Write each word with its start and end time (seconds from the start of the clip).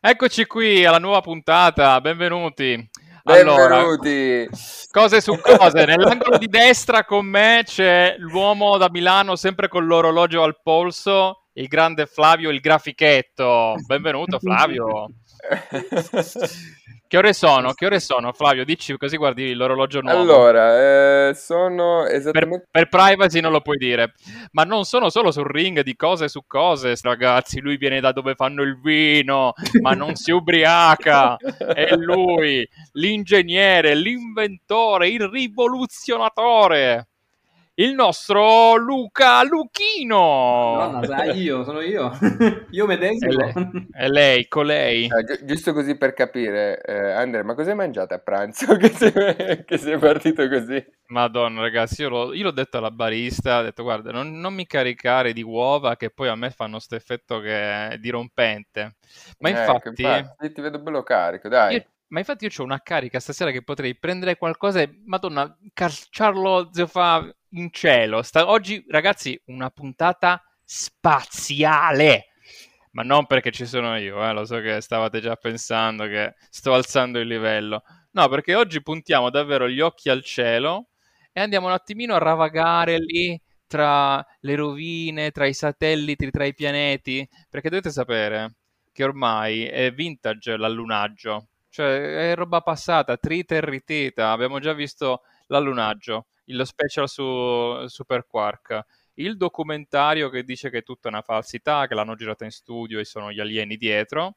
Eccoci 0.00 0.46
qui 0.46 0.84
alla 0.84 0.98
nuova 0.98 1.20
puntata, 1.20 2.00
benvenuti. 2.00 2.88
Benvenuti. 3.24 3.60
Allora, 3.60 4.46
cose 4.92 5.20
su 5.20 5.36
cose. 5.40 5.84
Nell'angolo 5.86 6.38
di 6.38 6.46
destra 6.46 7.04
con 7.04 7.26
me 7.26 7.62
c'è 7.64 8.14
l'uomo 8.18 8.76
da 8.76 8.88
Milano, 8.88 9.34
sempre 9.34 9.66
con 9.66 9.86
l'orologio 9.86 10.44
al 10.44 10.60
polso, 10.62 11.46
il 11.54 11.66
grande 11.66 12.06
Flavio, 12.06 12.50
il 12.50 12.60
grafichetto. 12.60 13.74
Benvenuto 13.84 14.38
Flavio. 14.38 15.08
Che 17.08 17.16
ore 17.16 17.32
sono? 17.32 17.72
Che 17.72 17.86
ore 17.86 18.00
sono, 18.00 18.34
Flavio? 18.34 18.66
Dici 18.66 18.94
così 18.98 19.16
guardi 19.16 19.54
l'orologio 19.54 20.02
nuovo. 20.02 20.20
Allora, 20.20 21.28
eh, 21.28 21.34
sono 21.34 22.04
esattamente... 22.04 22.66
Per, 22.70 22.86
per, 22.86 22.88
privacy 22.90 23.40
non 23.40 23.50
lo 23.50 23.62
puoi 23.62 23.78
dire. 23.78 24.12
Ma 24.52 24.64
non 24.64 24.84
sono 24.84 25.08
solo 25.08 25.30
sul 25.30 25.46
ring 25.46 25.80
di 25.80 25.96
cose 25.96 26.28
su 26.28 26.42
cose, 26.46 26.94
ragazzi. 27.00 27.60
Lui 27.60 27.78
viene 27.78 28.00
da 28.00 28.12
dove 28.12 28.34
fanno 28.34 28.62
il 28.62 28.78
vino, 28.78 29.54
ma 29.80 29.92
non 29.92 30.16
si 30.16 30.32
ubriaca. 30.32 31.36
È 31.36 31.96
lui, 31.96 32.68
l'ingegnere, 32.92 33.94
l'inventore, 33.94 35.08
il 35.08 35.26
rivoluzionatore 35.28 37.08
il 37.80 37.94
nostro 37.94 38.76
Luca 38.76 39.42
Luchino. 39.44 40.74
No, 40.74 41.00
no, 41.00 41.22
io, 41.32 41.62
sono 41.62 41.80
io. 41.80 42.10
io 42.70 42.86
medesimo. 42.86 43.30
È 43.30 43.52
lei, 43.52 43.88
è 43.92 44.08
lei 44.08 44.48
colei. 44.48 45.06
Ah, 45.08 45.22
gi- 45.22 45.44
giusto 45.44 45.72
così 45.72 45.96
per 45.96 46.12
capire, 46.12 46.80
eh, 46.82 47.12
Andrea, 47.12 47.44
ma 47.44 47.54
cosa 47.54 47.70
hai 47.70 47.76
mangiato 47.76 48.14
a 48.14 48.18
pranzo 48.18 48.74
che 48.76 48.88
sei, 48.88 49.64
che 49.64 49.78
sei 49.78 49.96
partito 49.96 50.48
così? 50.48 50.84
Madonna, 51.10 51.60
ragazzi, 51.60 52.02
io, 52.02 52.08
l'ho, 52.08 52.34
io 52.34 52.42
l'ho 52.42 52.50
detto 52.50 52.78
alla 52.78 52.90
barista, 52.90 53.60
ho 53.60 53.62
detto, 53.62 53.84
guarda, 53.84 54.10
non, 54.10 54.40
non 54.40 54.54
mi 54.54 54.66
caricare 54.66 55.32
di 55.32 55.42
uova 55.42 55.96
che 55.96 56.10
poi 56.10 56.28
a 56.28 56.34
me 56.34 56.50
fanno 56.50 56.72
questo 56.72 56.96
effetto 56.96 57.38
che 57.38 57.90
è 57.90 57.98
dirompente. 57.98 58.96
Ma 59.38 59.50
Ecco, 59.50 59.60
infatti... 59.60 60.02
infatti, 60.02 60.52
ti 60.52 60.60
vedo 60.60 60.80
bello 60.80 61.04
carico, 61.04 61.48
dai. 61.48 61.76
Io- 61.76 61.84
ma 62.08 62.18
infatti 62.20 62.44
io 62.44 62.50
ho 62.56 62.62
una 62.62 62.80
carica 62.80 63.20
stasera 63.20 63.50
che 63.50 63.62
potrei 63.62 63.96
prendere 63.96 64.36
qualcosa 64.36 64.80
e, 64.80 65.00
madonna, 65.04 65.56
calciarlo 65.72 66.70
fa 66.86 67.28
in 67.50 67.70
cielo. 67.72 68.22
Sta- 68.22 68.48
oggi, 68.48 68.84
ragazzi, 68.88 69.40
una 69.46 69.70
puntata 69.70 70.42
spaziale. 70.64 72.26
Ma 72.92 73.02
non 73.02 73.26
perché 73.26 73.50
ci 73.52 73.66
sono 73.66 73.96
io, 73.98 74.22
eh, 74.26 74.32
lo 74.32 74.44
so 74.44 74.60
che 74.60 74.80
stavate 74.80 75.20
già 75.20 75.36
pensando 75.36 76.06
che 76.06 76.34
sto 76.50 76.72
alzando 76.72 77.18
il 77.20 77.28
livello. 77.28 77.82
No, 78.12 78.28
perché 78.28 78.54
oggi 78.54 78.82
puntiamo 78.82 79.30
davvero 79.30 79.68
gli 79.68 79.80
occhi 79.80 80.08
al 80.08 80.24
cielo 80.24 80.88
e 81.32 81.40
andiamo 81.40 81.66
un 81.66 81.72
attimino 81.72 82.14
a 82.14 82.18
ravagare 82.18 82.98
lì 82.98 83.40
tra 83.66 84.24
le 84.40 84.54
rovine, 84.56 85.30
tra 85.30 85.46
i 85.46 85.52
satelliti, 85.54 86.30
tra 86.30 86.44
i 86.44 86.54
pianeti, 86.54 87.28
perché 87.48 87.68
dovete 87.68 87.90
sapere 87.90 88.54
che 88.92 89.04
ormai 89.04 89.64
è 89.66 89.92
vintage 89.92 90.56
l'allunaggio, 90.56 91.48
cioè 91.68 92.30
è 92.30 92.34
roba 92.34 92.60
passata, 92.60 93.16
trita 93.16 93.54
e 93.54 93.60
ritita, 93.60 94.30
abbiamo 94.30 94.58
già 94.58 94.72
visto 94.72 95.22
l'allunaggio, 95.46 96.26
lo 96.46 96.64
special 96.64 97.08
su 97.08 97.86
Super 97.86 98.26
Quark, 98.26 98.84
il 99.14 99.36
documentario 99.36 100.30
che 100.30 100.44
dice 100.44 100.70
che 100.70 100.78
è 100.78 100.82
tutta 100.82 101.08
una 101.08 101.22
falsità, 101.22 101.86
che 101.86 101.94
l'hanno 101.94 102.14
girata 102.14 102.44
in 102.44 102.50
studio 102.50 102.98
e 102.98 103.04
sono 103.04 103.32
gli 103.32 103.40
alieni 103.40 103.76
dietro. 103.76 104.36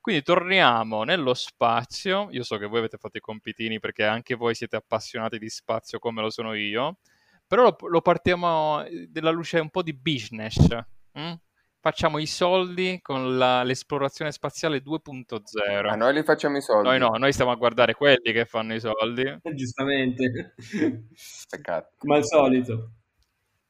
Quindi 0.00 0.22
torniamo 0.22 1.02
nello 1.02 1.34
spazio. 1.34 2.28
Io 2.30 2.42
so 2.42 2.56
che 2.56 2.66
voi 2.66 2.78
avete 2.78 2.98
fatto 2.98 3.18
i 3.18 3.20
compitini 3.20 3.78
perché 3.80 4.04
anche 4.04 4.34
voi 4.34 4.54
siete 4.54 4.76
appassionati 4.76 5.38
di 5.38 5.48
spazio 5.48 5.98
come 5.98 6.22
lo 6.22 6.30
sono 6.30 6.54
io. 6.54 6.98
Però 7.46 7.62
lo, 7.62 7.76
lo 7.88 8.00
partiamo 8.00 8.84
della 9.08 9.30
luce 9.30 9.58
un 9.58 9.70
po' 9.70 9.82
di 9.82 9.94
business. 9.94 10.58
mm? 11.18 11.32
Facciamo 11.80 12.18
i 12.18 12.26
soldi 12.26 12.98
con 13.00 13.38
la- 13.38 13.62
l'esplorazione 13.62 14.32
spaziale 14.32 14.82
2.0. 14.82 15.88
A 15.88 15.94
noi 15.94 16.12
li 16.12 16.22
facciamo 16.24 16.56
i 16.56 16.60
soldi. 16.60 16.88
Noi 16.88 16.98
no, 16.98 17.10
noi 17.16 17.32
stiamo 17.32 17.52
a 17.52 17.54
guardare 17.54 17.94
quelli 17.94 18.32
che 18.32 18.44
fanno 18.46 18.74
i 18.74 18.80
soldi. 18.80 19.38
Giustamente. 19.54 20.54
Peccato. 21.48 21.90
Come 21.96 22.16
al 22.16 22.24
solito. 22.24 22.90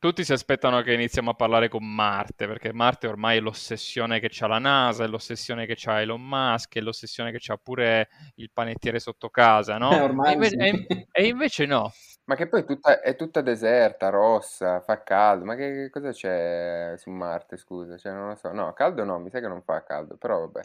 Tutti 0.00 0.22
si 0.24 0.32
aspettano 0.32 0.80
che 0.82 0.92
iniziamo 0.92 1.30
a 1.30 1.34
parlare 1.34 1.68
con 1.68 1.84
Marte, 1.84 2.46
perché 2.46 2.72
Marte 2.72 3.08
ormai 3.08 3.38
è 3.38 3.40
l'ossessione 3.40 4.20
che 4.20 4.28
c'ha 4.30 4.46
la 4.46 4.60
NASA, 4.60 5.02
è 5.02 5.08
l'ossessione 5.08 5.66
che 5.66 5.74
c'ha 5.76 6.00
Elon 6.00 6.22
Musk, 6.22 6.76
è 6.76 6.80
l'ossessione 6.80 7.32
che 7.32 7.38
c'ha 7.40 7.56
pure 7.56 8.08
il 8.36 8.48
panettiere 8.52 9.00
sotto 9.00 9.28
casa, 9.28 9.76
no? 9.76 9.90
Eh, 9.92 10.00
ormai 10.00 10.30
e, 10.30 10.34
invece, 10.34 10.56
sì. 10.56 10.86
e- 10.86 11.08
e 11.10 11.26
invece 11.26 11.66
no. 11.66 11.92
Ma 12.28 12.34
che 12.34 12.46
poi 12.46 12.60
è 12.60 12.64
tutta, 12.66 13.00
è 13.00 13.16
tutta 13.16 13.40
deserta, 13.40 14.10
rossa, 14.10 14.80
fa 14.80 15.02
caldo. 15.02 15.46
Ma 15.46 15.54
che, 15.54 15.72
che 15.72 15.90
cosa 15.90 16.10
c'è 16.12 16.92
su 16.98 17.08
Marte, 17.10 17.56
scusa? 17.56 17.96
Cioè, 17.96 18.12
non 18.12 18.28
lo 18.28 18.34
so. 18.34 18.52
No, 18.52 18.70
caldo 18.74 19.02
no, 19.02 19.18
mi 19.18 19.30
sa 19.30 19.40
che 19.40 19.48
non 19.48 19.62
fa 19.62 19.82
caldo, 19.82 20.16
però 20.18 20.40
vabbè. 20.40 20.60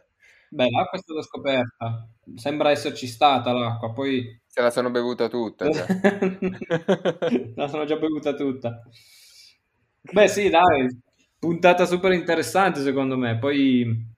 Beh, 0.49 0.69
l'acqua 0.69 0.97
è 0.97 1.01
stata 1.01 1.21
scoperta. 1.21 2.05
Sembra 2.35 2.69
esserci 2.71 3.07
stata 3.07 3.53
l'acqua, 3.53 3.93
poi... 3.93 4.41
Se 4.45 4.61
la 4.61 4.71
sono 4.71 4.91
bevuta 4.91 5.29
tutta 5.29 5.69
già. 5.69 5.85
La 7.55 7.67
sono 7.69 7.85
già 7.85 7.95
bevuta 7.95 8.33
tutta. 8.33 8.81
Beh, 10.11 10.27
sì, 10.27 10.49
dai, 10.49 10.87
puntata 11.39 11.85
super 11.85 12.11
interessante 12.11 12.81
secondo 12.81 13.15
me. 13.17 13.37
Poi 13.39 14.12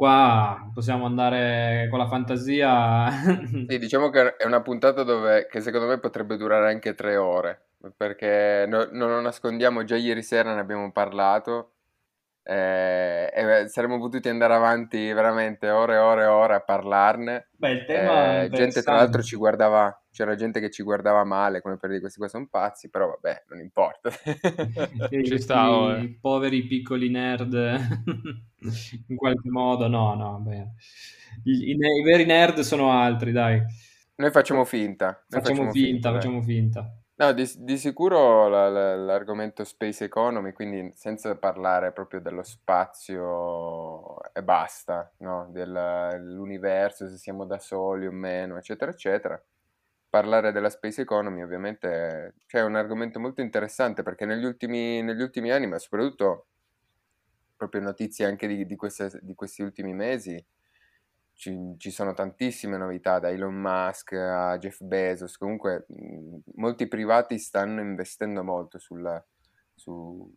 qua 0.00 0.70
possiamo 0.72 1.04
andare 1.04 1.86
con 1.90 1.98
la 1.98 2.08
fantasia. 2.08 3.08
Sì, 3.70 3.78
diciamo 3.78 4.10
che 4.10 4.36
è 4.36 4.44
una 4.46 4.62
puntata 4.62 5.04
dove, 5.04 5.46
che 5.46 5.60
secondo 5.60 5.86
me 5.86 6.00
potrebbe 6.00 6.36
durare 6.36 6.70
anche 6.72 6.94
tre 6.94 7.16
ore, 7.16 7.68
perché 7.96 8.64
no- 8.66 8.88
non 8.90 9.10
lo 9.10 9.20
nascondiamo, 9.20 9.84
già 9.84 9.94
ieri 9.96 10.22
sera 10.24 10.52
ne 10.54 10.60
abbiamo 10.60 10.90
parlato 10.90 11.74
eh, 12.42 13.30
e 13.34 13.68
saremmo 13.68 13.98
potuti 14.00 14.28
andare 14.28 14.54
avanti 14.54 15.12
veramente 15.12 15.70
ore 15.70 15.94
e 15.94 15.98
ore 15.98 16.22
e 16.24 16.26
ore 16.26 16.54
a 16.56 16.60
parlarne. 16.62 17.50
Beh, 17.56 17.70
il 17.70 17.84
tema 17.84 18.42
è 18.42 18.46
Eh, 18.46 18.50
gente 18.50 18.82
tra 18.82 18.94
l'altro 18.96 19.22
ci 19.22 19.36
guardava, 19.36 19.99
c'era 20.10 20.34
gente 20.34 20.60
che 20.60 20.70
ci 20.70 20.82
guardava 20.82 21.24
male, 21.24 21.60
come 21.60 21.76
per 21.76 21.88
dire 21.88 22.00
questi 22.00 22.18
qua 22.18 22.28
sono 22.28 22.48
pazzi, 22.48 22.90
però 22.90 23.08
vabbè, 23.08 23.44
non 23.48 23.60
importa. 23.60 24.10
Ci 25.24 25.38
questi 25.38 25.38
sta, 25.38 25.70
oh, 25.70 25.92
eh. 25.96 26.18
poveri 26.20 26.66
piccoli 26.66 27.08
nerd 27.10 27.52
in 29.08 29.16
qualche 29.16 29.48
modo, 29.50 29.88
no, 29.88 30.14
no, 30.14 30.38
beh. 30.40 30.66
I, 31.44 31.70
i 31.70 31.76
i 31.76 32.02
veri 32.02 32.24
nerd 32.24 32.60
sono 32.60 32.90
altri, 32.90 33.32
dai. 33.32 33.62
Noi 34.16 34.30
facciamo 34.30 34.64
finta, 34.64 35.06
noi 35.28 35.40
Facciamo 35.40 35.64
facciamo 35.64 35.72
finta, 35.72 36.10
finta, 36.10 36.12
facciamo 36.12 36.42
finta. 36.42 36.94
No, 37.20 37.32
di, 37.32 37.50
di 37.58 37.76
sicuro 37.76 38.48
la- 38.48 38.68
la- 38.70 38.96
l'argomento 38.96 39.62
space 39.64 40.04
economy, 40.04 40.52
quindi 40.52 40.90
senza 40.94 41.36
parlare 41.36 41.92
proprio 41.92 42.20
dello 42.20 42.42
spazio 42.42 44.22
e 44.32 44.42
basta, 44.42 45.10
no? 45.18 45.48
Del- 45.50 46.08
Dell'universo, 46.12 47.08
se 47.08 47.16
siamo 47.16 47.44
da 47.44 47.58
soli 47.58 48.06
o 48.06 48.10
meno, 48.12 48.56
eccetera, 48.56 48.90
eccetera. 48.90 49.42
Parlare 50.10 50.52
della 50.52 50.70
space 50.70 51.02
economy 51.02 51.42
ovviamente 51.42 52.34
cioè, 52.46 52.60
è 52.62 52.64
un 52.64 52.74
argomento 52.76 53.20
molto 53.20 53.40
interessante 53.40 54.02
perché 54.02 54.26
negli 54.26 54.44
ultimi, 54.44 55.02
negli 55.02 55.22
ultimi 55.22 55.50
anni, 55.52 55.66
ma 55.68 55.78
soprattutto 55.78 56.48
proprio 57.56 57.80
notizie 57.82 58.24
anche 58.24 58.46
di, 58.46 58.66
di 58.66 58.76
queste- 58.76 59.18
di 59.22 59.34
questi 59.34 59.62
ultimi 59.62 59.92
mesi, 59.92 60.42
ci, 61.34 61.74
ci 61.78 61.90
sono 61.90 62.12
tantissime 62.12 62.76
novità, 62.76 63.18
da 63.18 63.30
Elon 63.30 63.54
Musk 63.54 64.12
a 64.12 64.58
Jeff 64.58 64.82
Bezos, 64.82 65.36
comunque 65.36 65.86
molti 66.56 66.86
privati 66.88 67.38
stanno 67.38 67.80
investendo 67.80 68.42
molto 68.44 68.78
sulla- 68.78 69.24
su- 69.74 70.32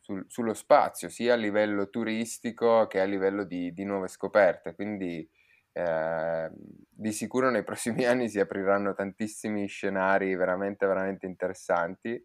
sul- 0.00 0.24
sullo 0.28 0.54
spazio, 0.54 1.08
sia 1.08 1.34
a 1.34 1.36
livello 1.36 1.88
turistico 1.88 2.86
che 2.86 3.00
a 3.00 3.04
livello 3.04 3.44
di, 3.44 3.72
di 3.72 3.84
nuove 3.84 4.08
scoperte, 4.08 4.74
quindi 4.74 5.28
eh, 5.72 6.50
di 6.88 7.12
sicuro 7.12 7.50
nei 7.50 7.64
prossimi 7.64 8.04
anni 8.06 8.28
si 8.28 8.38
apriranno 8.40 8.94
tantissimi 8.94 9.66
scenari 9.66 10.34
veramente, 10.36 10.86
veramente 10.86 11.26
interessanti. 11.26 12.22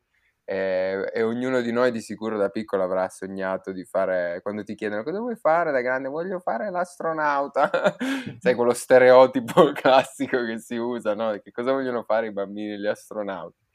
E, 0.49 1.11
e 1.13 1.23
ognuno 1.23 1.59
di 1.59 1.73
noi 1.73 1.91
di 1.91 1.99
sicuro 1.99 2.37
da 2.37 2.47
piccolo 2.49 2.81
avrà 2.83 3.09
sognato 3.09 3.73
di 3.73 3.83
fare, 3.83 4.39
quando 4.41 4.63
ti 4.63 4.75
chiedono 4.75 5.03
cosa 5.03 5.19
vuoi 5.19 5.35
fare 5.35 5.71
da 5.73 5.81
grande, 5.81 6.07
voglio 6.07 6.39
fare 6.39 6.69
l'astronauta, 6.71 7.69
sai 8.39 8.55
quello 8.55 8.73
stereotipo 8.73 9.71
classico 9.75 10.45
che 10.45 10.59
si 10.59 10.77
usa, 10.77 11.15
no? 11.15 11.37
Che 11.43 11.51
cosa 11.51 11.73
vogliono 11.73 12.03
fare 12.03 12.27
i 12.27 12.31
bambini, 12.31 12.77
gli 12.77 12.87
astronauti? 12.87 13.66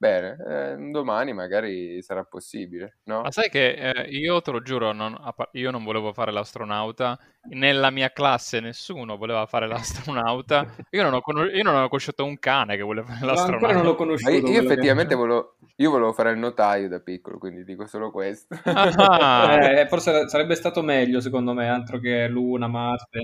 Bene, 0.00 0.36
eh, 0.48 0.76
domani 0.90 1.34
magari 1.34 2.00
sarà 2.00 2.24
possibile, 2.24 3.00
no? 3.04 3.20
Ma 3.20 3.30
sai 3.30 3.50
che 3.50 3.72
eh, 3.72 4.08
io 4.08 4.40
te 4.40 4.50
lo 4.50 4.62
giuro, 4.62 4.92
non- 4.92 5.14
io 5.52 5.70
non 5.70 5.84
volevo 5.84 6.14
fare 6.14 6.32
l'astronauta, 6.32 7.18
nella 7.50 7.90
mia 7.90 8.10
classe 8.10 8.60
nessuno 8.60 9.18
voleva 9.18 9.44
fare 9.44 9.66
l'astronauta, 9.68 10.64
io 10.88 11.02
non 11.02 11.12
ho, 11.12 11.20
conos- 11.20 11.50
io 11.52 11.62
non 11.62 11.74
ho 11.74 11.88
conosciuto 11.88 12.24
un 12.24 12.38
cane 12.38 12.76
che 12.76 12.82
voleva 12.82 13.08
fare 13.08 13.26
No, 13.26 13.40
ancora 13.42 13.72
non 13.74 13.82
l'astronauta. 13.82 13.82
l'ho 13.82 13.90
Ma 13.90 13.96
conosciuto. 13.96 14.30
io, 14.30 14.38
io 14.38 14.60
che- 14.60 14.64
effettivamente 14.64 15.14
volevo, 15.14 15.56
io 15.76 15.90
volevo 15.90 16.12
fare 16.14 16.30
il 16.30 16.38
notaio 16.38 16.88
da 16.88 17.00
piccolo, 17.00 17.36
quindi 17.36 17.62
dico 17.64 17.86
solo 17.86 18.10
questo. 18.10 18.56
Ah. 18.64 19.80
Eh, 19.80 19.86
forse 19.86 20.28
sarebbe 20.30 20.54
stato 20.54 20.80
meglio, 20.80 21.20
secondo 21.20 21.52
me, 21.52 21.68
altro 21.68 21.98
che 21.98 22.26
Luna, 22.26 22.68
Marte. 22.68 23.18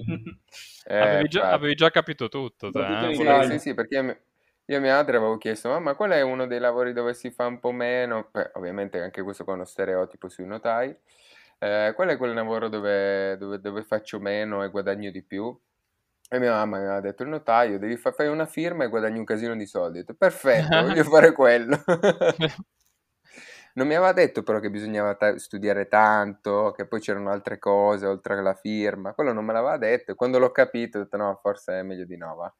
Eh, 0.88 1.00
Avevi 1.00 1.28
già, 1.28 1.50
avevi 1.50 1.74
già 1.74 1.90
capito 1.90 2.28
tutto, 2.28 2.70
te, 2.70 2.78
Tutto 2.78 3.22
eh? 3.22 3.42
Sì, 3.44 3.52
sì, 3.52 3.58
sì, 3.58 3.74
perché 3.74 4.22
io 4.66 4.76
a 4.78 4.80
mia 4.80 4.94
madre 4.96 5.16
avevo 5.16 5.36
chiesto, 5.38 5.68
mamma, 5.68 5.94
qual 5.94 6.10
è 6.10 6.20
uno 6.22 6.46
dei 6.46 6.58
lavori 6.58 6.92
dove 6.92 7.14
si 7.14 7.30
fa 7.30 7.46
un 7.46 7.60
po' 7.60 7.70
meno? 7.70 8.28
Beh, 8.32 8.50
ovviamente 8.54 9.00
anche 9.00 9.22
questo 9.22 9.44
con 9.44 9.54
uno 9.54 9.64
stereotipo 9.64 10.28
sui 10.28 10.44
notai. 10.44 10.96
Eh, 11.58 11.92
qual 11.94 12.08
è 12.08 12.16
quel 12.16 12.34
lavoro 12.34 12.68
dove, 12.68 13.36
dove, 13.38 13.60
dove 13.60 13.84
faccio 13.84 14.18
meno 14.20 14.62
e 14.64 14.70
guadagno 14.70 15.10
di 15.10 15.22
più? 15.22 15.56
E 16.28 16.38
mia 16.40 16.52
mamma 16.52 16.78
mi 16.78 16.84
aveva 16.84 17.00
detto 17.00 17.22
il 17.22 17.28
notaio, 17.28 17.78
devi 17.78 17.96
fare 17.96 18.14
fai 18.16 18.26
una 18.28 18.46
firma 18.46 18.84
e 18.84 18.88
guadagni 18.88 19.18
un 19.18 19.24
casino 19.24 19.54
di 19.56 19.66
soldi. 19.66 19.98
Ho 19.98 20.00
detto, 20.02 20.14
perfetto, 20.14 20.80
voglio 20.80 21.04
fare 21.04 21.32
quello. 21.32 21.78
non 23.74 23.86
mi 23.86 23.94
aveva 23.94 24.12
detto 24.12 24.42
però 24.42 24.58
che 24.60 24.70
bisognava 24.70 25.14
ta- 25.14 25.38
studiare 25.38 25.86
tanto, 25.88 26.72
che 26.72 26.86
poi 26.88 27.00
c'erano 27.00 27.30
altre 27.30 27.58
cose 27.58 28.06
oltre 28.06 28.34
alla 28.36 28.54
firma. 28.54 29.12
Quello 29.14 29.32
non 29.32 29.44
me 29.44 29.52
l'aveva 29.52 29.76
detto 29.78 30.12
e 30.12 30.14
quando 30.14 30.38
l'ho 30.38 30.50
capito 30.50 30.98
ho 30.98 31.02
detto 31.02 31.16
no, 31.16 31.38
forse 31.40 31.80
è 31.80 31.82
meglio 31.82 32.04
di 32.04 32.16
no, 32.16 32.34
va. 32.34 32.52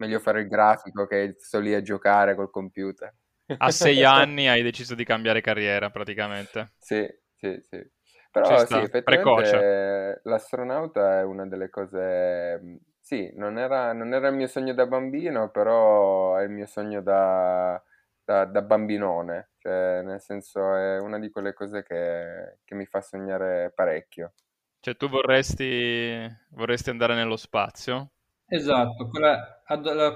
Meglio 0.00 0.18
fare 0.18 0.40
il 0.40 0.48
grafico 0.48 1.06
che 1.06 1.36
sto 1.38 1.60
lì 1.60 1.74
a 1.74 1.82
giocare 1.82 2.34
col 2.34 2.50
computer. 2.50 3.14
A 3.58 3.70
sei 3.70 4.02
anni 4.04 4.48
hai 4.48 4.62
deciso 4.62 4.94
di 4.94 5.04
cambiare 5.04 5.40
carriera 5.40 5.90
praticamente. 5.90 6.72
Sì, 6.78 7.06
sì, 7.36 7.60
sì. 7.68 7.90
Però 8.32 8.64
sì, 8.64 8.74
effettivamente 8.74 9.02
Precoce. 9.04 10.20
l'astronauta 10.24 11.18
è 11.18 11.24
una 11.24 11.46
delle 11.46 11.68
cose 11.68 12.80
sì, 13.00 13.30
non 13.34 13.58
era, 13.58 13.92
non 13.92 14.14
era 14.14 14.28
il 14.28 14.36
mio 14.36 14.46
sogno 14.46 14.72
da 14.72 14.86
bambino, 14.86 15.50
però 15.50 16.36
è 16.36 16.44
il 16.44 16.50
mio 16.50 16.66
sogno 16.66 17.02
da, 17.02 17.82
da, 18.24 18.44
da 18.44 18.62
bambinone, 18.62 19.50
cioè 19.58 20.02
nel 20.04 20.20
senso 20.20 20.74
è 20.76 20.98
una 21.00 21.18
di 21.18 21.28
quelle 21.28 21.52
cose 21.52 21.82
che, 21.82 22.58
che 22.64 22.74
mi 22.76 22.86
fa 22.86 23.00
sognare 23.00 23.72
parecchio. 23.74 24.32
Cioè 24.80 24.96
tu 24.96 25.08
vorresti, 25.08 26.28
vorresti 26.50 26.90
andare 26.90 27.14
nello 27.14 27.36
spazio? 27.36 28.12
Esatto, 28.52 29.06
quella, 29.06 29.62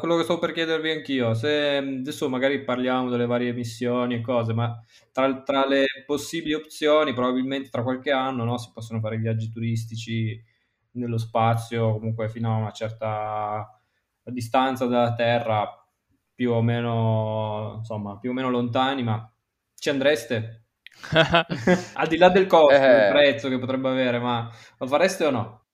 quello 0.01 0.17
che 0.17 0.25
stavo 0.25 0.41
per 0.41 0.51
chiedervi 0.51 0.91
anch'io, 0.91 1.35
se 1.35 1.77
adesso 1.77 2.29
magari 2.29 2.65
parliamo 2.65 3.09
delle 3.09 3.27
varie 3.27 3.53
missioni 3.53 4.15
e 4.17 4.21
cose, 4.21 4.53
ma 4.53 4.77
tra, 5.13 5.43
tra 5.43 5.65
le 5.69 5.85
possibili 6.05 6.53
opzioni, 6.53 7.13
probabilmente 7.13 7.69
tra 7.69 7.85
qualche 7.85 8.11
anno 8.11 8.43
no, 8.43 8.59
si 8.59 8.73
possono 8.75 8.99
fare 8.99 9.19
viaggi 9.19 9.51
turistici 9.51 10.43
nello 10.95 11.17
spazio, 11.17 11.93
comunque 11.93 12.29
fino 12.29 12.53
a 12.53 12.59
una 12.59 12.73
certa 12.73 13.81
distanza 14.25 14.87
dalla 14.87 15.15
Terra, 15.15 15.87
più 16.35 16.51
o 16.51 16.61
meno, 16.61 17.77
insomma, 17.79 18.19
più 18.19 18.31
o 18.31 18.33
meno 18.33 18.51
lontani, 18.51 19.05
ma 19.05 19.33
ci 19.77 19.91
andreste? 19.91 20.65
Al 21.95 22.09
di 22.09 22.17
là 22.17 22.31
del 22.31 22.47
costo, 22.47 22.75
eh. 22.75 22.81
del 22.81 23.13
prezzo 23.13 23.49
che 23.49 23.61
potrebbe 23.61 23.91
avere, 23.91 24.19
ma 24.19 24.51
lo 24.79 24.87
fareste 24.89 25.25
o 25.25 25.31
no? 25.31 25.67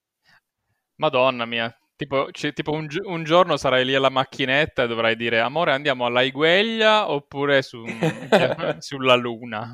Madonna 0.97 1.45
mia, 1.45 1.75
tipo, 2.01 2.29
c- 2.31 2.51
tipo 2.53 2.71
un, 2.71 2.87
gi- 2.87 3.01
un, 3.03 3.23
giorno 3.23 3.57
sarai 3.57 3.85
lì 3.85 3.93
alla 3.93 4.09
macchinetta 4.09 4.83
e 4.83 4.87
dovrai 4.87 5.15
dire 5.15 5.39
amore 5.39 5.71
andiamo 5.71 6.05
alla 6.05 6.23
Igueglia 6.23 7.11
oppure 7.11 7.61
su, 7.61 7.77
sulla 8.79 9.13
Luna? 9.13 9.69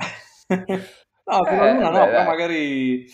No, 0.49 1.45
sulla 1.45 1.69
eh, 1.69 1.73
Luna 1.73 1.89
no, 1.89 1.99
beh, 1.99 2.05
però 2.11 2.23
magari 2.25 3.05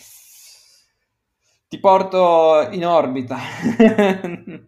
ti 1.68 1.78
porto 1.78 2.68
in 2.72 2.84
orbita. 2.84 3.36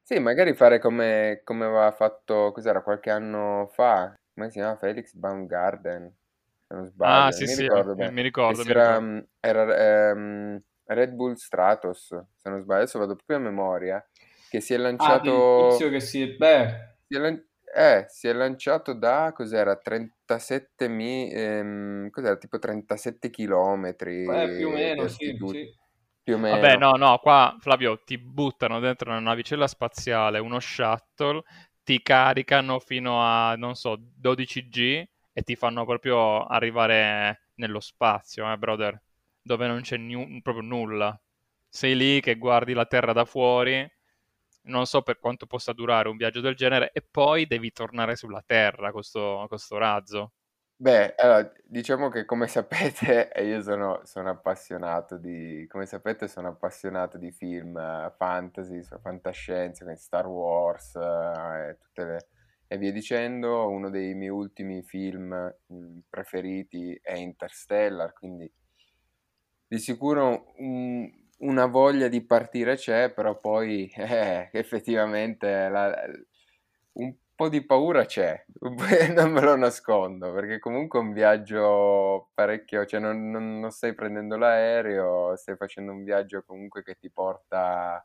sì, 0.00 0.18
magari 0.20 0.54
fare 0.54 0.78
come, 0.78 1.40
come 1.42 1.64
aveva 1.64 1.90
fatto, 1.90 2.52
cos'era, 2.52 2.82
qualche 2.82 3.10
anno 3.10 3.68
fa, 3.72 4.14
come 4.32 4.48
si 4.50 4.58
chiama? 4.58 4.76
Felix 4.76 5.12
Baumgarten, 5.14 6.14
se 6.68 6.74
non 6.74 6.86
sbaglio. 6.86 7.26
Ah, 7.26 7.32
sì, 7.32 7.46
mi 7.46 7.54
sì, 7.54 7.62
ricordo 7.62 7.96
bene. 7.96 8.12
mi 8.12 8.22
ricordo. 8.22 8.62
Mi 8.62 8.70
era, 8.70 8.98
ricordo. 8.98 9.26
era 9.40 10.12
um, 10.12 10.62
Red 10.94 11.12
Bull 11.12 11.34
Stratos, 11.34 12.06
se 12.06 12.48
non 12.48 12.60
sbaglio, 12.60 12.82
adesso 12.82 12.98
vado 12.98 13.14
proprio 13.14 13.36
a 13.36 13.40
memoria, 13.40 14.04
che 14.48 14.60
si 14.60 14.74
è 14.74 14.76
ah, 14.76 14.80
lanciato... 14.80 15.68
Ah, 15.68 15.76
che 15.76 16.00
si... 16.00 16.36
Beh... 16.36 16.96
Si 17.06 17.16
è 17.16 17.18
lan... 17.18 17.46
Eh, 17.74 18.04
si 18.08 18.28
è 18.28 18.32
lanciato 18.34 18.92
da, 18.92 19.32
cos'era, 19.34 19.76
37 19.76 20.88
mi, 20.88 21.32
ehm, 21.32 22.10
cos'era, 22.10 22.36
tipo 22.36 22.58
37 22.58 23.30
chilometri. 23.30 24.24
Eh, 24.24 24.56
più 24.56 24.68
o 24.68 24.70
meno, 24.72 25.08
sì, 25.08 25.34
sì 25.40 25.80
più 26.22 26.34
o 26.34 26.38
meno. 26.38 26.60
Vabbè, 26.60 26.76
no, 26.76 26.92
no, 26.92 27.18
qua 27.18 27.56
Flavio 27.58 28.02
ti 28.04 28.18
buttano 28.18 28.78
dentro 28.80 29.10
una 29.10 29.20
navicella 29.20 29.66
spaziale, 29.66 30.38
uno 30.38 30.60
shuttle, 30.60 31.42
ti 31.82 32.00
caricano 32.02 32.78
fino 32.78 33.22
a, 33.22 33.54
non 33.56 33.74
so, 33.74 33.98
12G 34.20 35.04
e 35.32 35.42
ti 35.42 35.56
fanno 35.56 35.84
proprio 35.84 36.44
arrivare 36.44 37.48
nello 37.56 37.80
spazio, 37.80 38.50
eh, 38.50 38.56
brother, 38.56 39.00
dove 39.42 39.66
non 39.66 39.80
c'è 39.82 39.96
nu- 39.96 40.40
proprio 40.42 40.64
nulla. 40.64 41.20
Sei 41.68 41.96
lì 41.96 42.20
che 42.20 42.36
guardi 42.36 42.72
la 42.74 42.86
Terra 42.86 43.12
da 43.12 43.24
fuori, 43.24 43.86
non 44.64 44.86
so 44.86 45.02
per 45.02 45.18
quanto 45.18 45.46
possa 45.46 45.72
durare 45.72 46.08
un 46.08 46.16
viaggio 46.16 46.40
del 46.40 46.54
genere, 46.56 46.92
e 46.92 47.02
poi 47.02 47.46
devi 47.46 47.72
tornare 47.72 48.16
sulla 48.16 48.42
Terra 48.46 48.90
con 48.92 49.02
questo 49.48 49.78
razzo. 49.78 50.32
Beh, 50.76 51.14
allora, 51.16 51.52
diciamo 51.64 52.08
che 52.08 52.24
come 52.24 52.48
sapete, 52.48 53.30
io 53.40 53.62
sono, 53.62 54.00
sono 54.04 54.30
appassionato 54.30 55.16
di, 55.16 55.64
come 55.68 55.86
sapete, 55.86 56.26
sono 56.26 56.48
appassionato 56.48 57.18
di 57.18 57.30
film 57.30 57.76
eh, 57.76 58.12
fantasy, 58.16 58.82
fantascienza, 59.00 59.84
quindi 59.84 60.00
Star 60.02 60.26
Wars 60.26 60.96
eh, 60.96 61.68
e 61.70 61.78
tutte 61.78 62.04
le, 62.04 62.28
e 62.66 62.78
via 62.78 62.90
dicendo. 62.90 63.68
Uno 63.68 63.90
dei 63.90 64.14
miei 64.14 64.30
ultimi 64.30 64.82
film 64.82 65.32
mm, 65.72 65.98
preferiti 66.10 66.98
è 67.00 67.14
Interstellar, 67.14 68.12
quindi 68.12 68.52
di 69.72 69.78
sicuro 69.78 70.52
un- 70.58 71.10
una 71.38 71.64
voglia 71.66 72.08
di 72.08 72.20
partire 72.20 72.76
c'è, 72.76 73.10
però 73.10 73.38
poi 73.38 73.90
eh, 73.96 74.50
effettivamente 74.52 75.68
la- 75.70 75.96
un 76.94 77.14
po' 77.34 77.48
di 77.48 77.64
paura 77.64 78.04
c'è, 78.04 78.44
non 79.16 79.32
me 79.32 79.40
lo 79.40 79.56
nascondo, 79.56 80.30
perché 80.34 80.58
comunque 80.58 80.98
è 81.00 81.02
un 81.02 81.12
viaggio 81.14 82.28
parecchio, 82.34 82.84
cioè 82.84 83.00
non, 83.00 83.30
non, 83.30 83.60
non, 83.60 83.70
stai 83.70 83.94
prendendo 83.94 84.36
l'aereo, 84.36 85.34
stai 85.36 85.56
facendo 85.56 85.92
un 85.92 86.04
viaggio 86.04 86.42
comunque 86.44 86.82
che 86.82 86.96
ti 86.98 87.08
porta 87.10 88.04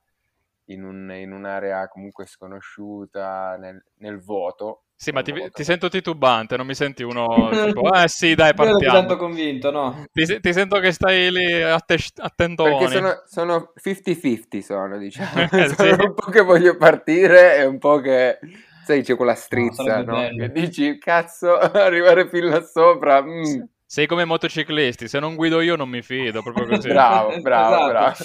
in, 0.65 0.83
un, 0.85 1.11
in 1.13 1.33
un'area 1.33 1.87
comunque 1.89 2.25
sconosciuta, 2.27 3.57
nel, 3.57 3.83
nel 3.97 4.19
vuoto. 4.21 4.83
Sì, 4.99 5.11
ma 5.11 5.21
ti, 5.21 5.31
ti, 5.53 5.63
sento 5.63 5.89
titubante, 5.89 6.57
non 6.57 6.65
mi 6.65 6.73
senti 6.73 7.03
uno 7.03 7.49
tipo, 7.53 7.93
eh 7.93 8.07
sì, 8.07 8.33
dai, 8.33 8.55
partiamo. 8.55 8.79
Io 8.79 8.87
non 8.87 8.93
mi 8.93 8.97
sento 8.97 9.17
convinto, 9.17 9.71
no? 9.71 10.05
Ti, 10.11 10.39
ti, 10.39 10.53
sento 10.53 10.79
che 10.79 10.91
stai 10.91 11.31
lì 11.31 11.61
attentone. 11.61 12.77
Perché 12.77 12.93
sono, 12.95 13.21
sono 13.27 13.73
50-50, 13.79 14.59
sono, 14.59 14.97
diciamo. 14.97 15.25
Eh, 15.57 15.67
sono 15.69 15.93
sì. 15.93 16.01
un 16.01 16.13
po' 16.15 16.31
che 16.31 16.41
voglio 16.41 16.75
partire 16.77 17.57
e 17.57 17.65
un 17.65 17.77
po' 17.77 17.99
che 17.99 18.39
sai 18.85 19.03
c'è 19.03 19.15
quella 19.15 19.35
strizza, 19.35 20.01
no? 20.01 20.19
no? 20.19 20.29
Che 20.35 20.51
dici, 20.51 20.97
cazzo, 20.97 21.55
arrivare 21.61 22.27
fin 22.27 22.45
là 22.45 22.63
sopra. 22.63 23.21
Mm. 23.21 23.61
Sei 23.85 24.07
come 24.07 24.25
motociclisti, 24.25 25.07
se 25.07 25.19
non 25.19 25.35
guido 25.35 25.61
io 25.61 25.75
non 25.75 25.89
mi 25.89 26.01
fido, 26.01 26.41
proprio 26.41 26.65
così. 26.65 26.89
bravo, 26.89 27.39
bravo, 27.39 27.75
esatto. 27.75 27.87
bravo. 27.87 28.15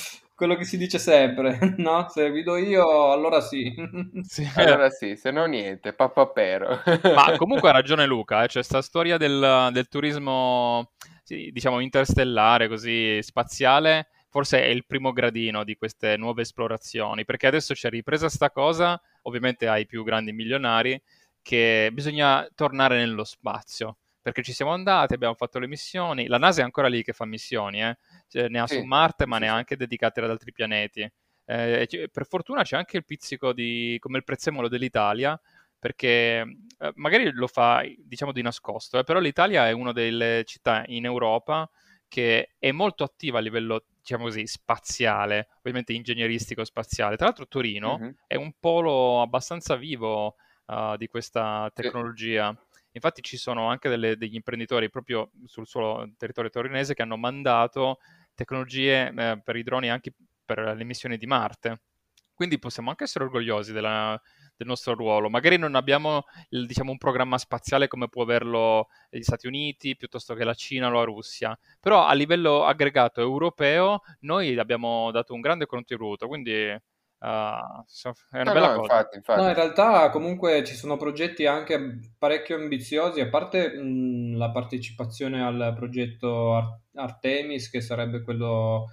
Quello 0.43 0.57
che 0.57 0.65
si 0.65 0.77
dice 0.77 0.99
sempre, 0.99 1.57
no? 1.79 2.09
Se 2.09 2.29
guido 2.31 2.57
io, 2.57 3.13
allora 3.13 3.41
sì. 3.41 3.73
sì. 4.27 4.45
Allora 4.57 4.91
sì, 4.91 5.15
se 5.15 5.31
no 5.31 5.45
niente, 5.45 5.93
papapero. 5.93 6.83
Ma 7.15 7.37
comunque 7.39 7.69
ha 7.69 7.73
ragione 7.73 8.07
Luca, 8.07 8.43
eh? 8.43 8.47
c'è 8.47 8.55
questa 8.55 8.83
storia 8.83 9.19
del, 9.19 9.69
del 9.71 9.87
turismo, 9.87 10.95
sì, 11.23 11.51
diciamo, 11.53 11.79
interstellare, 11.79 12.67
così 12.67 13.23
spaziale, 13.23 14.09
forse 14.31 14.61
è 14.61 14.67
il 14.67 14.85
primo 14.85 15.13
gradino 15.13 15.63
di 15.63 15.77
queste 15.77 16.17
nuove 16.17 16.43
esplorazioni, 16.43 17.25
perché 17.25 17.47
adesso 17.47 17.73
c'è 17.73 17.89
ripresa 17.89 18.29
sta 18.29 18.51
cosa, 18.51 19.01
ovviamente 19.23 19.69
ai 19.69 19.87
più 19.87 20.03
grandi 20.03 20.33
milionari, 20.33 21.01
che 21.41 21.89
bisogna 21.93 22.49
tornare 22.53 22.97
nello 22.99 23.23
spazio, 23.23 23.99
perché 24.21 24.43
ci 24.43 24.53
siamo 24.53 24.73
andati, 24.73 25.15
abbiamo 25.15 25.35
fatto 25.35 25.61
le 25.61 25.69
missioni, 25.69 26.27
la 26.27 26.39
NASA 26.39 26.63
è 26.63 26.65
ancora 26.65 26.89
lì 26.89 27.05
che 27.05 27.13
fa 27.13 27.27
missioni, 27.27 27.81
eh? 27.81 27.97
Cioè, 28.33 28.49
ne 28.49 28.61
ha 28.61 28.67
sì. 28.67 28.77
su 28.77 28.83
Marte, 28.85 29.27
ma 29.27 29.39
neanche 29.39 29.77
dedicate 29.77 30.21
ad 30.21 30.31
altri 30.31 30.53
pianeti. 30.53 31.11
Eh, 31.45 32.09
per 32.11 32.27
fortuna 32.27 32.62
c'è 32.62 32.77
anche 32.77 32.97
il 32.97 33.05
pizzico 33.05 33.53
di, 33.53 33.97
come 34.01 34.17
il 34.17 34.25
prezzemolo 34.25 34.69
dell'Italia, 34.69 35.39
perché 35.79 36.41
eh, 36.79 36.93
magari 36.95 37.31
lo 37.33 37.47
fa, 37.47 37.85
diciamo, 37.99 38.33
di 38.33 38.41
nascosto, 38.41 38.99
eh, 38.99 39.05
però 39.05 39.19
l'Italia 39.19 39.69
è 39.69 39.73
una 39.73 39.93
delle 39.93 40.45
città 40.47 40.85
in 40.87 41.05
Europa 41.05 41.69
che 42.09 42.55
è 42.59 42.71
molto 42.73 43.05
attiva 43.05 43.39
a 43.39 43.41
livello 43.41 43.85
diciamo 43.99 44.25
così, 44.25 44.47
spaziale, 44.47 45.49
ovviamente 45.59 45.93
ingegneristico 45.93 46.65
spaziale. 46.65 47.17
Tra 47.17 47.27
l'altro 47.27 47.47
Torino 47.47 47.99
mm-hmm. 47.99 48.11
è 48.27 48.35
un 48.35 48.53
polo 48.59 49.23
abbastanza 49.23 49.77
vivo 49.77 50.37
uh, 50.67 50.97
di 50.97 51.07
questa 51.07 51.71
tecnologia. 51.73 52.55
Infatti 52.93 53.23
ci 53.23 53.39
sono 53.39 53.69
anche 53.69 53.89
delle, 53.89 54.17
degli 54.17 54.35
imprenditori 54.35 54.91
proprio 54.91 55.31
sul 55.47 55.67
suo 55.67 56.12
territorio 56.19 56.51
torinese 56.51 56.95
che 56.95 57.01
hanno 57.01 57.17
mandato 57.17 57.99
tecnologie 58.35 59.12
eh, 59.15 59.41
per 59.43 59.57
i 59.57 59.62
droni 59.62 59.91
anche 59.91 60.12
per 60.45 60.75
le 60.77 60.85
missioni 60.85 61.17
di 61.17 61.27
Marte. 61.27 61.83
Quindi 62.35 62.59
possiamo 62.59 62.91
anche 62.91 63.05
essere 63.05 63.25
orgogliosi 63.25 63.73
della, 63.73 64.21
del 64.57 64.67
nostro 64.67 64.95
ruolo. 64.95 65.29
Magari 65.29 65.59
non 65.59 65.75
abbiamo 65.75 66.25
diciamo, 66.49 66.91
un 66.91 66.99
programma 66.99 67.39
spaziale 67.39 67.89
come 67.89 68.09
può 68.09 68.23
averlo 68.23 68.89
gli 69.11 69.23
Stati 69.23 69.47
Uniti 69.47 69.97
piuttosto 69.97 70.35
che 70.35 70.45
la 70.45 70.55
Cina 70.55 70.89
o 70.89 70.91
la 70.91 71.05
Russia, 71.05 71.57
però 71.81 72.05
a 72.05 72.12
livello 72.15 72.65
aggregato 72.65 73.21
europeo 73.21 74.01
noi 74.21 74.59
abbiamo 74.59 75.11
dato 75.11 75.35
un 75.35 75.41
grande 75.41 75.67
contributo, 75.67 76.27
quindi 76.27 76.75
Uh, 77.23 77.85
è 78.31 78.41
una 78.41 78.43
no, 78.43 78.52
bella 78.52 78.75
no, 78.75 78.81
cosa. 78.81 78.95
Infatti, 78.95 79.17
infatti. 79.17 79.41
No, 79.41 79.47
in 79.47 79.55
realtà 79.55 80.11
comunque 80.11 80.64
ci 80.64 80.75
sono 80.75 80.97
progetti 80.97 81.47
anche 81.47 82.00
parecchio 82.19 82.57
ambiziosi, 82.57 83.21
a 83.21 83.29
parte 83.29 83.81
mh, 83.81 84.37
la 84.37 84.50
partecipazione 84.50 85.41
al 85.41 85.73
progetto 85.76 86.57
Ar- 86.57 86.81
Artemis, 86.95 87.71
che 87.71 87.81
sarebbe 87.81 88.23
quello 88.23 88.87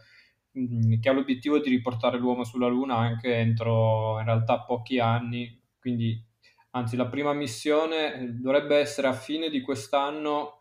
mh, 0.51 0.99
che 0.99 1.09
ha 1.09 1.11
l'obiettivo 1.11 1.57
di 1.57 1.69
riportare 1.69 2.19
l'uomo 2.19 2.43
sulla 2.43 2.67
Luna 2.67 2.97
anche 2.97 3.33
entro 3.33 4.19
in 4.19 4.25
realtà 4.25 4.61
pochi 4.61 4.99
anni, 4.99 5.59
quindi 5.79 6.23
anzi 6.71 6.95
la 6.95 7.07
prima 7.07 7.33
missione 7.33 8.13
eh, 8.13 8.25
dovrebbe 8.33 8.77
essere 8.77 9.07
a 9.07 9.13
fine 9.13 9.49
di 9.49 9.61
quest'anno 9.61 10.58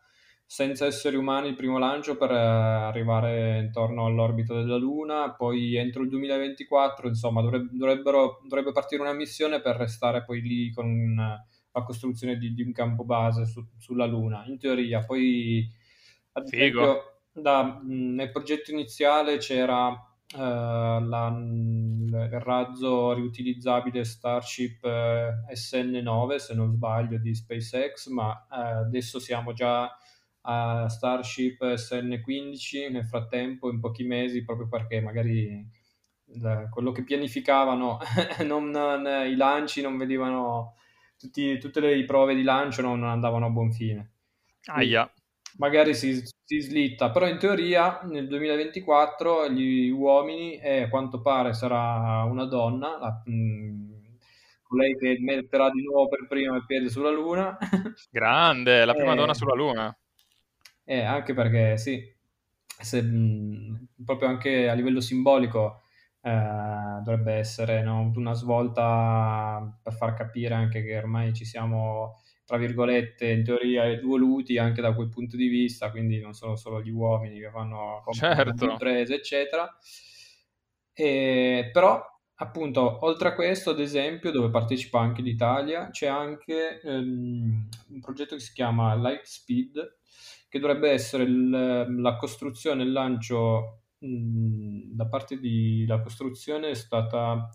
senza 0.50 0.86
esseri 0.86 1.14
umani 1.14 1.48
il 1.48 1.54
primo 1.54 1.76
lancio 1.76 2.16
per 2.16 2.30
eh, 2.30 2.34
arrivare 2.34 3.58
intorno 3.58 4.06
all'orbita 4.06 4.54
della 4.54 4.78
Luna, 4.78 5.34
poi 5.34 5.76
entro 5.76 6.02
il 6.02 6.08
2024 6.08 7.06
insomma 7.06 7.42
dovrebbero, 7.42 8.40
dovrebbe 8.44 8.72
partire 8.72 9.02
una 9.02 9.12
missione 9.12 9.60
per 9.60 9.76
restare 9.76 10.24
poi 10.24 10.40
lì 10.40 10.72
con 10.72 10.86
una, 10.86 11.44
la 11.70 11.82
costruzione 11.82 12.38
di, 12.38 12.54
di, 12.54 12.62
un 12.62 12.72
campo 12.72 13.04
base 13.04 13.44
su, 13.44 13.62
sulla 13.76 14.06
Luna, 14.06 14.42
in 14.46 14.58
teoria. 14.58 15.04
Poi 15.04 15.70
ad 16.32 16.44
esempio 16.50 17.20
da, 17.30 17.82
nel 17.84 18.30
progetto 18.30 18.70
iniziale 18.70 19.36
c'era 19.36 19.88
uh, 19.88 19.98
la, 20.38 21.30
il 21.36 22.40
razzo 22.40 23.12
riutilizzabile 23.12 24.02
Starship 24.02 24.82
eh, 24.82 25.44
SN9 25.52 26.36
se 26.36 26.54
non 26.54 26.70
sbaglio 26.70 27.18
di 27.18 27.34
SpaceX, 27.34 28.08
ma 28.08 28.30
uh, 28.48 28.54
adesso 28.86 29.18
siamo 29.18 29.52
già 29.52 29.94
a 30.50 30.88
Starship 30.88 31.62
SN15 31.62 32.90
nel 32.90 33.06
frattempo, 33.06 33.70
in 33.70 33.80
pochi 33.80 34.04
mesi, 34.04 34.44
proprio 34.44 34.66
perché 34.66 35.00
magari 35.00 35.66
quello 36.70 36.92
che 36.92 37.04
pianificavano, 37.04 37.98
non, 38.44 38.70
non, 38.70 39.06
i 39.26 39.36
lanci 39.36 39.82
non 39.82 39.98
vedevano, 39.98 40.76
tutti, 41.18 41.58
tutte 41.58 41.80
le 41.80 42.02
prove 42.04 42.34
di 42.34 42.42
lancio 42.42 42.80
non, 42.80 42.98
non 42.98 43.10
andavano 43.10 43.46
a 43.46 43.50
buon 43.50 43.72
fine. 43.72 44.12
Aia. 44.66 45.10
Magari 45.58 45.94
si, 45.94 46.22
si, 46.44 46.60
slitta, 46.60 47.10
però 47.10 47.26
in 47.26 47.38
teoria 47.38 48.00
nel 48.04 48.26
2024 48.26 49.50
gli 49.50 49.90
uomini, 49.90 50.58
e 50.58 50.82
a 50.82 50.88
quanto 50.88 51.20
pare 51.20 51.52
sarà 51.52 52.22
una 52.22 52.44
donna, 52.44 52.98
la, 52.98 53.22
mh, 53.24 53.32
mm, 53.32 53.88
lei 54.76 54.96
che 54.96 55.18
metterà 55.20 55.70
di 55.70 55.82
nuovo 55.82 56.08
per 56.08 56.26
prima 56.26 56.56
il 56.56 56.64
piede 56.64 56.88
sulla 56.88 57.10
Luna. 57.10 57.56
Grande, 58.10 58.84
la 58.84 58.94
prima 58.94 59.12
e... 59.12 59.16
donna 59.16 59.34
sulla 59.34 59.54
Luna. 59.54 59.98
Eh, 60.90 61.02
anche 61.02 61.34
perché 61.34 61.76
sì, 61.76 62.02
se, 62.64 63.02
mh, 63.02 63.88
proprio 64.06 64.28
anche 64.28 64.70
a 64.70 64.72
livello 64.72 65.00
simbolico 65.02 65.82
eh, 66.22 66.30
dovrebbe 67.02 67.34
essere 67.34 67.82
no, 67.82 68.10
una 68.16 68.32
svolta 68.32 69.78
per 69.82 69.92
far 69.92 70.14
capire 70.14 70.54
anche 70.54 70.82
che 70.82 70.96
ormai 70.96 71.34
ci 71.34 71.44
siamo, 71.44 72.22
tra 72.46 72.56
virgolette, 72.56 73.30
in 73.30 73.44
teoria 73.44 73.84
evoluti 73.84 74.56
anche 74.56 74.80
da 74.80 74.94
quel 74.94 75.10
punto 75.10 75.36
di 75.36 75.48
vista, 75.48 75.90
quindi 75.90 76.20
non 76.20 76.32
sono 76.32 76.56
solo 76.56 76.80
gli 76.82 76.88
uomini 76.88 77.38
che 77.38 77.50
fanno 77.50 78.02
certo. 78.12 78.70
imprese, 78.70 79.16
eccetera. 79.16 79.68
E, 80.94 81.68
però 81.70 82.02
appunto, 82.36 83.04
oltre 83.04 83.28
a 83.28 83.34
questo, 83.34 83.70
ad 83.70 83.80
esempio, 83.80 84.30
dove 84.30 84.48
partecipa 84.48 85.00
anche 85.00 85.20
l'Italia, 85.20 85.90
c'è 85.90 86.06
anche 86.06 86.80
ehm, 86.80 87.68
un 87.88 88.00
progetto 88.00 88.36
che 88.36 88.40
si 88.40 88.54
chiama 88.54 88.94
Lightspeed, 88.94 89.97
che 90.48 90.58
dovrebbe 90.58 90.90
essere 90.90 91.24
il, 91.24 92.00
la 92.00 92.16
costruzione, 92.16 92.82
il 92.82 92.92
lancio 92.92 93.82
mh, 93.98 94.94
da 94.94 95.06
parte 95.06 95.38
di 95.38 95.84
la 95.86 96.00
costruzione 96.00 96.70
è 96.70 96.74
stata 96.74 97.50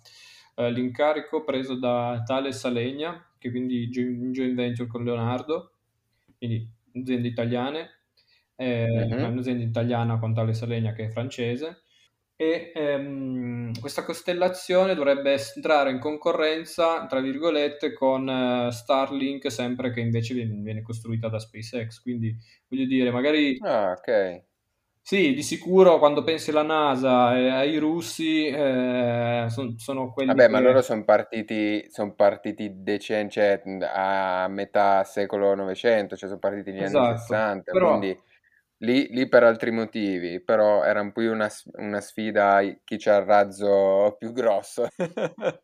eh, 0.55 0.71
l'incarico 0.71 1.43
preso 1.43 1.75
da 1.75 2.21
Thales 2.25 2.63
Alenia, 2.65 3.33
che 3.37 3.49
quindi 3.49 3.89
in 3.93 4.31
joint 4.31 4.55
venture 4.55 4.87
con 4.87 5.03
Leonardo, 5.03 5.71
quindi 6.37 6.69
aziende 6.95 7.27
italiane, 7.27 7.89
eh, 8.55 8.87
mm-hmm. 8.87 9.31
un'azienda 9.31 9.63
italiana 9.63 10.19
con 10.19 10.33
Thales 10.33 10.61
Alenia 10.61 10.93
che 10.93 11.05
è 11.05 11.09
francese, 11.09 11.81
e 12.35 12.71
ehm, 12.73 13.79
questa 13.79 14.03
costellazione 14.03 14.95
dovrebbe 14.95 15.37
entrare 15.55 15.91
in 15.91 15.99
concorrenza, 15.99 17.05
tra 17.05 17.19
virgolette, 17.19 17.93
con 17.93 18.27
uh, 18.27 18.69
Starlink, 18.71 19.51
sempre 19.51 19.91
che 19.91 19.99
invece 19.99 20.33
viene, 20.33 20.55
viene, 20.61 20.81
costruita 20.81 21.29
da 21.29 21.39
SpaceX. 21.39 22.01
Quindi 22.01 22.35
voglio 22.67 22.85
dire, 22.85 23.11
magari... 23.11 23.57
Ah, 23.61 23.91
ok. 23.91 24.43
Sì, 25.05 25.33
di 25.33 25.43
sicuro 25.43 25.99
quando 25.99 26.23
pensi 26.23 26.51
alla 26.51 26.63
NASA 26.63 27.37
e 27.37 27.49
ai 27.49 27.77
russi 27.77 28.47
eh, 28.47 29.47
son, 29.49 29.77
sono 29.77 30.13
quelli 30.13 30.29
Vabbè, 30.29 30.45
che... 30.45 30.49
ma 30.49 30.59
loro 30.61 30.81
sono 30.81 31.03
partiti, 31.03 31.85
son 31.89 32.15
partiti 32.15 32.71
decenni, 32.73 33.29
cioè 33.29 33.61
a 33.93 34.47
metà 34.47 35.03
secolo 35.03 35.53
Novecento, 35.55 36.15
cioè 36.15 36.29
sono 36.29 36.39
partiti 36.39 36.71
negli 36.71 36.83
esatto. 36.83 37.05
anni 37.05 37.17
60, 37.17 37.71
Però... 37.73 37.97
quindi 37.97 38.17
Lì, 38.83 39.07
lì 39.11 39.29
per 39.29 39.43
altri 39.43 39.71
motivi, 39.71 40.41
però 40.41 40.83
era 40.83 40.99
un 40.99 41.13
po' 41.13 41.21
una, 41.21 41.49
una 41.77 42.01
sfida 42.01 42.59
chi 42.83 42.97
c'ha 42.97 43.17
il 43.17 43.25
razzo 43.25 44.15
più 44.19 44.33
grosso. 44.33 44.87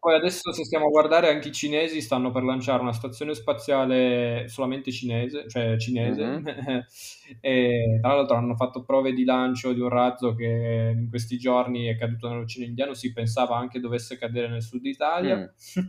Poi 0.00 0.14
adesso 0.14 0.52
se 0.52 0.64
stiamo 0.64 0.86
a 0.86 0.90
guardare 0.90 1.28
anche 1.28 1.48
i 1.48 1.52
cinesi 1.52 2.00
stanno 2.00 2.30
per 2.30 2.44
lanciare 2.44 2.82
una 2.82 2.92
stazione 2.92 3.34
spaziale 3.34 4.46
solamente 4.48 4.92
cinese, 4.92 5.48
cioè 5.48 5.76
cinese, 5.76 6.24
mm-hmm. 6.24 6.78
e 7.40 7.98
tra 8.00 8.14
l'altro 8.14 8.36
hanno 8.36 8.54
fatto 8.54 8.84
prove 8.84 9.12
di 9.12 9.24
lancio 9.24 9.72
di 9.72 9.80
un 9.80 9.88
razzo 9.88 10.34
che 10.34 10.92
in 10.94 11.08
questi 11.08 11.36
giorni 11.36 11.86
è 11.86 11.96
caduto 11.96 12.28
nell'Oceano 12.28 12.68
Indiano, 12.68 12.94
si 12.94 13.12
pensava 13.12 13.56
anche 13.56 13.80
dovesse 13.80 14.18
cadere 14.18 14.48
nel 14.48 14.62
sud 14.62 14.84
Italia. 14.84 15.36
Mm. 15.38 15.88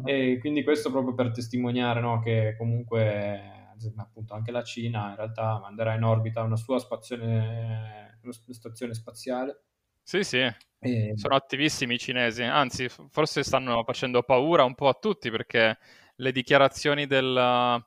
e 0.08 0.38
quindi 0.40 0.64
questo 0.64 0.90
proprio 0.90 1.14
per 1.14 1.30
testimoniare 1.30 2.00
no, 2.00 2.20
che 2.20 2.56
comunque 2.58 3.57
appunto 3.96 4.34
anche 4.34 4.50
la 4.50 4.62
Cina 4.62 5.10
in 5.10 5.16
realtà 5.16 5.58
manderà 5.58 5.94
in 5.94 6.02
orbita 6.02 6.42
una 6.42 6.56
sua 6.56 6.78
spazione, 6.78 8.18
una 8.22 8.32
stazione 8.52 8.94
spaziale. 8.94 9.64
Sì, 10.02 10.24
sì, 10.24 10.50
e... 10.78 11.12
sono 11.16 11.34
attivissimi 11.34 11.94
i 11.94 11.98
cinesi, 11.98 12.42
anzi 12.42 12.88
forse 12.88 13.42
stanno 13.42 13.84
facendo 13.84 14.22
paura 14.22 14.64
un 14.64 14.74
po' 14.74 14.88
a 14.88 14.98
tutti 14.98 15.30
perché 15.30 15.78
le 16.16 16.32
dichiarazioni 16.32 17.06
della, 17.06 17.78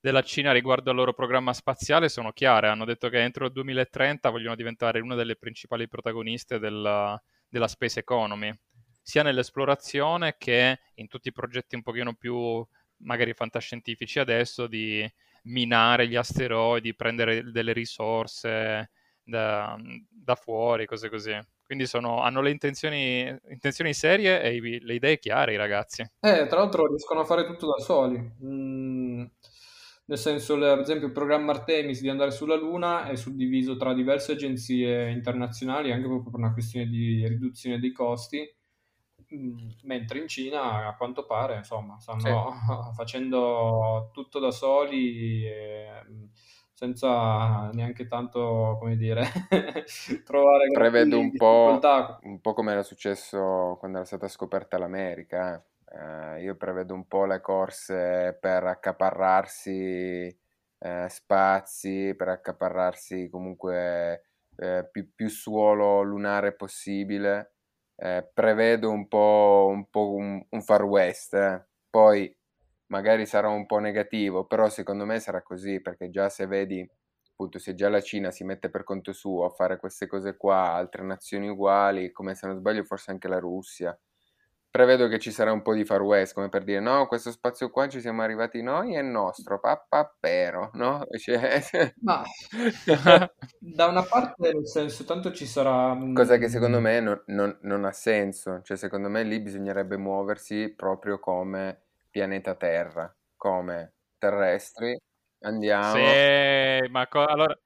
della 0.00 0.22
Cina 0.22 0.52
riguardo 0.52 0.90
al 0.90 0.96
loro 0.96 1.14
programma 1.14 1.54
spaziale 1.54 2.08
sono 2.10 2.32
chiare, 2.32 2.68
hanno 2.68 2.84
detto 2.84 3.08
che 3.08 3.22
entro 3.22 3.46
il 3.46 3.52
2030 3.52 4.28
vogliono 4.28 4.54
diventare 4.54 5.00
una 5.00 5.14
delle 5.14 5.36
principali 5.36 5.88
protagoniste 5.88 6.58
della, 6.58 7.20
della 7.48 7.68
space 7.68 8.00
economy, 8.00 8.52
sia 9.00 9.22
nell'esplorazione 9.22 10.36
che 10.38 10.80
in 10.94 11.08
tutti 11.08 11.28
i 11.28 11.32
progetti 11.32 11.74
un 11.74 11.82
pochino 11.82 12.14
più 12.14 12.66
magari 13.04 13.32
fantascientifici 13.32 14.18
adesso 14.18 14.66
di 14.66 15.08
minare 15.44 16.08
gli 16.08 16.16
asteroidi, 16.16 16.94
prendere 16.94 17.50
delle 17.50 17.72
risorse 17.72 18.90
da, 19.22 19.76
da 20.08 20.34
fuori, 20.34 20.86
cose 20.86 21.08
così. 21.08 21.38
Quindi 21.64 21.86
sono, 21.86 22.20
hanno 22.20 22.42
le 22.42 22.50
intenzioni, 22.50 23.34
intenzioni 23.48 23.94
serie 23.94 24.42
e 24.42 24.54
i, 24.54 24.80
le 24.80 24.94
idee 24.94 25.18
chiare 25.18 25.54
i 25.54 25.56
ragazzi. 25.56 26.02
Eh, 26.20 26.46
tra 26.46 26.58
l'altro 26.58 26.86
riescono 26.86 27.20
a 27.20 27.24
fare 27.24 27.46
tutto 27.46 27.66
da 27.66 27.82
soli. 27.82 28.18
Mm, 28.44 29.24
nel 30.06 30.18
senso, 30.18 30.54
ad 30.54 30.80
esempio, 30.80 31.06
il 31.06 31.12
programma 31.12 31.52
Artemis 31.52 32.00
di 32.00 32.10
andare 32.10 32.30
sulla 32.30 32.56
Luna 32.56 33.06
è 33.06 33.16
suddiviso 33.16 33.76
tra 33.76 33.94
diverse 33.94 34.32
agenzie 34.32 35.10
internazionali, 35.10 35.90
anche 35.90 36.06
proprio 36.06 36.30
per 36.30 36.40
una 36.40 36.52
questione 36.52 36.86
di 36.86 37.26
riduzione 37.26 37.78
dei 37.78 37.92
costi 37.92 38.46
mentre 39.82 40.18
in 40.18 40.28
Cina 40.28 40.86
a 40.86 40.96
quanto 40.96 41.24
pare 41.26 41.56
insomma 41.56 41.98
stanno 41.98 42.20
sì. 42.20 42.30
facendo 42.94 44.10
tutto 44.12 44.38
da 44.38 44.50
soli 44.50 45.44
mm, 46.08 46.24
senza 46.72 47.70
neanche 47.72 48.06
tanto 48.06 48.76
come 48.78 48.96
dire 48.96 49.24
trovare 50.24 50.70
prevedo 50.72 51.18
un 51.18 51.32
po', 51.32 51.78
un 52.22 52.40
po' 52.40 52.52
come 52.52 52.72
era 52.72 52.82
successo 52.82 53.76
quando 53.78 53.98
era 53.98 54.06
stata 54.06 54.28
scoperta 54.28 54.78
l'America 54.78 55.64
eh, 55.86 56.42
io 56.42 56.56
prevedo 56.56 56.94
un 56.94 57.06
po' 57.06 57.26
le 57.26 57.40
corse 57.40 58.36
per 58.40 58.64
accaparrarsi 58.64 60.36
eh, 60.78 61.06
spazi 61.08 62.14
per 62.16 62.28
accaparrarsi 62.28 63.28
comunque 63.30 64.24
eh, 64.56 64.88
più, 64.90 65.12
più 65.14 65.28
suolo 65.28 66.02
lunare 66.02 66.52
possibile 66.52 67.53
eh, 67.96 68.28
prevedo 68.32 68.90
un 68.90 69.08
po' 69.08 69.68
un, 69.70 69.88
po 69.90 70.12
un, 70.14 70.44
un 70.48 70.62
far 70.62 70.84
west, 70.84 71.34
eh. 71.34 71.64
poi 71.90 72.34
magari 72.88 73.26
sarà 73.26 73.48
un 73.48 73.66
po' 73.66 73.78
negativo, 73.78 74.46
però 74.46 74.68
secondo 74.68 75.04
me 75.04 75.18
sarà 75.20 75.42
così, 75.42 75.80
perché 75.80 76.10
già 76.10 76.28
se 76.28 76.46
vedi, 76.46 76.86
appunto, 77.30 77.58
se 77.58 77.74
già 77.74 77.88
la 77.88 78.00
Cina 78.00 78.30
si 78.30 78.44
mette 78.44 78.70
per 78.70 78.84
conto 78.84 79.12
suo 79.12 79.44
a 79.44 79.50
fare 79.50 79.78
queste 79.78 80.06
cose 80.06 80.36
qua, 80.36 80.72
altre 80.72 81.02
nazioni 81.04 81.48
uguali, 81.48 82.10
come 82.12 82.34
se 82.34 82.46
non 82.46 82.56
sbaglio 82.56 82.84
forse 82.84 83.10
anche 83.10 83.28
la 83.28 83.38
Russia, 83.38 83.98
prevedo 84.74 85.06
che 85.06 85.20
ci 85.20 85.30
sarà 85.30 85.52
un 85.52 85.62
po' 85.62 85.72
di 85.72 85.84
Far 85.84 86.02
West, 86.02 86.34
come 86.34 86.48
per 86.48 86.64
dire, 86.64 86.80
no, 86.80 87.06
questo 87.06 87.30
spazio 87.30 87.70
qua 87.70 87.88
ci 87.88 88.00
siamo 88.00 88.22
arrivati 88.22 88.60
noi, 88.60 88.96
è 88.96 89.02
nostro, 89.02 89.60
pappapero, 89.60 90.70
no? 90.72 91.06
Cioè... 91.16 91.62
Ma 92.00 92.24
da 93.60 93.86
una 93.86 94.02
parte, 94.02 94.52
nel 94.52 94.66
senso, 94.66 95.04
tanto 95.04 95.30
ci 95.30 95.46
sarà... 95.46 95.96
Cosa 96.12 96.38
che 96.38 96.48
secondo 96.48 96.80
me 96.80 96.98
non, 96.98 97.22
non, 97.26 97.56
non 97.60 97.84
ha 97.84 97.92
senso, 97.92 98.62
cioè 98.64 98.76
secondo 98.76 99.08
me 99.08 99.22
lì 99.22 99.38
bisognerebbe 99.38 99.96
muoversi 99.96 100.74
proprio 100.74 101.20
come 101.20 101.82
pianeta 102.10 102.56
Terra, 102.56 103.14
come 103.36 103.92
terrestri, 104.18 105.00
andiamo... 105.42 105.94
Sì, 105.94 106.88
ma 106.90 107.06
co- 107.06 107.24
allora... 107.24 107.56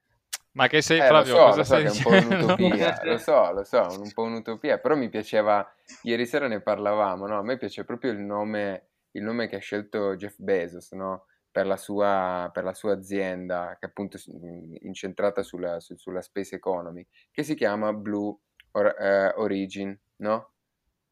Ma 0.59 0.67
che 0.67 0.83
sei, 0.83 1.01
Eh, 1.01 1.13
lo 1.13 1.23
Flavio, 1.23 1.25
so, 1.25 1.39
cosa 1.39 1.63
lo 1.63 1.65
so 1.65 1.81
che 1.81 1.87
è 1.87 1.91
un 1.91 2.01
po' 2.01 2.11
un'utopia, 2.11 3.01
lo 3.05 3.19
so, 3.19 3.53
lo 3.53 3.63
so, 3.63 3.81
un 3.93 4.13
po' 4.13 4.23
un'utopia, 4.23 4.79
però 4.79 4.97
mi 4.97 5.09
piaceva, 5.09 5.65
ieri 6.01 6.27
sera 6.27 6.49
ne 6.49 6.61
parlavamo, 6.61 7.27
no? 7.29 7.39
A 7.39 7.43
me 7.43 7.57
piace 7.57 7.85
proprio 7.85 8.11
il 8.11 8.19
nome, 8.19 8.89
il 9.13 9.23
nome 9.23 9.47
che 9.47 9.57
ha 9.57 9.61
scelto 9.61 10.17
Jeff 10.17 10.35
Bezos, 10.39 10.91
no? 10.93 11.27
Per 11.51 11.67
la 11.67 11.77
sua, 11.77 12.51
per 12.53 12.65
la 12.65 12.75
sua 12.75 12.95
azienda, 12.95 13.77
che 13.79 13.87
è 13.87 13.89
appunto 13.89 14.19
mh, 14.27 14.75
incentrata 14.81 15.43
sulla, 15.43 15.79
su- 15.81 15.97
sulla 15.97 16.21
space 16.23 16.57
economy, 16.57 17.07
che 17.31 17.43
si 17.45 17.55
chiama 17.55 17.93
Blue 17.93 18.37
Or- 18.73 18.97
eh, 19.01 19.33
Origin, 19.37 19.97
no? 20.17 20.53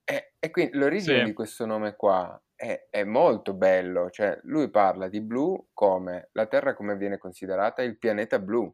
E, 0.05 0.35
e 0.39 0.51
quindi 0.51 0.77
l'origine 0.77 1.21
Sì, 1.21 1.23
di 1.23 1.33
questo 1.33 1.67
nome 1.67 1.97
qua 1.97 2.41
è, 2.55 2.87
è 2.91 3.05
molto 3.05 3.55
bello, 3.55 4.11
cioè 4.11 4.39
lui 4.45 4.71
parla 4.71 5.09
di 5.09 5.21
blu 5.21 5.69
come 5.73 6.29
la 6.33 6.47
Terra 6.47 6.75
come 6.75 6.97
viene 6.97 7.19
considerata 7.19 7.83
il 7.83 7.99
pianeta 7.99 8.39
blu. 8.39 8.73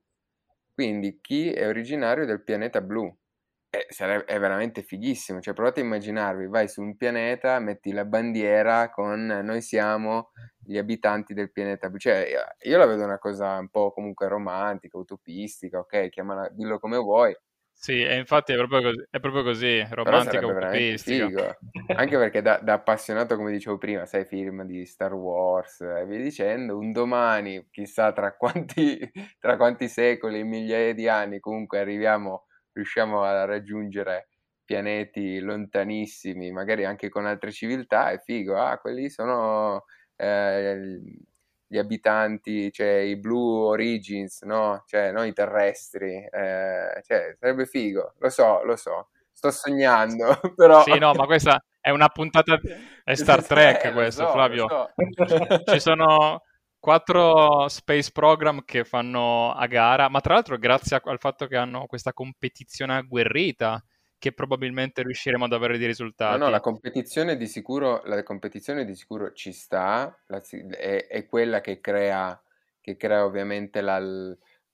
Quindi 0.74 1.18
chi 1.20 1.52
è 1.52 1.66
originario 1.68 2.24
del 2.26 2.42
pianeta 2.42 2.80
blu? 2.80 3.14
Eh, 3.74 3.86
sarebbe, 3.90 4.24
è 4.26 4.38
veramente 4.38 4.82
fighissimo, 4.82 5.40
cioè 5.40 5.54
provate 5.54 5.80
a 5.80 5.84
immaginarvi, 5.84 6.46
vai 6.46 6.68
su 6.68 6.82
un 6.82 6.96
pianeta, 6.96 7.58
metti 7.58 7.92
la 7.92 8.04
bandiera 8.04 8.90
con 8.90 9.24
noi 9.26 9.62
siamo 9.62 10.30
gli 10.58 10.76
abitanti 10.76 11.32
del 11.34 11.50
pianeta 11.52 11.88
blu, 11.88 11.98
cioè 11.98 12.26
io 12.28 12.70
io 12.70 12.78
la 12.78 12.86
vedo 12.86 13.04
una 13.04 13.18
cosa 13.18 13.56
un 13.58 13.68
po' 13.70 13.92
comunque 13.92 14.28
romantica, 14.28 14.98
utopistica, 14.98 15.78
ok, 15.78 16.10
chiamala, 16.10 16.48
dillo 16.50 16.78
come 16.78 16.98
vuoi, 16.98 17.34
sì, 17.84 18.00
e 18.00 18.16
infatti 18.16 18.52
è 18.52 18.56
proprio 18.56 18.80
così, 18.80 19.04
è 19.10 19.18
proprio 19.18 19.42
così, 19.42 19.84
utopistica. 20.46 21.26
figo, 21.26 21.56
anche 21.96 22.16
perché 22.16 22.40
da, 22.40 22.58
da 22.58 22.74
appassionato, 22.74 23.34
come 23.34 23.50
dicevo 23.50 23.76
prima, 23.76 24.06
sai, 24.06 24.24
film 24.24 24.62
di 24.62 24.86
Star 24.86 25.12
Wars 25.12 25.80
e 25.80 26.06
via 26.06 26.18
dicendo, 26.18 26.78
un 26.78 26.92
domani, 26.92 27.66
chissà 27.72 28.12
tra 28.12 28.36
quanti, 28.36 28.98
tra 29.40 29.56
quanti 29.56 29.88
secoli, 29.88 30.44
migliaia 30.44 30.94
di 30.94 31.08
anni, 31.08 31.40
comunque 31.40 31.80
arriviamo, 31.80 32.46
riusciamo 32.70 33.22
a 33.22 33.44
raggiungere 33.46 34.28
pianeti 34.64 35.40
lontanissimi, 35.40 36.52
magari 36.52 36.84
anche 36.84 37.08
con 37.08 37.26
altre 37.26 37.50
civiltà, 37.50 38.12
è 38.12 38.20
figo, 38.20 38.56
ah, 38.62 38.78
quelli 38.78 39.10
sono 39.10 39.86
eh, 40.14 41.00
gli 41.72 41.78
abitanti, 41.78 42.70
cioè 42.70 42.98
i 42.98 43.16
Blue 43.16 43.68
Origins, 43.68 44.42
no? 44.42 44.82
Cioè, 44.86 45.10
non 45.10 45.24
i 45.24 45.32
terrestri, 45.32 46.16
eh, 46.16 47.02
cioè, 47.02 47.34
sarebbe 47.40 47.64
figo, 47.64 48.12
lo 48.18 48.28
so, 48.28 48.62
lo 48.62 48.76
so, 48.76 49.08
sto 49.32 49.50
sognando, 49.50 50.38
però... 50.54 50.82
Sì, 50.82 50.98
no, 50.98 51.14
ma 51.14 51.24
questa 51.24 51.64
è 51.80 51.88
una 51.88 52.10
puntata, 52.10 52.60
è 53.02 53.14
Star 53.14 53.42
Trek 53.42 53.86
Eh, 53.86 53.92
questo, 53.92 54.26
so, 54.26 54.32
Flavio. 54.32 54.66
so. 54.68 54.90
Ci 55.72 55.80
sono 55.80 56.42
quattro 56.78 57.68
space 57.68 58.10
program 58.12 58.64
che 58.66 58.84
fanno 58.84 59.52
a 59.52 59.66
gara, 59.66 60.10
ma 60.10 60.20
tra 60.20 60.34
l'altro 60.34 60.58
grazie 60.58 61.00
al 61.02 61.18
fatto 61.20 61.46
che 61.46 61.56
hanno 61.56 61.86
questa 61.86 62.12
competizione 62.12 62.96
agguerrita 62.96 63.82
che 64.22 64.32
probabilmente 64.32 65.02
riusciremo 65.02 65.44
ad 65.46 65.52
avere 65.52 65.76
dei 65.78 65.88
No, 66.24 66.36
no, 66.36 66.48
risultati. 66.48 66.50
la 66.50 66.60
competizione 66.60 67.36
di 67.36 67.46
sicuro, 67.48 68.02
la 68.04 68.22
competizione 68.22 68.84
di 68.84 68.94
sicuro 68.94 69.32
ci 69.32 69.52
sta, 69.52 70.16
la 70.28 70.40
è, 70.70 71.06
è 71.08 71.26
quella 71.26 71.60
che 71.60 71.80
crea, 71.80 72.40
che 72.80 72.96
crea 72.96 73.24
ovviamente 73.24 73.80
la- 73.80 74.00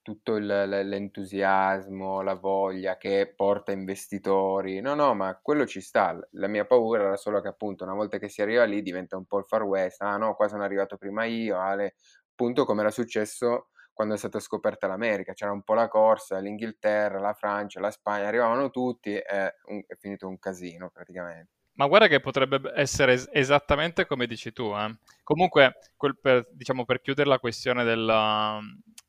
tutto 0.01 0.35
il- 0.35 0.45
l'entusiasmo, 0.45 2.21
la 2.21 2.35
voglia 2.35 2.97
che 2.97 3.33
porta 3.35 3.71
investitori. 3.71 4.79
No, 4.79 4.93
no, 4.93 5.13
ma 5.15 5.39
quello 5.41 5.65
ci 5.65 5.81
sta. 5.81 6.17
La 6.31 6.47
mia 6.47 6.65
paura 6.65 7.03
era 7.03 7.17
solo 7.17 7.41
che 7.41 7.47
appunto 7.49 7.83
una 7.83 7.93
volta 7.95 8.17
che 8.19 8.29
si 8.29 8.41
arriva 8.43 8.63
lì 8.65 8.81
diventa 8.83 9.17
un 9.17 9.25
po' 9.25 9.39
il 9.39 9.45
Far 9.45 9.63
West. 9.63 10.01
Ah 10.01 10.17
no, 10.17 10.35
qua 10.35 10.47
sono 10.47 10.63
arrivato 10.63 10.97
prima 10.97 11.25
io, 11.25 11.57
Ale. 11.59 11.95
Appunto 12.31 12.63
come 12.65 12.81
era 12.81 12.91
successo 12.91 13.69
quando 13.99 14.15
è 14.15 14.17
stata 14.17 14.39
scoperta 14.39 14.87
l'America. 14.87 15.33
C'era 15.33 15.51
un 15.51 15.61
po' 15.61 15.73
la 15.73 15.89
corsa, 15.89 16.39
l'Inghilterra, 16.39 17.19
la 17.19 17.33
Francia, 17.33 17.81
la 17.81 17.91
Spagna, 17.91 18.27
arrivavano 18.27 18.69
tutti 18.69 19.13
e 19.13 19.21
è, 19.23 19.53
un- 19.65 19.83
è 19.85 19.95
finito 19.97 20.25
un 20.25 20.39
casino 20.39 20.89
praticamente. 20.89 21.51
Ma 21.73 21.87
guarda 21.87 22.07
che 22.07 22.19
potrebbe 22.19 22.59
essere 22.75 23.13
es- 23.13 23.29
esattamente 23.31 24.05
come 24.05 24.27
dici 24.27 24.51
tu. 24.51 24.73
eh. 24.75 24.97
Comunque, 25.23 25.77
quel 25.95 26.17
per, 26.19 26.47
diciamo, 26.51 26.83
per 26.85 27.01
chiudere 27.01 27.29
la 27.29 27.39
questione 27.39 27.83
della- 27.85 28.59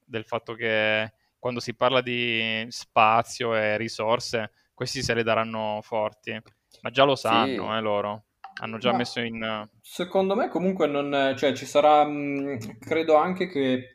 del 0.05 0.25
fatto 0.25 0.55
che 0.55 1.13
quando 1.39 1.59
si 1.61 1.75
parla 1.75 2.01
di 2.01 2.67
spazio 2.69 3.55
e 3.55 3.77
risorse, 3.77 4.53
questi 4.75 5.03
se 5.03 5.15
le 5.15 5.23
daranno 5.25 5.81
forti. 5.83 6.39
Ma 6.83 6.91
già 6.91 7.05
lo 7.05 7.17
sanno, 7.17 7.77
Sì, 7.77 7.77
eh, 7.77 7.81
loro. 7.81 8.27
Hanno 8.61 8.79
già 8.79 8.93
Ma 8.93 8.93
messo 8.93 9.21
in... 9.21 9.69
secondo 9.81 10.35
me 10.37 10.49
comunque 10.49 10.87
non, 10.87 11.35
cioè 11.37 11.55
ci 11.55 11.67
sarà, 11.67 12.05
mh, 12.05 12.79
credo 12.79 13.17
anche 13.17 13.47
che 13.49 13.95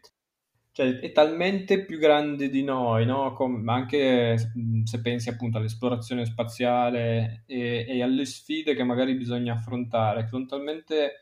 cioè, 0.75 0.99
è 0.99 1.13
talmente 1.13 1.85
più 1.85 1.97
grande 1.97 2.49
di 2.49 2.61
noi, 2.61 3.05
no? 3.05 3.31
Com- 3.31 3.65
anche 3.69 4.35
se 4.83 4.99
pensi 5.01 5.29
appunto 5.29 5.57
all'esplorazione 5.57 6.25
spaziale 6.25 7.43
e, 7.45 7.85
e 7.87 8.03
alle 8.03 8.25
sfide 8.25 8.75
che 8.75 8.83
magari 8.83 9.15
bisogna 9.15 9.53
affrontare, 9.53 10.27
sono 10.27 10.45
talmente, 10.45 11.21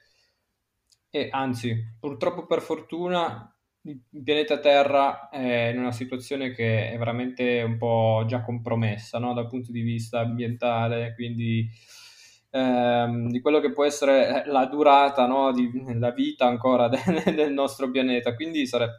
e 1.12 1.28
anzi, 1.32 1.76
purtroppo 2.00 2.48
per 2.48 2.62
fortuna 2.62 3.48
il 3.84 4.02
pianeta 4.24 4.60
Terra 4.60 5.30
è 5.30 5.68
in 5.68 5.78
una 5.78 5.92
situazione 5.92 6.50
che 6.52 6.90
è 6.90 6.98
veramente 6.98 7.62
un 7.62 7.78
po' 7.78 8.24
già 8.28 8.42
compromessa, 8.42 9.20
no? 9.20 9.34
Dal 9.36 9.48
punto 9.48 9.72
di 9.72 9.82
vista 9.82 10.22
ambientale, 10.22 11.14
quindi 11.14 11.70
ehm, 12.50 13.30
di 13.30 13.40
quello 13.40 13.60
che 13.60 13.72
può 13.72 13.86
essere 13.86 14.46
la 14.48 14.66
durata, 14.66 15.28
no? 15.28 15.52
Di, 15.52 15.70
la 16.00 16.10
vita 16.12 16.48
ancora 16.48 16.88
de- 16.90 17.34
del 17.36 17.54
nostro 17.54 17.92
pianeta. 17.92 18.34
Quindi 18.34 18.66
sarebbe, 18.66 18.96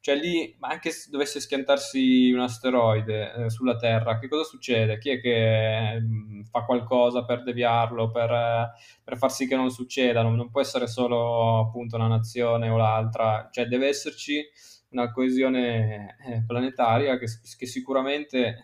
cioè 0.00 0.14
lì, 0.14 0.54
ma 0.58 0.68
anche 0.68 0.90
se 0.90 1.10
dovesse 1.10 1.40
schiantarsi 1.40 2.30
un 2.30 2.40
asteroide 2.40 3.32
eh, 3.32 3.50
sulla 3.50 3.76
Terra, 3.76 4.18
che 4.18 4.28
cosa 4.28 4.44
succede? 4.44 4.98
Chi 4.98 5.10
è 5.10 5.20
che 5.20 5.92
ehm, 5.94 6.44
fa 6.44 6.64
qualcosa 6.64 7.24
per 7.24 7.42
deviarlo, 7.42 8.10
per, 8.10 8.30
eh, 8.30 8.70
per 9.02 9.16
far 9.16 9.32
sì 9.32 9.48
che 9.48 9.56
non 9.56 9.70
succeda? 9.70 10.22
Non, 10.22 10.36
non 10.36 10.50
può 10.50 10.60
essere 10.60 10.86
solo 10.86 11.60
appunto 11.60 11.96
una 11.96 12.06
nazione 12.06 12.68
o 12.68 12.76
l'altra, 12.76 13.48
cioè 13.50 13.66
deve 13.66 13.88
esserci 13.88 14.44
una 14.90 15.10
coesione 15.10 16.16
eh, 16.24 16.44
planetaria 16.46 17.18
che, 17.18 17.26
che 17.58 17.66
sicuramente 17.66 18.62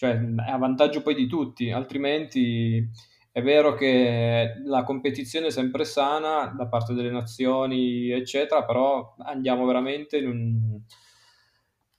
cioè, 0.00 0.18
è 0.18 0.50
a 0.50 0.56
vantaggio 0.56 1.02
poi 1.02 1.14
di 1.14 1.26
tutti, 1.26 1.70
altrimenti 1.70 2.88
è 3.32 3.42
vero 3.42 3.74
che 3.74 4.54
la 4.64 4.82
competizione 4.82 5.46
è 5.48 5.50
sempre 5.50 5.84
sana 5.84 6.46
da 6.56 6.66
parte 6.66 6.94
delle 6.94 7.10
nazioni, 7.10 8.10
eccetera, 8.10 8.64
però 8.64 9.14
andiamo 9.18 9.66
veramente 9.66 10.18
in 10.18 10.26
un, 10.28 10.80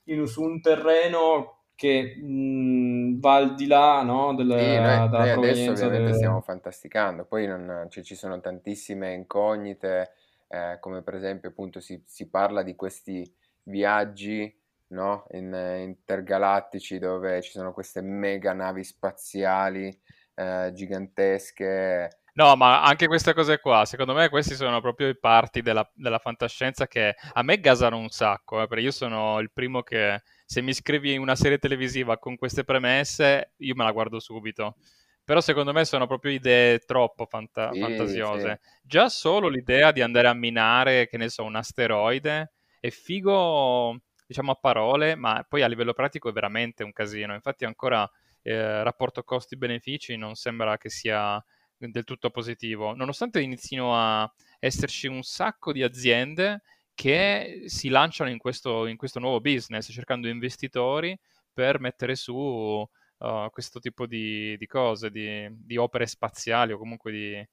in- 0.06 0.28
su 0.28 0.42
un 0.44 0.62
terreno 0.62 1.64
che 1.76 2.16
mh, 2.16 3.20
va 3.20 3.36
al 3.36 3.56
di 3.56 3.66
là, 3.68 4.02
no, 4.04 4.36
del- 4.36 4.48
Sì, 4.54 4.80
noi, 4.80 5.08
della 5.10 5.30
noi 5.30 5.30
adesso 5.30 5.72
provenienza 5.72 5.88
ovviamente 5.88 6.12
del... 6.12 6.14
stiamo 6.14 6.42
fantasticando, 6.42 7.24
poi 7.26 7.48
non- 7.48 7.88
cioè, 7.90 8.04
ci 8.04 8.16
sono 8.16 8.40
tantissime 8.42 9.14
incognite, 9.14 10.12
eh, 10.50 10.78
come 10.82 11.02
per 11.04 11.16
esempio 11.16 11.50
appunto 11.50 11.80
si, 11.80 12.04
si 12.06 12.30
parla 12.30 12.62
di 12.62 12.76
questi 12.76 13.34
viaggi, 13.64 14.54
no, 14.88 15.26
in- 15.32 15.54
intergalattici 15.88 17.00
dove 17.00 17.42
ci 17.42 17.52
sono 17.52 17.72
queste 17.72 18.02
mega 18.02 18.52
navi 18.52 18.84
spaziali 18.84 19.98
eh, 20.36 20.72
gigantesche. 20.74 22.10
No, 22.34 22.56
ma 22.56 22.82
anche 22.84 23.08
queste 23.08 23.34
cose 23.34 23.60
qua, 23.60 23.84
secondo 23.84 24.14
me 24.14 24.30
questi 24.30 24.56
sono 24.56 24.80
proprio 24.80 25.10
i 25.10 25.20
parti 25.20 25.62
della, 25.62 25.90
della 25.94 26.18
fantascienza 26.18 26.88
che 26.88 27.14
a 27.34 27.44
me 27.44 27.60
gasano 27.60 27.98
un 27.98 28.08
sacco, 28.08 28.62
eh, 28.62 28.68
perché 28.68 28.86
io 28.86 28.92
sono 28.92 29.40
il 29.40 29.52
primo 29.52 29.82
che 29.84 30.22
se 30.46 30.62
mi 30.62 30.74
scrivi 30.74 31.18
una 31.18 31.36
serie 31.36 31.58
televisiva 31.58 32.18
con 32.18 32.38
queste 32.38 32.64
premesse, 32.64 33.52
io 33.58 33.76
me 33.76 33.84
la 33.84 33.92
guardo 33.92 34.20
subito. 34.22 34.78
Però 35.26 35.42
secondo 35.42 35.74
me 35.74 35.84
sono 35.84 36.08
proprio 36.08 36.32
idee 36.32 36.80
troppo 36.80 37.26
fanta- 37.26 37.74
Sì, 37.74 37.80
sì. 37.80 37.80
fantasiose. 37.80 38.60
Già 38.82 39.10
solo 39.10 39.50
l'idea 39.50 39.92
di 39.92 40.02
andare 40.02 40.28
a 40.30 40.34
minare, 40.34 41.08
che 41.08 41.18
ne 41.18 41.28
so, 41.30 41.44
un 41.44 41.56
asteroide 41.58 42.54
è 42.80 42.90
figo, 42.90 44.00
diciamo 44.26 44.52
a 44.52 44.56
parole, 44.56 45.16
ma 45.16 45.46
poi 45.48 45.64
a 45.64 45.68
livello 45.68 45.94
pratico 45.94 46.30
è 46.30 46.32
veramente 46.32 46.84
un 46.84 46.94
casino. 46.94 47.34
Infatti 47.34 47.66
ancora 47.66 48.10
eh, 48.44 48.84
rapporto 48.84 49.24
costi-benefici 49.24 50.16
non 50.18 50.36
sembra 50.36 50.78
che 50.78 50.90
sia 50.90 51.44
del 51.78 52.04
tutto 52.04 52.30
positivo, 52.30 52.94
nonostante 52.94 53.42
inizino 53.42 53.96
a 53.96 54.32
esserci 54.60 55.08
un 55.08 55.24
sacco 55.24 55.72
di 55.72 55.82
aziende 55.82 56.62
che 56.94 57.64
si 57.66 57.90
lanciano 57.90 58.30
in 58.30 58.38
questo, 58.38 58.86
in 58.86 58.98
questo 58.98 59.20
nuovo 59.20 59.42
business 59.42 59.92
cercando 59.92 60.28
investitori 60.28 61.18
per 61.52 61.80
mettere 61.80 62.16
su 62.16 62.36
uh, 62.36 63.50
questo 63.50 63.80
tipo 63.80 64.06
di, 64.06 64.56
di 64.58 64.68
cose, 64.68 65.10
di, 65.10 65.48
di, 65.50 65.78
opere 65.78 66.06
spaziali 66.06 66.74
o 66.74 66.78
comunque 66.78 67.12
di, 67.12 67.48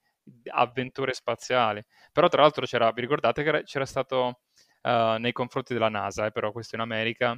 avventure 0.51 1.13
spaziali. 1.13 1.83
Però 2.11 2.27
tra 2.27 2.41
l'altro 2.41 2.65
c'era, 2.65 2.91
vi 2.91 3.01
ricordate 3.01 3.43
che 3.43 3.63
c'era 3.63 3.85
stato 3.85 4.41
uh, 4.83 5.17
nei 5.17 5.31
confronti 5.31 5.73
della 5.73 5.89
NASA, 5.89 6.27
eh, 6.27 6.31
però 6.31 6.51
questo 6.51 6.75
in 6.75 6.81
America, 6.81 7.35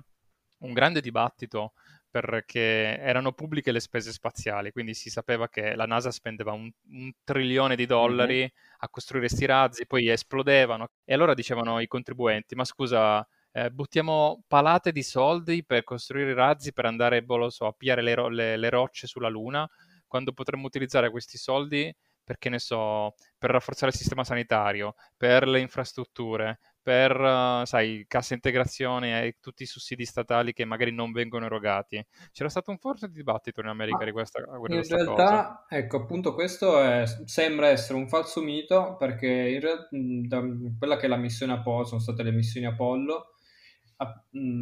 un 0.60 0.74
grande 0.74 1.02
dibattito 1.02 1.74
perché 2.12 2.98
erano 3.00 3.32
pubbliche 3.32 3.72
le 3.72 3.80
spese 3.80 4.12
spaziali, 4.12 4.72
quindi 4.72 4.94
si 4.94 5.10
sapeva 5.10 5.48
che 5.48 5.76
la 5.76 5.86
NASA 5.86 6.12
spendeva 6.12 6.52
un, 6.52 6.70
un 6.90 7.12
trilione 7.24 7.78
di 7.78 7.86
dollari 7.86 8.40
mm-hmm. 8.40 8.78
a 8.80 8.90
costruire 8.90 9.28
questi 9.28 9.46
razzi, 9.46 9.88
poi 9.88 10.10
esplodevano 10.10 10.90
e 11.06 11.14
allora 11.14 11.34
dicevano 11.34 11.80
i 11.80 11.88
contribuenti, 11.88 12.54
ma 12.54 12.66
scusa, 12.66 13.26
eh, 13.54 13.70
buttiamo 13.72 14.44
palate 14.46 14.92
di 14.92 15.04
soldi 15.04 15.64
per 15.64 15.86
costruire 15.86 16.32
i 16.32 16.36
razzi 16.36 16.74
per 16.74 16.86
andare, 16.86 17.24
boh, 17.24 17.50
so, 17.50 17.66
a 17.66 17.72
pigliare 17.72 18.02
le, 18.02 18.14
ro- 18.14 18.28
le, 18.28 18.58
le 18.58 18.70
rocce 18.70 19.08
sulla 19.08 19.30
Luna, 19.30 19.68
quando 20.06 20.34
potremmo 20.34 20.66
utilizzare 20.68 21.10
questi 21.10 21.38
soldi 21.38 21.96
perché 22.24 22.50
ne 22.50 22.60
so, 22.60 23.16
per 23.38 23.50
rafforzare 23.50 23.92
il 23.92 23.98
sistema 23.98 24.24
sanitario, 24.24 24.96
per 25.18 25.48
le 25.48 25.60
infrastrutture, 25.60 26.60
per, 26.82 27.20
uh, 27.20 27.66
sai, 27.66 28.06
cassa 28.08 28.34
integrazione 28.34 29.24
e 29.24 29.38
tutti 29.40 29.64
i 29.64 29.68
sussidi 29.68 30.06
statali 30.06 30.54
che 30.54 30.66
magari 30.66 30.92
non 30.92 31.12
vengono 31.12 31.46
erogati. 31.46 32.04
C'era 32.32 32.50
stato 32.50 32.72
un 32.72 32.78
forte 32.78 33.10
dibattito 33.10 33.62
in 33.62 33.68
America 33.68 34.04
di 34.04 34.12
questa, 34.12 34.42
di 34.42 34.58
questa 34.58 34.98
in 34.98 35.04
realtà, 35.04 35.24
cosa. 35.24 35.66
ecco, 35.70 35.98
appunto 35.98 36.34
questo 36.34 36.82
è, 36.82 37.04
sembra 37.26 37.68
essere 37.68 37.98
un 37.98 38.08
falso 38.08 38.42
mito 38.42 38.96
perché 38.98 39.28
in 39.28 39.60
realtà, 39.60 39.88
da 39.92 40.44
quella 40.78 40.98
che 40.98 41.06
è 41.06 41.10
la 41.10 41.18
missione 41.18 41.54
Apollo, 41.54 41.86
sono 41.86 42.02
state 42.02 42.24
le 42.24 42.32
missioni 42.32 42.66
Apollo, 42.66 43.36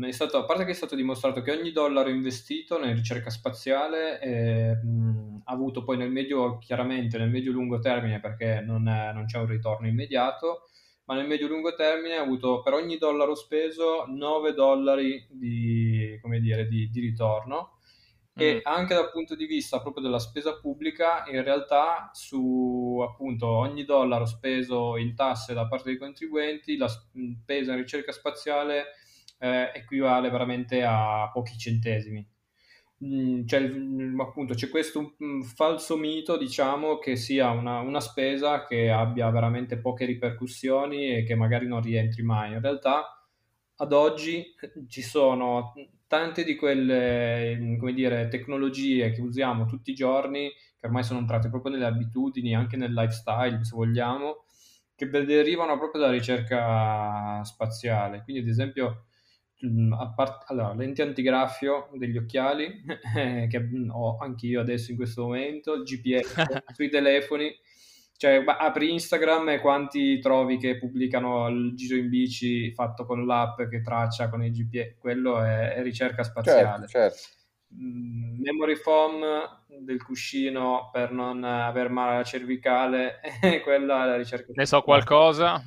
è 0.01 0.11
stato, 0.11 0.37
a 0.37 0.43
parte 0.43 0.65
che 0.65 0.71
è 0.71 0.75
stato 0.75 0.95
dimostrato 0.95 1.41
che 1.41 1.51
ogni 1.51 1.71
dollaro 1.71 2.09
investito 2.09 2.77
nella 2.77 2.93
ricerca 2.93 3.29
spaziale 3.29 4.19
eh, 4.19 4.75
mh, 4.75 5.43
ha 5.45 5.53
avuto 5.53 5.83
poi 5.83 5.95
nel 5.95 6.11
medio, 6.11 6.57
chiaramente 6.57 7.17
nel 7.17 7.29
medio-lungo 7.29 7.79
termine, 7.79 8.19
perché 8.19 8.59
non, 8.59 8.89
è, 8.89 9.13
non 9.13 9.25
c'è 9.25 9.37
un 9.37 9.45
ritorno 9.45 9.87
immediato, 9.87 10.65
ma 11.09 11.15
nel 11.15 11.25
medio-lungo 11.25 11.73
termine 11.73 12.17
ha 12.17 12.21
avuto 12.21 12.61
per 12.61 12.73
ogni 12.73 12.99
dollaro 12.99 13.33
speso 13.33 14.05
9 14.07 14.53
dollari 14.53 15.25
di, 15.27 16.19
dire, 16.39 16.67
di, 16.67 16.87
di 16.87 16.99
ritorno 16.99 17.79
e 18.35 18.57
mm. 18.57 18.59
anche 18.61 18.93
dal 18.93 19.09
punto 19.09 19.33
di 19.33 19.47
vista 19.47 19.81
proprio 19.81 20.03
della 20.03 20.19
spesa 20.19 20.59
pubblica, 20.59 21.23
in 21.25 21.43
realtà 21.43 22.11
su 22.13 23.03
appunto 23.03 23.47
ogni 23.47 23.85
dollaro 23.85 24.27
speso 24.27 24.97
in 24.97 25.15
tasse 25.15 25.55
da 25.55 25.67
parte 25.67 25.89
dei 25.89 25.97
contribuenti, 25.97 26.77
la 26.77 26.87
spesa 26.87 27.71
in 27.71 27.79
ricerca 27.79 28.11
spaziale 28.11 28.89
eh, 29.39 29.71
equivale 29.73 30.29
veramente 30.29 30.83
a 30.83 31.27
pochi 31.33 31.57
centesimi. 31.57 32.23
Mm, 33.03 33.45
cioè, 33.45 33.61
appunto, 34.17 34.53
c'è 34.53 34.69
questo 34.69 35.15
um, 35.19 35.41
falso 35.41 35.95
mito, 35.95 36.37
diciamo, 36.37 36.97
che 36.97 37.15
sia 37.15 37.49
una, 37.49 37.79
una, 37.79 38.01
spesa 38.01 38.65
che 38.65 38.89
abbia 38.89 39.29
veramente 39.29 39.77
poche 39.79 40.05
ripercussioni 40.05 41.15
e 41.15 41.23
che 41.23 41.35
magari 41.35 41.65
non 41.65 41.81
rientri 41.81 42.23
mai. 42.23 42.51
In 42.53 42.61
realtà, 42.61 43.25
ad 43.77 43.93
oggi 43.93 44.53
ci 44.89 45.01
sono 45.01 45.73
tante 46.07 46.43
di 46.43 46.55
quelle, 46.55 47.57
dire, 47.93 48.27
tecnologie 48.27 49.11
che 49.11 49.21
usiamo 49.21 49.65
tutti 49.65 49.91
i 49.91 49.95
giorni, 49.95 50.49
che 50.77 50.85
ormai 50.87 51.03
sono 51.03 51.19
entrate 51.19 51.49
proprio 51.49 51.71
nelle 51.71 51.85
abitudini, 51.85 52.53
anche 52.53 52.75
nel 52.75 52.93
lifestyle, 52.93 53.63
se 53.63 53.75
vogliamo, 53.75 54.43
che 54.95 55.07
derivano 55.09 55.77
proprio 55.77 56.01
dalla 56.01 56.13
ricerca 56.13 57.41
spaziale. 57.45 58.23
Quindi, 58.23 58.41
ad 58.41 58.49
esempio, 58.49 59.03
Mm, 59.03 59.08
part- 60.15 60.49
allora, 60.49 60.73
lenti 60.73 61.01
antigraffio 61.01 61.89
degli 61.93 62.17
occhiali, 62.17 62.81
che 63.49 63.59
mm, 63.59 63.89
ho 63.91 64.17
anch'io 64.17 64.61
adesso 64.61 64.91
in 64.91 64.97
questo 64.97 65.23
momento, 65.23 65.81
GPS 65.83 66.33
sui 66.73 66.89
telefoni, 66.89 67.53
cioè 68.15 68.43
apri 68.45 68.91
Instagram 68.91 69.49
e 69.49 69.59
quanti 69.59 70.19
trovi 70.19 70.57
che 70.57 70.77
pubblicano 70.77 71.47
il 71.47 71.73
giro 71.75 71.95
in 71.95 72.09
bici 72.09 72.73
fatto 72.73 73.05
con 73.05 73.25
l'app 73.25 73.61
che 73.63 73.81
traccia 73.81 74.29
con 74.29 74.43
il 74.43 74.51
GPS, 74.51 74.97
quello 74.99 75.41
è, 75.41 75.73
è 75.73 75.81
ricerca 75.81 76.23
spaziale. 76.23 76.87
Certo, 76.87 76.87
certo. 76.87 77.37
Mm, 77.75 78.41
memory 78.41 78.75
foam 78.75 79.21
del 79.67 80.03
cuscino 80.03 80.89
per 80.91 81.11
non 81.11 81.43
aver 81.43 81.89
male 81.89 82.15
alla 82.15 82.23
cervicale, 82.23 83.19
quella 83.63 84.03
è 84.03 84.07
la 84.07 84.15
ricerca. 84.17 84.51
Ne 84.53 84.65
so 84.65 84.81
qualcosa. 84.81 85.63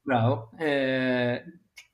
Bravo. 0.00 0.50
Eh, 0.58 1.42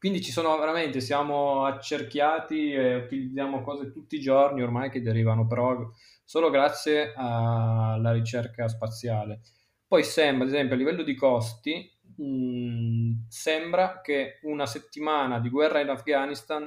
quindi 0.00 0.22
ci 0.22 0.32
sono 0.32 0.56
veramente, 0.58 1.02
siamo 1.02 1.66
accerchiati 1.66 2.72
e 2.72 2.94
utilizziamo 2.94 3.60
cose 3.60 3.92
tutti 3.92 4.16
i 4.16 4.20
giorni 4.20 4.62
ormai 4.62 4.88
che 4.88 5.02
derivano 5.02 5.46
però 5.46 5.76
solo 6.24 6.48
grazie 6.48 7.12
alla 7.14 8.10
ricerca 8.10 8.66
spaziale. 8.66 9.42
Poi 9.86 10.02
sembra, 10.02 10.46
ad 10.46 10.54
esempio, 10.54 10.74
a 10.74 10.78
livello 10.78 11.02
di 11.02 11.14
costi, 11.14 11.92
mh, 12.16 12.24
mm, 12.24 13.12
sembra 13.28 14.00
che 14.00 14.38
una 14.44 14.64
settimana 14.64 15.38
di 15.38 15.50
guerra 15.50 15.80
in 15.80 15.90
Afghanistan, 15.90 16.66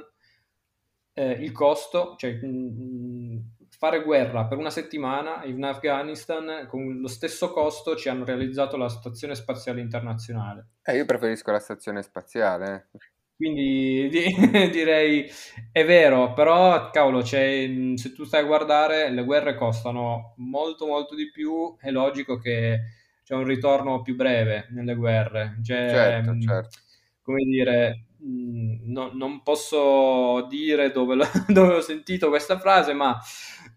eh, 1.13 1.32
il 1.32 1.52
costo, 1.54 2.15
cioè 2.19 2.34
mh, 2.34 2.48
mm, 2.48 3.38
fare 3.67 4.04
guerra 4.04 4.46
per 4.46 4.60
una 4.60 4.69
settimana 4.69 5.43
in 5.46 5.63
Afghanistan 5.63 6.67
con 6.67 7.00
lo 7.00 7.08
stesso 7.08 7.52
costo 7.52 7.96
ci 7.96 8.10
hanno 8.10 8.26
realizzato 8.26 8.78
la 8.78 8.89
stazione 8.89 9.34
spaziale 9.34 9.82
internazionale. 9.82 10.67
Eh, 10.84 10.98
io 10.98 11.06
preferisco 11.06 11.50
la 11.50 11.60
stazione 11.60 12.04
spaziale. 12.04 12.89
Quindi 13.36 14.08
di- 14.12 14.69
direi 14.72 15.30
è 15.72 15.84
vero, 15.86 16.34
però 16.34 16.89
cavolo, 16.91 17.22
c'è, 17.22 17.69
se 17.96 18.13
tu 18.13 18.24
stai 18.24 18.41
a 18.41 18.46
guardare, 18.46 19.10
le 19.10 19.24
guerre 19.24 19.56
costano 19.56 20.34
molto 20.38 20.86
molto 20.86 21.15
di 21.15 21.30
più, 21.30 21.76
è 21.80 21.89
logico 21.91 22.38
che 22.38 22.80
c'è 23.24 23.36
un 23.36 23.46
ritorno 23.46 24.02
più 24.02 24.15
breve 24.15 24.67
nelle 24.72 24.96
guerre. 24.96 25.60
Cioè, 25.63 25.89
certo, 25.89 26.39
certo. 26.39 26.78
Come 27.22 27.43
dire, 27.43 28.06
no, 28.19 29.12
non 29.13 29.41
posso 29.43 30.46
dire 30.50 30.91
dove, 30.91 31.15
lo, 31.15 31.26
dove, 31.48 31.76
ho 31.76 31.82
sentito 31.82 32.30
questa 32.30 32.60
frase, 32.60 32.93
ma 32.93 33.17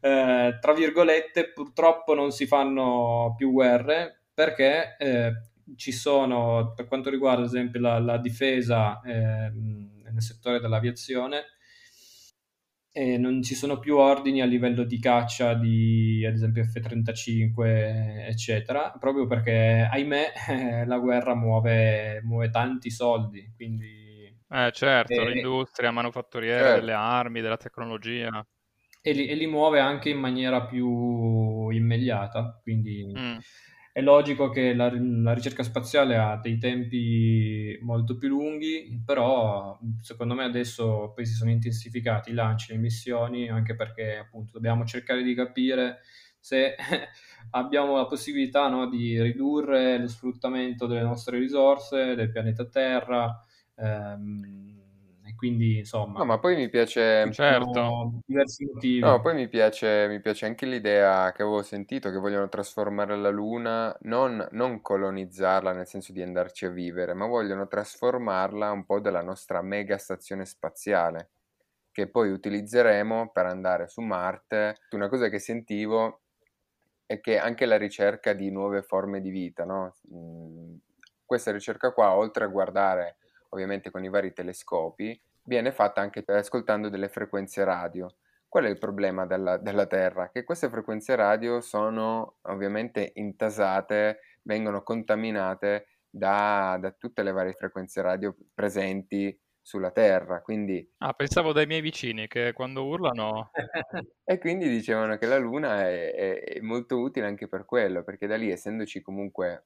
eh, 0.01 0.59
tra 0.61 0.73
virgolette, 0.73 1.53
purtroppo 1.53 2.15
non 2.15 2.31
si 2.31 2.47
fanno 2.47 3.35
più 3.37 3.53
guerre 3.53 4.21
perché 4.35 4.97
eh, 4.99 5.33
ci 5.75 5.93
sono, 5.93 6.73
per 6.75 6.87
quanto 6.87 7.11
riguarda 7.11 7.43
ad 7.43 7.49
esempio 7.49 7.81
la, 7.81 7.99
la 7.99 8.19
difesa 8.19 9.01
eh, 9.01 9.51
nel 9.51 10.23
settore 10.23 10.61
dell'aviazione, 10.61 11.45
eh, 12.97 13.19
non 13.19 13.43
ci 13.43 13.55
sono 13.55 13.79
più 13.79 13.99
ordini 13.99 14.41
a 14.41 14.47
livello 14.47 14.83
di 14.83 14.99
caccia 14.99 15.53
di 15.53 16.25
ad 16.27 16.33
esempio 16.33 16.65
F-35 16.65 18.27
eccetera 18.27 18.97
proprio 18.99 19.27
perché 19.27 19.87
ahimè 19.91 20.33
eh, 20.49 20.87
la 20.89 20.99
guerra 20.99 21.35
muove, 21.35 22.23
muove, 22.23 22.49
tanti 22.49 22.89
soldi 22.89 23.53
quindi 23.55 24.35
eh 24.49 24.71
certo 24.73 25.13
e, 25.13 25.29
l'industria 25.29 25.91
manufatturiera 25.91 26.69
certo. 26.69 26.81
delle 26.81 26.95
armi 26.95 27.43
della 27.43 27.59
tecnologia 27.59 28.47
e 29.03 29.13
li, 29.13 29.27
e 29.27 29.35
li, 29.35 29.47
muove 29.47 29.79
anche 29.79 30.09
in 30.09 30.19
maniera 30.19 30.65
più 30.65 31.69
immediata 31.69 32.59
quindi 32.63 33.13
mm 33.15 33.37
è 33.97 34.03
logico 34.03 34.51
che 34.51 34.75
la, 34.75 34.93
la, 34.95 35.33
ricerca 35.33 35.63
spaziale 35.63 36.19
ha 36.19 36.37
dei 36.37 36.59
tempi 36.59 37.79
molto 37.81 38.19
più 38.19 38.29
lunghi, 38.29 39.03
però 39.03 39.79
secondo 40.03 40.35
me 40.35 40.45
adesso 40.45 41.13
poi 41.15 41.25
si 41.25 41.33
sono 41.33 41.51
intensificati 41.51 42.29
i 42.29 42.35
lanci, 42.35 42.73
le 42.73 42.79
missioni, 42.79 43.49
anche 43.49 43.75
perché 43.75 44.19
appunto 44.19 44.53
dobbiamo 44.53 44.85
cercare 44.85 45.23
di 45.23 45.35
capire 45.35 46.01
se 46.39 46.75
abbiamo 47.53 47.97
la 47.97 48.05
possibilità 48.05 48.69
no, 48.69 48.87
di 48.87 49.19
ridurre 49.19 49.97
lo 49.97 50.09
sfruttamento 50.09 50.87
delle 50.87 51.01
nostre 51.01 51.39
risorse, 51.39 52.15
del 52.15 52.31
pianeta 52.31 52.67
Terra. 52.67 53.47
Ehm, 53.77 54.76
quindi 55.37 55.79
insomma... 55.79 56.19
No, 56.19 56.25
ma 56.25 56.39
poi 56.39 56.57
mi 56.57 56.69
piace... 56.69 57.31
Certo. 57.31 58.21
Diversi 58.27 58.65
motivi. 58.65 58.99
No, 58.99 59.21
poi 59.21 59.35
mi 59.35 59.49
piace, 59.49 60.09
mi 60.09 60.21
piace 60.21 60.47
anche 60.47 60.67
l'idea 60.67 61.31
che 61.33 61.43
avevo 61.43 61.63
sentito 61.63 62.11
che 62.11 62.19
vogliono 62.19 62.49
trasformare 62.49 63.17
la 63.17 63.29
Luna, 63.29 63.97
non, 64.03 64.47
non 64.53 64.81
colonizzarla 64.81 65.73
nel 65.73 65.87
senso 65.87 66.13
di 66.13 66.23
andarci 66.23 66.65
a 66.65 66.71
vivere, 66.71 67.15
ma 67.15 67.27
vogliono 67.27 67.69
trasformarla 67.69 68.73
un 68.73 68.85
po' 68.85 68.99
della 68.99 69.23
nostra 69.23 69.63
mega 69.63 69.99
stazione 69.99 70.45
spaziale, 70.45 71.31
che 71.93 72.09
poi 72.09 72.31
utilizzeremo 72.31 73.31
per 73.33 73.47
andare 73.47 73.87
su 73.89 74.01
Marte. 74.01 74.79
Una 74.91 75.09
cosa 75.09 75.29
che 75.29 75.39
sentivo 75.39 76.23
è 77.07 77.21
che 77.21 77.39
anche 77.39 77.67
la 77.67 77.77
ricerca 77.77 78.33
di 78.33 78.51
nuove 78.51 78.83
forme 78.83 79.21
di 79.21 79.31
vita, 79.31 79.65
no? 79.65 79.95
Mm, 80.13 80.75
questa 81.25 81.53
ricerca 81.53 81.93
qua, 81.93 82.15
oltre 82.15 82.45
a 82.45 82.49
guardare 82.49 83.17
ovviamente 83.57 83.91
con 83.91 84.05
i 84.05 84.11
vari 84.11 84.33
telescopi, 84.33 85.19
viene 85.45 85.73
fatta 85.73 86.01
anche 86.01 86.23
ascoltando 86.27 86.89
delle 86.89 87.09
frequenze 87.09 87.65
radio. 87.65 88.15
Qual 88.49 88.65
è 88.65 88.69
il 88.69 88.79
problema 88.79 89.27
della, 89.27 89.57
della, 89.57 89.87
Terra? 89.87 90.31
Che 90.31 90.45
queste 90.45 90.69
frequenze 90.69 91.17
radio 91.17 91.61
sono 91.61 92.37
ovviamente 92.43 93.13
intasate, 93.15 94.21
vengono 94.43 94.83
contaminate 94.83 95.89
da, 96.09 96.79
da 96.81 96.93
tutte 96.93 97.23
le 97.23 97.33
varie 97.33 97.53
frequenze 97.53 98.01
radio 98.03 98.35
presenti 98.55 99.39
sulla 99.61 99.91
Terra, 99.91 100.43
quindi... 100.43 100.89
Ah, 100.99 101.13
pensavo 101.13 101.53
dai 101.53 101.67
miei 101.67 101.81
vicini 101.81 102.29
che 102.29 102.53
quando 102.53 102.87
urlano... 102.87 103.51
e 104.25 104.39
quindi 104.39 104.69
dicevano 104.69 105.17
che 105.17 105.27
la 105.27 105.39
Luna 105.39 105.89
è, 105.89 106.13
è, 106.13 106.45
è 106.45 106.61
molto 106.61 107.01
utile 107.01 107.27
anche 107.27 107.49
per 107.49 107.65
quello, 107.65 108.05
perché 108.05 108.29
da 108.29 108.37
lì, 108.37 108.49
essendoci 108.51 109.03
comunque 109.03 109.65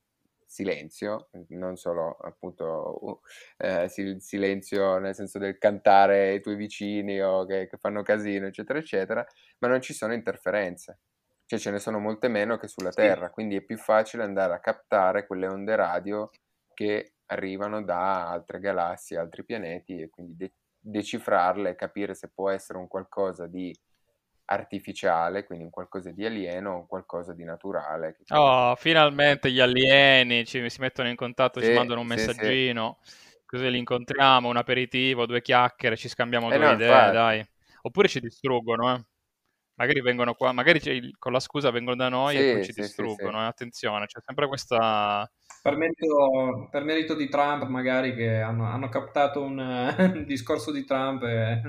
silenzio, 0.51 1.29
non 1.51 1.77
solo 1.77 2.17
appunto 2.17 3.23
eh, 3.57 3.89
silenzio 3.89 4.99
nel 4.99 5.15
senso 5.15 5.39
del 5.39 5.59
cantare 5.59 6.31
ai 6.31 6.41
tuoi 6.41 6.57
vicini 6.57 7.23
o 7.23 7.45
che, 7.47 7.69
che, 7.69 7.77
fanno 7.77 8.03
casino, 8.03 8.47
eccetera, 8.47 8.81
eccetera, 8.81 9.25
ma 9.61 9.69
non 9.69 9.81
ci 9.81 9.95
sono 9.95 10.13
interferenze. 10.13 10.99
Cioè 11.47 11.59
ce 11.59 11.71
ne 11.71 11.79
sono 11.79 12.01
molte 12.01 12.27
meno 12.27 12.57
che 12.59 12.67
sulla 12.67 12.91
Terra, 12.91 13.27
sì. 13.27 13.33
quindi 13.33 13.57
è 13.57 13.63
più 13.63 13.79
facile 13.79 14.25
andare 14.25 14.53
a 14.53 14.61
captare 14.61 15.27
quelle 15.27 15.47
onde 15.47 15.77
radio 15.77 16.31
che 16.75 17.15
arrivano 17.27 17.83
da 17.85 18.29
altre 18.29 18.59
galassie, 18.59 19.19
altri 19.19 19.45
pianeti 19.45 20.01
e 20.01 20.11
quindi 20.11 20.35
de- 20.35 20.55
decifrarle 20.81 21.71
e 21.71 21.75
capire 21.77 22.15
se 22.15 22.29
può 22.29 22.51
essere 22.51 22.79
un 22.79 22.89
qualcosa 22.89 23.47
di 23.47 23.73
artificiale, 24.53 25.45
quindi 25.45 25.65
un 25.65 25.71
qualcosa 25.71 26.11
di 26.11 26.25
alieno 26.27 26.71
o 26.73 26.87
qualcosa 26.87 27.33
di 27.33 27.45
naturale. 27.45 28.17
Oh, 28.31 28.75
finalmente 28.75 29.51
gli 29.51 29.61
alieni 29.61 30.45
ci, 30.45 30.69
si 30.69 30.81
mettono 30.81 31.09
in 31.09 31.15
contatto, 31.15 31.61
sì, 31.61 31.67
ci 31.67 31.73
mandano 31.73 32.01
un 32.01 32.09
messaggino, 32.09 32.99
sì, 33.03 33.13
sì. 33.13 33.37
così 33.47 33.71
li 33.71 33.79
incontriamo, 33.79 34.49
un 34.49 34.57
aperitivo, 34.57 35.27
due 35.27 35.41
chiacchiere, 35.41 35.97
ci 35.97 36.09
scambiamo 36.09 36.51
eh 36.51 36.57
due 36.57 36.67
no, 36.67 36.73
idee, 36.73 36.89
infatti. 36.89 37.13
dai. 37.13 37.49
Oppure 37.83 38.09
ci 38.09 38.21
distruggono, 38.21 38.95
eh. 38.95 39.05
Magari 39.75 40.03
vengono 40.03 40.35
qua, 40.35 40.53
magari 40.53 40.81
con 41.19 41.33
la 41.33 41.41
scusa 41.41 41.71
vengono 41.71 41.97
da 41.97 42.09
noi 42.09 42.37
e 42.37 42.53
poi 42.53 42.65
ci 42.65 42.73
distruggono, 42.73 43.41
eh. 43.41 43.47
attenzione, 43.47 44.07
c'è 44.07 44.21
sempre 44.27 44.47
questa 44.47 45.31
per 45.63 45.77
merito, 45.77 46.69
per 46.71 46.85
merito, 46.85 47.15
di 47.15 47.29
Trump, 47.29 47.65
magari 47.65 48.15
che 48.15 48.41
hanno, 48.41 48.65
hanno 48.65 48.89
captato 48.89 49.43
un, 49.43 49.59
un, 49.97 50.25
discorso 50.27 50.73
di 50.73 50.85
Trump. 50.85 51.23
E... 51.23 51.63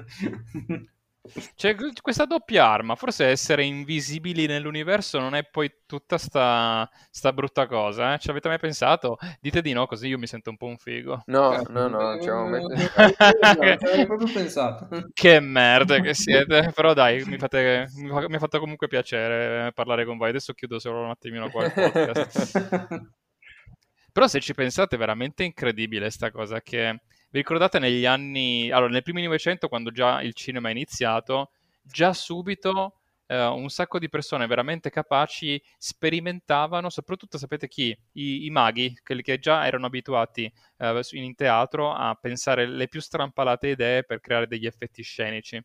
C'è 1.55 1.75
questa 2.01 2.25
doppia 2.25 2.65
arma, 2.65 2.95
forse 2.95 3.27
essere 3.27 3.63
invisibili 3.63 4.47
nell'universo 4.47 5.19
non 5.19 5.35
è 5.35 5.43
poi 5.43 5.71
tutta 5.85 6.17
sta, 6.17 6.89
sta 7.11 7.31
brutta 7.31 7.67
cosa, 7.67 8.15
eh? 8.15 8.17
Ci 8.17 8.31
avete 8.31 8.47
mai 8.47 8.57
pensato? 8.57 9.17
Dite 9.39 9.61
di 9.61 9.71
no, 9.71 9.85
così 9.85 10.07
io 10.07 10.17
mi 10.17 10.25
sento 10.25 10.49
un 10.49 10.57
po' 10.57 10.65
un 10.65 10.77
figo. 10.77 11.21
No, 11.27 11.53
eh, 11.53 11.63
no, 11.69 11.87
no, 11.87 12.19
ci 12.19 12.27
avevo 12.27 12.47
mai 12.47 12.61
proprio 14.07 14.33
pensato. 14.33 14.87
Che 15.13 15.39
merda 15.39 15.99
che 15.99 16.15
siete, 16.15 16.71
però 16.73 16.93
dai, 16.93 17.23
mi, 17.25 17.37
fate, 17.37 17.85
mi 17.97 18.35
ha 18.35 18.39
fatto 18.39 18.59
comunque 18.59 18.87
piacere 18.87 19.71
parlare 19.73 20.05
con 20.05 20.17
voi. 20.17 20.29
Adesso 20.29 20.53
chiudo 20.53 20.79
solo 20.79 21.03
un 21.03 21.11
attimino 21.11 21.51
qua 21.51 21.65
il 21.65 21.73
podcast. 21.75 23.11
Però 24.11 24.27
se 24.27 24.39
ci 24.39 24.55
pensate 24.55 24.95
è 24.95 24.99
veramente 24.99 25.43
incredibile 25.43 26.09
sta 26.09 26.31
cosa 26.31 26.61
che 26.61 26.99
vi 27.31 27.39
ricordate 27.39 27.79
negli 27.79 28.05
anni, 28.05 28.69
allora 28.71 28.91
nel 28.91 29.03
primi 29.03 29.23
900 29.23 29.69
quando 29.69 29.89
già 29.89 30.21
il 30.21 30.33
cinema 30.33 30.67
è 30.67 30.71
iniziato, 30.71 31.51
già 31.81 32.11
subito 32.11 32.97
eh, 33.25 33.45
un 33.45 33.69
sacco 33.69 33.99
di 33.99 34.09
persone 34.09 34.45
veramente 34.47 34.89
capaci 34.89 35.61
sperimentavano, 35.77 36.89
soprattutto 36.89 37.37
sapete 37.37 37.69
chi? 37.69 37.97
I, 38.13 38.45
i 38.45 38.49
maghi, 38.49 38.93
quelli 39.01 39.21
che 39.21 39.39
già 39.39 39.65
erano 39.65 39.85
abituati 39.85 40.51
eh, 40.77 41.01
in 41.11 41.35
teatro 41.35 41.93
a 41.93 42.13
pensare 42.15 42.67
le 42.67 42.89
più 42.89 42.99
strampalate 42.99 43.69
idee 43.69 44.03
per 44.03 44.19
creare 44.19 44.47
degli 44.47 44.65
effetti 44.65 45.01
scenici. 45.01 45.63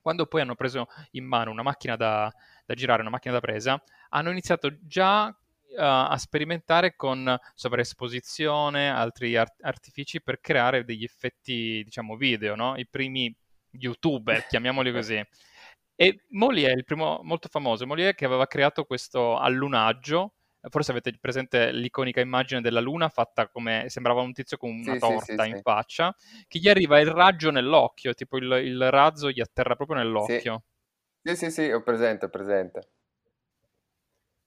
Quando 0.00 0.26
poi 0.26 0.40
hanno 0.40 0.56
preso 0.56 0.88
in 1.12 1.24
mano 1.24 1.52
una 1.52 1.62
macchina 1.62 1.94
da, 1.94 2.30
da 2.66 2.74
girare, 2.74 3.02
una 3.02 3.10
macchina 3.10 3.34
da 3.34 3.40
presa, 3.40 3.80
hanno 4.08 4.30
iniziato 4.30 4.76
già 4.82 5.34
uh, 5.76 6.10
a 6.10 6.16
sperimentare 6.18 6.94
con 6.96 7.36
sovraesposizione, 7.54 8.90
altri 8.90 9.36
art- 9.36 9.62
artifici 9.62 10.22
per 10.22 10.40
creare 10.40 10.84
degli 10.84 11.04
effetti, 11.04 11.82
diciamo, 11.84 12.16
video, 12.16 12.54
no? 12.54 12.76
I 12.76 12.86
primi 12.88 13.34
youtuber, 13.70 14.44
chiamiamoli 14.46 14.92
così. 14.92 15.22
E 15.96 16.24
Molière, 16.30 16.72
il 16.72 16.84
primo 16.84 17.20
molto 17.22 17.48
famoso, 17.48 17.86
Molière 17.86 18.14
che 18.14 18.24
aveva 18.24 18.46
creato 18.46 18.84
questo 18.84 19.36
allunaggio, 19.36 20.34
forse 20.68 20.90
avete 20.90 21.16
presente 21.20 21.70
l'iconica 21.72 22.20
immagine 22.20 22.60
della 22.60 22.80
luna 22.80 23.08
fatta 23.08 23.48
come 23.48 23.84
sembrava 23.88 24.22
un 24.22 24.32
tizio 24.32 24.56
con 24.56 24.70
una 24.70 24.94
sì, 24.94 24.98
torta 24.98 25.24
sì, 25.24 25.38
sì, 25.42 25.48
in 25.50 25.60
faccia, 25.62 26.14
che 26.48 26.58
gli 26.58 26.68
arriva 26.68 26.98
il 26.98 27.08
raggio 27.08 27.50
nell'occhio, 27.50 28.14
tipo 28.14 28.38
il, 28.38 28.50
il 28.64 28.90
razzo 28.90 29.30
gli 29.30 29.40
atterra 29.40 29.76
proprio 29.76 29.98
nell'occhio. 29.98 30.62
Sì, 31.22 31.36
sì, 31.36 31.50
sì, 31.50 31.70
ho 31.70 31.82
presente, 31.82 32.26
ho 32.26 32.28
presente. 32.28 32.88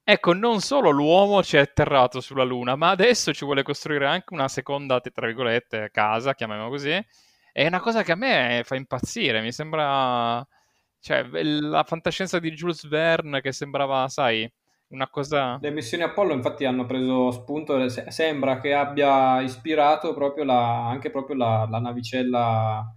Ecco, 0.10 0.32
non 0.32 0.62
solo 0.62 0.90
l'uomo 0.90 1.44
ci 1.44 1.58
è 1.58 1.60
atterrato 1.60 2.22
sulla 2.22 2.46
Luna, 2.46 2.78
ma 2.78 2.92
adesso 2.92 3.34
ci 3.34 3.44
vuole 3.44 3.62
costruire 3.62 4.08
anche 4.08 4.34
una 4.34 4.48
seconda, 4.48 5.02
tra 5.02 5.26
virgolette, 5.26 5.90
casa, 5.92 6.34
chiamiamola 6.34 6.70
così. 6.70 7.06
È 7.52 7.68
una 7.68 7.82
cosa 7.82 8.04
che 8.04 8.14
a 8.14 8.16
me 8.16 8.62
fa 8.64 8.76
impazzire, 8.76 9.42
mi 9.42 9.52
sembra... 9.52 10.48
Cioè, 11.02 11.28
la 11.44 11.84
fantascienza 11.84 12.40
di 12.40 12.52
Jules 12.52 12.88
Verne 12.88 13.42
che 13.42 13.52
sembrava, 13.52 14.08
sai, 14.08 14.50
una 14.92 15.10
cosa... 15.10 15.58
Le 15.60 15.72
missioni 15.72 16.04
Apollo 16.04 16.32
infatti 16.32 16.64
hanno 16.64 16.86
preso 16.86 17.32
spunto, 17.32 17.90
sembra 17.90 18.62
che 18.62 18.74
abbia 18.74 19.42
ispirato 19.42 20.14
proprio 20.14 20.46
la, 20.46 20.88
anche 20.88 21.10
proprio 21.10 21.36
la, 21.36 21.68
la 21.70 21.80
navicella, 21.80 22.96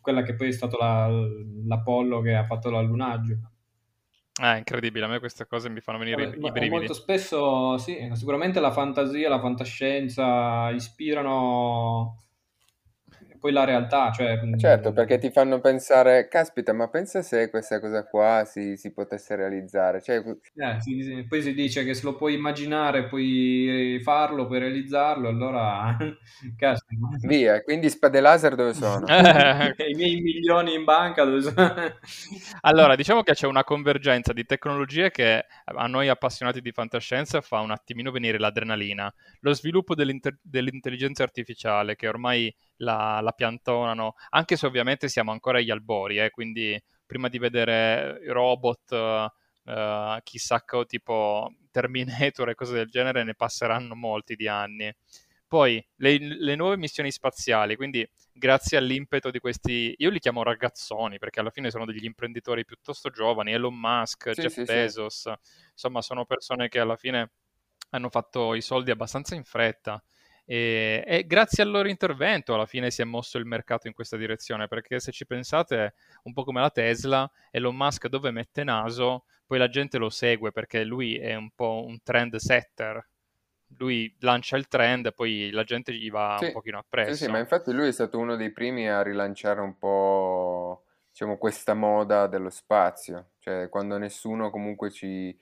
quella 0.00 0.22
che 0.22 0.34
poi 0.34 0.48
è 0.48 0.52
stata 0.52 0.78
la, 0.78 1.10
l'Apollo 1.66 2.22
che 2.22 2.34
ha 2.34 2.46
fatto 2.46 2.70
l'allunaggio. 2.70 3.36
È 4.34 4.56
incredibile, 4.56 5.04
a 5.04 5.08
me 5.08 5.18
queste 5.18 5.46
cose 5.46 5.68
mi 5.68 5.80
fanno 5.80 5.98
venire 5.98 6.24
Vabbè, 6.24 6.36
i 6.36 6.50
brividi. 6.52 6.70
Molto 6.70 6.94
spesso, 6.94 7.76
sì, 7.76 8.10
sicuramente 8.14 8.60
la 8.60 8.72
fantasia, 8.72 9.28
la 9.28 9.40
fantascienza 9.40 10.70
ispirano 10.70 12.16
poi 13.42 13.50
la 13.50 13.64
realtà, 13.64 14.12
cioè... 14.12 14.38
Certo, 14.56 14.92
perché 14.92 15.18
ti 15.18 15.32
fanno 15.32 15.58
pensare, 15.58 16.28
caspita, 16.28 16.72
ma 16.72 16.88
pensa 16.88 17.22
se 17.22 17.50
questa 17.50 17.80
cosa 17.80 18.06
qua 18.06 18.44
si, 18.46 18.76
si 18.76 18.92
potesse 18.92 19.34
realizzare. 19.34 20.00
Cioè... 20.00 20.18
Eh, 20.18 20.80
sì, 20.80 21.02
sì. 21.02 21.26
Poi 21.28 21.42
si 21.42 21.52
dice 21.52 21.84
che 21.84 21.92
se 21.92 22.04
lo 22.04 22.14
puoi 22.14 22.34
immaginare, 22.34 23.08
puoi 23.08 24.00
farlo, 24.04 24.46
puoi 24.46 24.60
realizzarlo, 24.60 25.28
allora... 25.28 25.96
caspita. 26.56 27.08
Via, 27.22 27.60
quindi 27.62 27.90
spade 27.90 28.20
laser 28.20 28.54
dove 28.54 28.74
sono? 28.74 29.06
I 29.10 29.94
miei 29.96 30.20
milioni 30.20 30.74
in 30.74 30.84
banca 30.84 31.24
dove 31.24 31.42
sono? 31.42 31.74
allora, 32.62 32.94
diciamo 32.94 33.24
che 33.24 33.32
c'è 33.32 33.48
una 33.48 33.64
convergenza 33.64 34.32
di 34.32 34.44
tecnologie 34.44 35.10
che 35.10 35.46
a 35.64 35.86
noi 35.88 36.08
appassionati 36.08 36.60
di 36.60 36.70
fantascienza 36.70 37.40
fa 37.40 37.58
un 37.58 37.72
attimino 37.72 38.12
venire 38.12 38.38
l'adrenalina. 38.38 39.12
Lo 39.40 39.52
sviluppo 39.52 39.96
dell'intelligenza 39.96 41.24
artificiale, 41.24 41.96
che 41.96 42.06
ormai 42.06 42.54
la, 42.76 43.20
la 43.20 43.32
piantonano, 43.32 44.14
anche 44.30 44.56
se 44.56 44.66
ovviamente 44.66 45.08
siamo 45.08 45.30
ancora 45.32 45.58
agli 45.58 45.70
albori, 45.70 46.18
eh, 46.18 46.30
quindi 46.30 46.80
prima 47.06 47.28
di 47.28 47.38
vedere 47.38 48.20
robot, 48.32 48.90
uh, 49.64 50.18
chissà 50.22 50.64
che 50.64 50.84
tipo 50.86 51.52
Terminator 51.70 52.50
e 52.50 52.54
cose 52.54 52.74
del 52.74 52.88
genere, 52.88 53.24
ne 53.24 53.34
passeranno 53.34 53.94
molti 53.94 54.34
di 54.34 54.48
anni. 54.48 54.92
Poi 55.46 55.84
le, 55.96 56.16
le, 56.18 56.54
nuove 56.54 56.78
missioni 56.78 57.10
spaziali, 57.10 57.76
quindi 57.76 58.08
grazie 58.32 58.78
all'impeto 58.78 59.30
di 59.30 59.38
questi, 59.38 59.94
io 59.98 60.08
li 60.08 60.18
chiamo 60.18 60.42
ragazzoni 60.42 61.18
perché 61.18 61.40
alla 61.40 61.50
fine 61.50 61.70
sono 61.70 61.84
degli 61.84 62.04
imprenditori 62.04 62.64
piuttosto 62.64 63.10
giovani, 63.10 63.52
Elon 63.52 63.78
Musk, 63.78 64.30
sì, 64.32 64.40
Jeff 64.40 64.52
sì, 64.54 64.62
Bezos, 64.62 65.20
sì. 65.20 65.32
insomma 65.72 66.00
sono 66.00 66.24
persone 66.24 66.68
che 66.68 66.78
alla 66.78 66.96
fine 66.96 67.32
hanno 67.90 68.08
fatto 68.08 68.54
i 68.54 68.62
soldi 68.62 68.90
abbastanza 68.90 69.34
in 69.34 69.44
fretta 69.44 70.02
e, 70.52 71.02
e, 71.06 71.26
grazie 71.26 71.62
al 71.62 71.70
loro 71.70 71.88
intervento 71.88 72.52
alla 72.52 72.66
fine 72.66 72.90
si 72.90 73.00
è 73.00 73.06
mosso 73.06 73.38
il 73.38 73.46
mercato 73.46 73.86
in 73.86 73.94
questa 73.94 74.18
direzione, 74.18 74.68
perché 74.68 75.00
se 75.00 75.10
ci 75.10 75.24
pensate, 75.24 75.94
un 76.24 76.34
po' 76.34 76.44
come 76.44 76.60
la 76.60 76.68
Tesla, 76.68 77.30
Elon 77.50 77.74
Musk 77.74 78.08
dove 78.08 78.30
mette 78.30 78.62
naso, 78.62 79.24
poi 79.46 79.56
la 79.56 79.70
gente 79.70 79.96
lo 79.96 80.10
segue 80.10 80.52
perché 80.52 80.84
lui 80.84 81.16
è 81.16 81.34
un 81.36 81.52
po' 81.54 81.82
un 81.86 82.02
trend 82.02 82.36
setter. 82.36 83.02
Lui 83.78 84.14
lancia 84.18 84.58
il 84.58 84.68
trend, 84.68 85.14
poi 85.14 85.48
la 85.52 85.64
gente 85.64 85.94
gli 85.94 86.10
va 86.10 86.36
sì, 86.38 86.44
un 86.44 86.52
pochino 86.52 86.76
appresso. 86.76 87.14
Sì, 87.14 87.24
sì, 87.24 87.30
ma 87.30 87.38
infatti 87.38 87.72
lui 87.72 87.88
è 87.88 87.92
stato 87.92 88.18
uno 88.18 88.36
dei 88.36 88.52
primi 88.52 88.90
a 88.90 89.00
rilanciare 89.00 89.62
un 89.62 89.78
po' 89.78 90.84
diciamo, 91.08 91.38
questa 91.38 91.72
moda 91.72 92.26
dello 92.26 92.50
spazio, 92.50 93.30
cioè 93.38 93.70
quando 93.70 93.96
nessuno 93.96 94.50
comunque 94.50 94.90
ci 94.90 95.34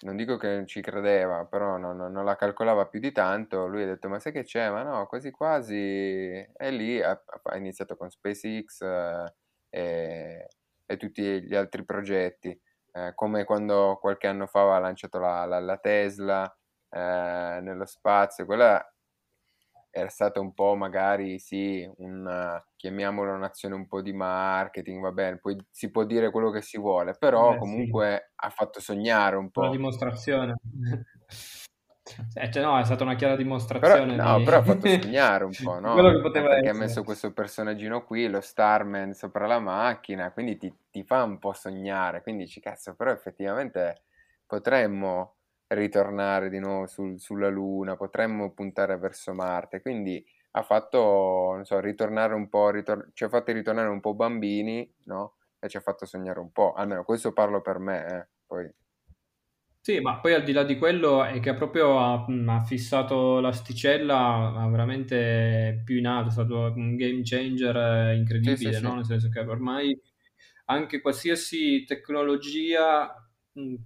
non 0.00 0.16
dico 0.16 0.36
che 0.36 0.48
non 0.54 0.66
ci 0.66 0.80
credeva, 0.80 1.44
però 1.44 1.76
non, 1.76 1.96
non, 1.96 2.24
la 2.24 2.36
calcolava 2.36 2.86
più 2.86 3.00
di 3.00 3.12
tanto, 3.12 3.66
lui 3.66 3.82
ha 3.82 3.86
detto 3.86 4.08
ma 4.08 4.18
sai 4.18 4.32
che 4.32 4.44
c'è? 4.44 4.70
Ma 4.70 4.82
no, 4.82 5.06
quasi 5.06 5.30
quasi, 5.30 5.74
e 5.74 6.70
lì 6.70 7.02
ha, 7.02 7.22
ha 7.42 7.56
iniziato 7.56 7.96
con 7.96 8.10
SpaceX 8.10 8.80
eh, 8.82 9.34
e, 9.68 10.48
e, 10.86 10.96
tutti 10.96 11.42
gli 11.42 11.54
altri 11.54 11.84
progetti, 11.84 12.58
eh, 12.92 13.12
come 13.14 13.44
quando 13.44 13.98
qualche 14.00 14.26
anno 14.26 14.46
fa 14.46 14.62
aveva 14.62 14.78
lanciato 14.78 15.18
la, 15.18 15.44
la, 15.44 15.60
la 15.60 15.76
Tesla 15.78 16.44
eh, 16.90 17.58
nello 17.62 17.84
spazio, 17.86 18.46
quella 18.46 18.82
era 19.90 20.08
stata 20.08 20.40
un 20.40 20.54
po' 20.54 20.74
magari 20.76 21.38
sì, 21.38 21.88
un, 21.98 22.62
chiamiamolo 22.76 23.34
un'azione 23.34 23.74
un 23.74 23.86
po' 23.86 24.00
di 24.00 24.12
marketing, 24.12 25.00
va 25.02 25.12
bene, 25.12 25.38
poi 25.38 25.56
si 25.70 25.90
può 25.90 26.04
dire 26.04 26.30
quello 26.30 26.50
che 26.50 26.62
si 26.62 26.78
vuole, 26.78 27.14
però 27.18 27.52
Beh, 27.52 27.58
comunque 27.58 28.24
sì. 28.24 28.32
ha 28.46 28.50
fatto 28.50 28.80
sognare 28.80 29.36
un 29.36 29.50
po'. 29.50 29.60
Una 29.60 29.70
dimostrazione. 29.70 30.54
Eh, 32.34 32.50
cioè, 32.50 32.62
no, 32.62 32.76
è 32.76 32.84
stata 32.84 33.04
una 33.04 33.14
chiara 33.14 33.36
dimostrazione. 33.36 34.16
Però, 34.16 34.30
no, 34.32 34.38
di... 34.38 34.44
però 34.44 34.58
ha 34.58 34.62
fatto 34.64 34.88
sognare 35.00 35.44
un 35.44 35.52
po', 35.62 35.78
no? 35.78 35.92
quello 35.92 36.10
che 36.10 36.20
poteva 36.20 36.48
perché 36.48 36.68
essere. 36.68 36.76
ha 36.76 36.86
messo 36.86 37.04
questo 37.04 37.32
personaggino 37.32 38.04
qui, 38.04 38.28
lo 38.28 38.40
Starman, 38.40 39.12
sopra 39.12 39.46
la 39.46 39.60
macchina, 39.60 40.32
quindi 40.32 40.56
ti, 40.56 40.74
ti 40.90 41.04
fa 41.04 41.22
un 41.22 41.38
po' 41.38 41.52
sognare. 41.52 42.22
Quindi 42.22 42.44
dici, 42.44 42.58
cazzo, 42.58 42.94
però 42.94 43.12
effettivamente 43.12 44.02
potremmo 44.46 45.36
ritornare 45.70 46.48
di 46.50 46.58
nuovo 46.58 46.86
sul- 46.86 47.18
sulla 47.20 47.48
Luna, 47.48 47.96
potremmo 47.96 48.52
puntare 48.52 48.96
verso 48.98 49.32
Marte. 49.34 49.80
Quindi 49.80 50.24
ha 50.52 50.62
fatto, 50.62 50.98
non 51.54 51.64
so, 51.64 51.78
ritornare 51.80 52.34
un 52.34 52.48
po', 52.48 52.70
ritor- 52.70 53.10
ci 53.12 53.24
ha 53.24 53.28
fatti 53.28 53.52
ritornare 53.52 53.88
un 53.88 54.00
po' 54.00 54.14
bambini, 54.14 54.92
no? 55.04 55.36
E 55.58 55.68
ci 55.68 55.76
ha 55.76 55.80
fatto 55.80 56.06
sognare 56.06 56.40
un 56.40 56.50
po'. 56.52 56.72
Almeno 56.72 57.04
questo 57.04 57.32
parlo 57.32 57.60
per 57.60 57.78
me, 57.78 58.06
eh. 58.06 58.28
Poi... 58.46 58.72
Sì, 59.82 59.98
ma 60.00 60.20
poi 60.20 60.34
al 60.34 60.44
di 60.44 60.52
là 60.52 60.62
di 60.62 60.76
quello 60.76 61.24
è 61.24 61.40
che 61.40 61.54
proprio 61.54 61.98
ha, 61.98 62.26
ha 62.48 62.64
fissato 62.64 63.40
l'asticella 63.40 64.52
ha 64.54 64.68
veramente 64.68 65.80
più 65.84 65.96
in 65.96 66.06
alto, 66.06 66.28
è 66.28 66.32
stato 66.32 66.72
un 66.76 66.96
game 66.96 67.22
changer 67.24 67.74
eh, 67.76 68.16
Sì, 68.40 68.56
sì, 68.56 68.72
incredibile, 68.72 68.72
sì. 68.72 68.86
no? 68.88 68.94
Nel 68.96 69.06
senso 69.06 69.30
che 69.30 69.40
ormai 69.40 69.98
anche 70.66 71.00
qualsiasi 71.00 71.84
tecnologia 71.84 73.14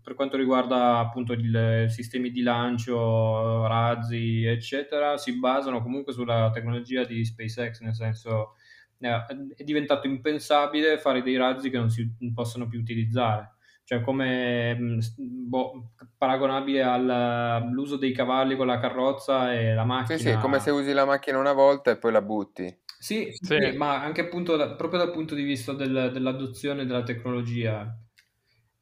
per 0.03 0.15
quanto 0.15 0.37
riguarda 0.37 0.99
appunto 0.99 1.33
i 1.33 1.87
sistemi 1.89 2.31
di 2.31 2.43
lancio, 2.43 3.67
razzi, 3.67 4.45
eccetera, 4.45 5.17
si 5.17 5.39
basano 5.39 5.83
comunque 5.83 6.13
sulla 6.13 6.51
tecnologia 6.53 7.05
di 7.05 7.25
SpaceX, 7.25 7.81
nel 7.81 7.95
senso 7.95 8.55
eh, 8.99 9.25
è 9.57 9.63
diventato 9.65 10.07
impensabile 10.07 10.99
fare 10.99 11.23
dei 11.23 11.37
razzi 11.37 11.71
che 11.71 11.79
non 11.79 11.91
si 11.91 12.09
possono 12.35 12.67
più 12.67 12.79
utilizzare 12.81 13.53
cioè 13.85 14.01
come 14.01 14.97
s- 15.01 15.15
boh, 15.19 15.91
paragonabile 16.17 16.83
al- 16.83 17.11
all'uso 17.11 17.97
dei 17.99 18.13
cavalli 18.13 18.57
con 18.57 18.67
la 18.67 18.79
carrozza 18.81 19.53
e 19.53 19.75
la 19.75 19.85
Sì, 20.03 20.19
sì, 20.19 20.29
è 20.31 20.37
come 20.37 20.61
se 20.61 20.71
macchina. 20.71 20.77
usi 20.83 20.93
la 20.93 21.05
macchina 21.05 21.37
una 21.39 21.53
volta 21.53 21.91
e 21.91 21.99
poi 21.99 22.13
la 22.13 22.23
butti. 22.23 22.65
Sì, 22.99 23.29
sì, 23.33 23.45
Sì. 23.45 23.57
sì, 23.57 23.73
ma 23.77 24.01
anche 24.03 24.23
appunto 24.23 24.57
da- 24.57 24.75
proprio 24.75 24.99
dal 25.01 25.11
punto 25.13 25.35
di 25.35 25.43
vista 25.43 25.73
del- 25.75 26.11
dell'adozione 26.13 26.87
della 26.87 27.03
tecnologia. 27.03 27.95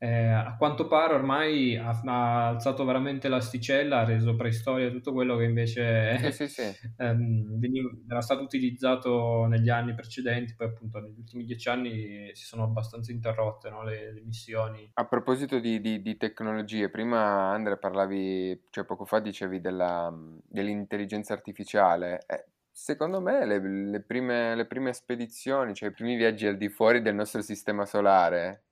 Eh, 0.02 0.08
a 0.32 0.56
quanto 0.56 0.88
pare 0.88 1.14
ormai 1.14 1.76
ha, 1.76 1.90
ha 2.04 2.48
alzato 2.48 2.84
veramente 2.84 3.28
l'asticella, 3.28 4.00
ha 4.00 4.04
reso 4.04 4.34
preistoria 4.34 4.90
tutto 4.90 5.12
quello 5.12 5.36
che 5.36 5.44
invece 5.44 6.18
Sì, 6.18 6.32
sì, 6.32 6.48
sì. 6.48 6.62
ehm, 6.98 7.56
veniva- 7.60 7.88
era 8.08 8.20
stato 8.20 8.42
utilizzato 8.42 9.46
negli 9.46 9.68
anni 9.68 9.94
precedenti, 9.94 10.56
poi 10.56 10.66
appunto 10.66 10.98
negli 10.98 11.18
ultimi 11.18 11.44
dieci 11.44 11.68
anni 11.68 12.30
si 12.34 12.44
sono 12.44 12.64
abbastanza 12.64 13.12
interrotte, 13.12 13.70
no, 13.70 13.84
le, 13.84 14.12
le 14.12 14.20
missioni. 14.22 14.90
A 14.94 15.06
proposito 15.06 15.60
di, 15.60 15.80
di- 15.80 16.02
di 16.02 16.16
tecnologie, 16.16 16.90
prima 16.90 17.52
Andrea 17.52 17.76
parlavi, 17.76 18.60
cioè 18.70 18.84
poco 18.84 19.04
fa 19.04 19.20
dicevi 19.20 19.60
della, 19.60 20.12
dell'intelligenza 20.48 21.32
artificiale. 21.32 22.24
Eh, 22.26 22.46
secondo 22.72 23.20
me 23.20 23.46
le, 23.46 23.60
le 23.60 24.00
prime, 24.02 24.56
le 24.56 24.66
prime 24.66 24.92
spedizioni, 24.92 25.74
cioè 25.74 25.90
i 25.90 25.92
primi 25.92 26.16
viaggi 26.16 26.48
al 26.48 26.56
di 26.56 26.68
fuori 26.68 27.02
del 27.02 27.14
nostro 27.14 27.40
sistema 27.40 27.84
solare, 27.86 28.64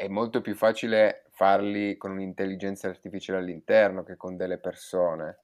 è 0.00 0.08
molto 0.08 0.40
più 0.40 0.54
facile 0.54 1.26
farli 1.30 1.96
con 1.96 2.12
un'intelligenza 2.12 2.88
artificiale 2.88 3.40
all'interno 3.40 4.02
che 4.02 4.16
con 4.16 4.36
delle 4.36 4.58
persone, 4.58 5.40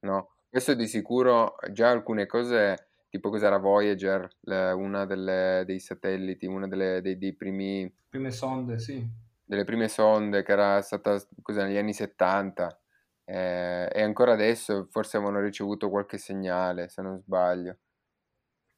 no? 0.00 0.30
Questo 0.48 0.74
di 0.74 0.86
sicuro 0.86 1.56
già 1.72 1.90
alcune 1.90 2.26
cose, 2.26 2.88
tipo 3.10 3.28
cos'era 3.30 3.58
Voyager, 3.58 4.26
le- 4.40 4.72
una 4.72 5.04
delle- 5.04 5.64
dei 5.66 5.78
satelliti, 5.80 6.46
uno 6.46 6.66
delle- 6.68 7.00
dei, 7.02 7.18
dei 7.18 7.34
primi, 7.34 7.92
Prime 8.10 8.30
sonde, 8.30 8.78
sì. 8.78 9.10
delle 9.44 9.64
prime 9.64 9.88
sonde 9.88 10.42
che 10.42 10.52
era 10.52 10.80
stata 10.82 11.18
cos'è, 11.42 11.64
negli 11.64 11.76
anni 11.76 11.92
70 11.94 12.80
eh, 13.24 13.88
e 13.92 14.02
ancora 14.02 14.32
adesso 14.32 14.86
forse 14.90 15.16
avevano 15.16 15.40
ricevuto 15.40 15.90
qualche 15.90 16.18
segnale, 16.18 16.88
se 16.88 17.02
non 17.02 17.18
sbaglio. 17.18 17.78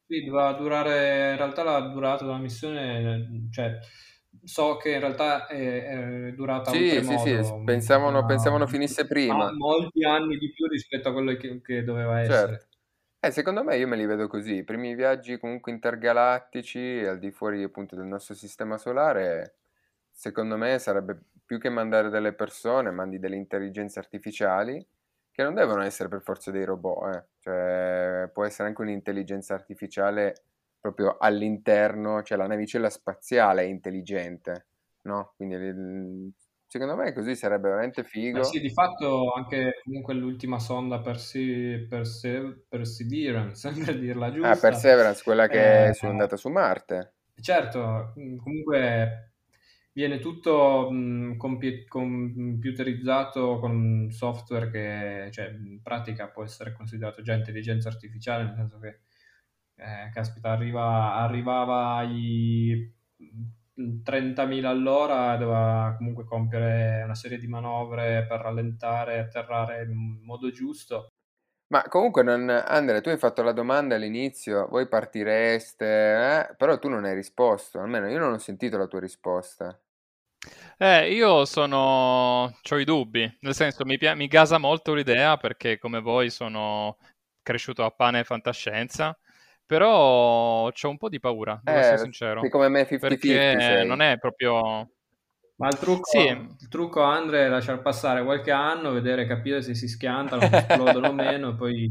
Sì, 0.06 0.24
doveva 0.24 0.52
durare, 0.54 1.30
in 1.30 1.36
realtà 1.36 1.62
la 1.62 1.80
durata 1.88 2.24
della 2.24 2.38
missione, 2.38 3.48
cioè, 3.52 3.78
so 4.44 4.76
che 4.76 4.90
in 4.92 5.00
realtà 5.00 5.46
è, 5.46 6.28
è 6.28 6.32
durata 6.32 6.70
Sì, 6.70 6.88
sì, 7.02 7.18
sì, 7.18 7.32
oltremodo, 7.32 7.64
pensavano, 7.64 8.20
ma, 8.20 8.26
pensavano 8.26 8.66
finisse 8.66 9.02
ma 9.02 9.08
prima. 9.08 9.52
molti 9.52 10.04
anni 10.04 10.36
di 10.38 10.52
più 10.52 10.66
rispetto 10.66 11.08
a 11.08 11.12
quello 11.12 11.34
che, 11.36 11.60
che 11.60 11.82
doveva 11.84 12.20
essere. 12.20 12.58
Certo. 12.58 12.66
Eh, 13.22 13.30
secondo 13.32 13.62
me 13.62 13.76
io 13.76 13.86
me 13.86 13.96
li 13.96 14.06
vedo 14.06 14.28
così, 14.28 14.56
i 14.56 14.64
primi 14.64 14.94
viaggi 14.94 15.38
comunque 15.38 15.72
intergalattici 15.72 17.04
al 17.04 17.18
di 17.18 17.30
fuori 17.30 17.62
appunto 17.62 17.94
del 17.94 18.06
nostro 18.06 18.34
sistema 18.34 18.78
solare, 18.78 19.58
secondo 20.10 20.56
me 20.56 20.78
sarebbe 20.78 21.20
più 21.44 21.58
che 21.58 21.68
mandare 21.68 22.08
delle 22.08 22.32
persone, 22.32 22.90
mandi 22.90 23.18
delle 23.18 23.36
intelligenze 23.36 23.98
artificiali 23.98 24.86
che 25.30 25.42
non 25.42 25.54
devono 25.54 25.82
essere 25.82 26.08
per 26.08 26.22
forza 26.22 26.50
dei 26.50 26.64
robot, 26.64 27.14
eh. 27.14 27.24
Cioè 27.40 28.30
può 28.32 28.44
essere 28.44 28.68
anche 28.68 28.80
un'intelligenza 28.82 29.54
artificiale 29.54 30.34
proprio 30.80 31.16
all'interno, 31.18 32.22
cioè 32.22 32.38
la 32.38 32.46
navicella 32.46 32.90
spaziale 32.90 33.62
è 33.62 33.66
intelligente, 33.66 34.68
no? 35.02 35.32
Quindi 35.36 35.54
il- 35.56 36.32
secondo 36.66 36.96
me 36.96 37.12
così 37.12 37.34
sarebbe 37.36 37.68
veramente 37.68 38.04
Eh 38.32 38.44
figo. 38.44 38.44
sì, 38.44 38.60
di 38.60 38.70
fatto 38.70 39.32
anche 39.32 39.80
comunque 39.84 40.14
l'ultima 40.14 40.58
sonda 40.60 41.00
Perse- 41.00 41.86
Perse- 41.88 42.64
Perseverance, 42.68 43.70
per 43.84 43.98
dirla 43.98 44.30
Ah, 44.42 44.56
giusta, 44.56 44.58
Perseverance, 44.58 45.22
quella 45.22 45.48
che 45.48 45.88
eh, 45.88 45.90
è 45.90 46.06
andata 46.06 46.36
su 46.36 46.48
Marte. 46.50 47.14
Certo, 47.40 48.12
mh, 48.16 48.36
comunque 48.36 49.32
viene 49.92 50.18
tutto 50.18 50.90
mh, 50.90 51.36
compi- 51.38 51.86
computerizzato 51.86 53.58
con 53.58 54.08
software 54.10 54.70
che, 54.70 55.30
cioè, 55.32 55.46
in 55.48 55.80
pratica 55.82 56.28
può 56.28 56.44
essere 56.44 56.72
considerato 56.72 57.22
già 57.22 57.34
intelligenza 57.34 57.88
artificiale, 57.88 58.44
nel 58.44 58.54
senso 58.56 58.78
che, 58.78 59.00
eh, 59.80 60.10
caspita, 60.12 60.50
arriva, 60.50 61.14
arrivava 61.14 61.96
ai 61.96 62.92
mh, 63.16 64.02
30.000 64.02 64.68
all'ora, 64.68 65.36
doveva 65.36 65.94
comunque 65.96 66.24
compiere 66.24 67.02
una 67.02 67.14
serie 67.14 67.38
di 67.38 67.46
manovre 67.46 68.26
per 68.28 68.40
rallentare 68.40 69.14
e 69.14 69.18
atterrare 69.20 69.84
in 69.84 70.20
modo 70.22 70.50
giusto. 70.50 71.08
Ma 71.68 71.82
comunque, 71.88 72.22
non... 72.22 72.48
Andrea, 72.48 73.00
tu 73.00 73.08
hai 73.10 73.18
fatto 73.18 73.42
la 73.42 73.52
domanda 73.52 73.94
all'inizio, 73.94 74.66
voi 74.68 74.88
partireste, 74.88 75.86
eh? 75.86 76.54
Però 76.56 76.78
tu 76.78 76.88
non 76.88 77.04
hai 77.04 77.14
risposto, 77.14 77.78
almeno 77.80 78.08
io 78.08 78.18
non 78.18 78.32
ho 78.32 78.38
sentito 78.38 78.76
la 78.76 78.86
tua 78.86 79.00
risposta. 79.00 79.80
Eh, 80.78 81.12
io 81.12 81.44
sono... 81.44 81.76
ho 82.70 82.78
i 82.78 82.84
dubbi, 82.84 83.38
nel 83.40 83.54
senso 83.54 83.84
mi, 83.84 83.98
pia- 83.98 84.14
mi 84.14 84.26
gasa 84.26 84.58
molto 84.58 84.94
l'idea 84.94 85.36
perché 85.36 85.78
come 85.78 86.00
voi 86.00 86.30
sono 86.30 86.96
cresciuto 87.42 87.84
a 87.84 87.90
pane 87.90 88.20
e 88.20 88.24
fantascienza, 88.24 89.16
però 89.70 90.68
c'ho 90.72 90.88
un 90.88 90.96
po' 90.96 91.08
di 91.08 91.20
paura, 91.20 91.60
devo 91.62 91.78
essere 91.78 91.94
Eh, 91.94 91.98
sincero, 91.98 92.40
sei 92.40 92.50
come 92.50 92.68
me 92.68 92.84
50-50 92.84 93.56
perché 93.56 93.84
non 93.84 94.02
è 94.02 94.18
proprio... 94.18 94.90
Ma 95.58 95.68
il 95.68 95.78
trucco, 95.78 96.10
Sì, 96.10 96.26
il 96.26 96.68
trucco 96.68 97.02
Andre 97.02 97.44
è 97.44 97.48
lasciar 97.48 97.80
passare 97.80 98.24
qualche 98.24 98.50
anno, 98.50 98.90
vedere, 98.90 99.26
capire 99.26 99.62
se 99.62 99.76
si 99.76 99.86
schiantano, 99.86 100.40
se 100.40 100.56
esplodono 100.56 101.08
o 101.10 101.12
meno, 101.12 101.50
e 101.50 101.54
poi... 101.54 101.88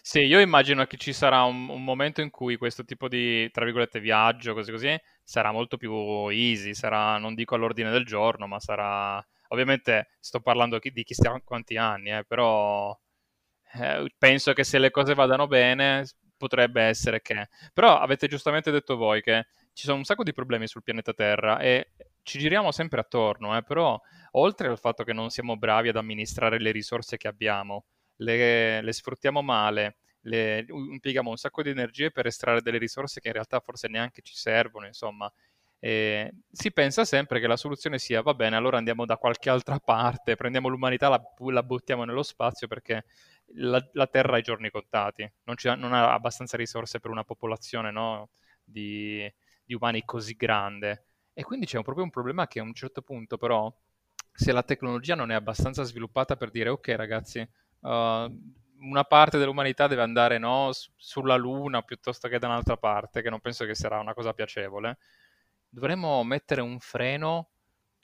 Sì, 0.00 0.20
io 0.20 0.40
immagino 0.40 0.86
che 0.86 0.96
ci 0.96 1.12
sarà 1.12 1.42
un, 1.42 1.68
un 1.68 1.84
momento 1.84 2.22
in 2.22 2.30
cui 2.30 2.56
questo 2.56 2.86
tipo 2.86 3.06
di, 3.06 3.50
tra 3.50 3.64
virgolette, 3.66 4.00
viaggio, 4.00 4.54
così 4.54 4.70
così, 4.70 4.98
sarà 5.22 5.52
molto 5.52 5.76
più 5.76 5.92
easy, 6.28 6.72
sarà, 6.72 7.18
non 7.18 7.34
dico 7.34 7.54
all'ordine 7.54 7.90
del 7.90 8.06
giorno, 8.06 8.46
ma 8.46 8.58
sarà... 8.60 9.22
Ovviamente 9.48 10.08
sto 10.20 10.40
parlando 10.40 10.78
chi- 10.78 10.90
di 10.90 11.04
chissà 11.04 11.38
quanti 11.44 11.76
anni, 11.76 12.10
eh, 12.16 12.24
però 12.24 12.98
eh, 13.74 14.12
penso 14.18 14.52
che 14.52 14.64
se 14.64 14.78
le 14.78 14.90
cose 14.90 15.14
vadano 15.14 15.46
bene 15.46 16.04
potrebbe 16.36 16.82
essere 16.82 17.20
che... 17.22 17.48
Però 17.72 17.98
avete 17.98 18.26
giustamente 18.28 18.70
detto 18.70 18.96
voi 18.96 19.22
che 19.22 19.46
ci 19.72 19.84
sono 19.84 19.98
un 19.98 20.04
sacco 20.04 20.22
di 20.24 20.32
problemi 20.32 20.66
sul 20.66 20.82
pianeta 20.82 21.12
Terra 21.12 21.58
e 21.58 21.92
ci 22.22 22.38
giriamo 22.38 22.72
sempre 22.72 23.00
attorno, 23.00 23.56
eh, 23.56 23.62
però 23.62 24.00
oltre 24.32 24.68
al 24.68 24.78
fatto 24.78 25.04
che 25.04 25.12
non 25.12 25.30
siamo 25.30 25.56
bravi 25.56 25.88
ad 25.88 25.96
amministrare 25.96 26.58
le 26.60 26.70
risorse 26.70 27.16
che 27.16 27.28
abbiamo, 27.28 27.84
le, 28.16 28.82
le 28.82 28.92
sfruttiamo 28.92 29.42
male, 29.42 29.96
le- 30.22 30.64
impieghiamo 30.68 31.30
un 31.30 31.36
sacco 31.36 31.62
di 31.62 31.70
energie 31.70 32.10
per 32.10 32.26
estrarre 32.26 32.62
delle 32.62 32.78
risorse 32.78 33.20
che 33.20 33.28
in 33.28 33.34
realtà 33.34 33.60
forse 33.60 33.88
neanche 33.88 34.22
ci 34.22 34.34
servono, 34.34 34.86
insomma. 34.86 35.32
E 35.84 36.32
si 36.48 36.72
pensa 36.72 37.04
sempre 37.04 37.40
che 37.40 37.48
la 37.48 37.56
soluzione 37.56 37.98
sia, 37.98 38.22
va 38.22 38.34
bene, 38.34 38.54
allora 38.54 38.78
andiamo 38.78 39.04
da 39.04 39.16
qualche 39.16 39.50
altra 39.50 39.80
parte, 39.80 40.36
prendiamo 40.36 40.68
l'umanità, 40.68 41.08
la, 41.08 41.20
la 41.50 41.62
buttiamo 41.64 42.04
nello 42.04 42.22
spazio 42.22 42.68
perché 42.68 43.04
la, 43.54 43.86
la 43.92 44.06
Terra 44.06 44.36
ha 44.36 44.38
i 44.38 44.42
giorni 44.42 44.70
contati, 44.70 45.30
non, 45.44 45.56
ha, 45.64 45.74
non 45.74 45.92
ha 45.92 46.12
abbastanza 46.12 46.56
risorse 46.56 47.00
per 47.00 47.10
una 47.10 47.24
popolazione 47.24 47.90
no, 47.90 48.30
di, 48.64 49.30
di 49.64 49.74
umani 49.74 50.04
così 50.04 50.34
grande. 50.34 51.06
E 51.32 51.42
quindi 51.44 51.66
c'è 51.66 51.76
un- 51.78 51.82
proprio 51.84 52.04
un 52.04 52.10
problema 52.10 52.46
che 52.46 52.60
a 52.60 52.62
un 52.62 52.74
certo 52.74 53.02
punto 53.02 53.36
però, 53.38 53.72
se 54.32 54.52
la 54.52 54.62
tecnologia 54.62 55.14
non 55.14 55.30
è 55.30 55.34
abbastanza 55.34 55.82
sviluppata 55.82 56.36
per 56.36 56.50
dire, 56.50 56.68
ok 56.70 56.88
ragazzi, 56.96 57.38
uh, 57.80 57.88
una 58.84 59.04
parte 59.04 59.38
dell'umanità 59.38 59.86
deve 59.86 60.02
andare 60.02 60.38
no, 60.38 60.72
su- 60.72 60.90
sulla 60.96 61.36
Luna 61.36 61.82
piuttosto 61.82 62.28
che 62.28 62.38
da 62.38 62.46
un'altra 62.48 62.76
parte, 62.76 63.22
che 63.22 63.30
non 63.30 63.40
penso 63.40 63.64
che 63.64 63.74
sarà 63.74 63.98
una 63.98 64.14
cosa 64.14 64.32
piacevole, 64.32 64.98
dovremmo 65.68 66.22
mettere 66.24 66.60
un 66.60 66.78
freno 66.80 67.50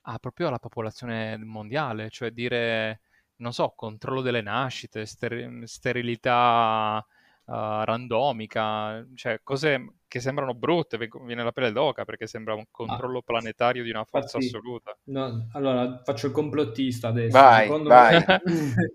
a, 0.02 0.18
proprio 0.18 0.48
alla 0.48 0.58
popolazione 0.58 1.36
mondiale, 1.38 2.10
cioè 2.10 2.30
dire, 2.30 3.00
non 3.38 3.52
so, 3.52 3.72
controllo 3.76 4.20
delle 4.20 4.40
nascite, 4.42 5.06
ster- 5.06 5.64
sterilità 5.64 7.04
uh, 7.44 7.52
randomica, 7.52 9.04
cioè 9.14 9.40
cose 9.42 9.94
che 10.08 10.20
sembrano 10.20 10.54
brutte, 10.54 10.98
viene 11.24 11.44
la 11.44 11.52
pelle 11.52 11.72
d'oca 11.72 12.04
perché 12.04 12.26
sembra 12.26 12.54
un 12.54 12.64
controllo 12.70 13.18
ah, 13.18 13.22
planetario 13.24 13.82
di 13.82 13.90
una 13.90 14.04
forza 14.04 14.38
infatti, 14.38 14.56
assoluta. 14.56 14.96
No, 15.04 15.48
allora, 15.52 16.00
faccio 16.04 16.26
il 16.26 16.32
complottista 16.32 17.08
adesso. 17.08 17.38
Vai, 17.38 17.64
secondo, 17.64 17.88
vai. 17.90 18.24
Me, 18.26 18.40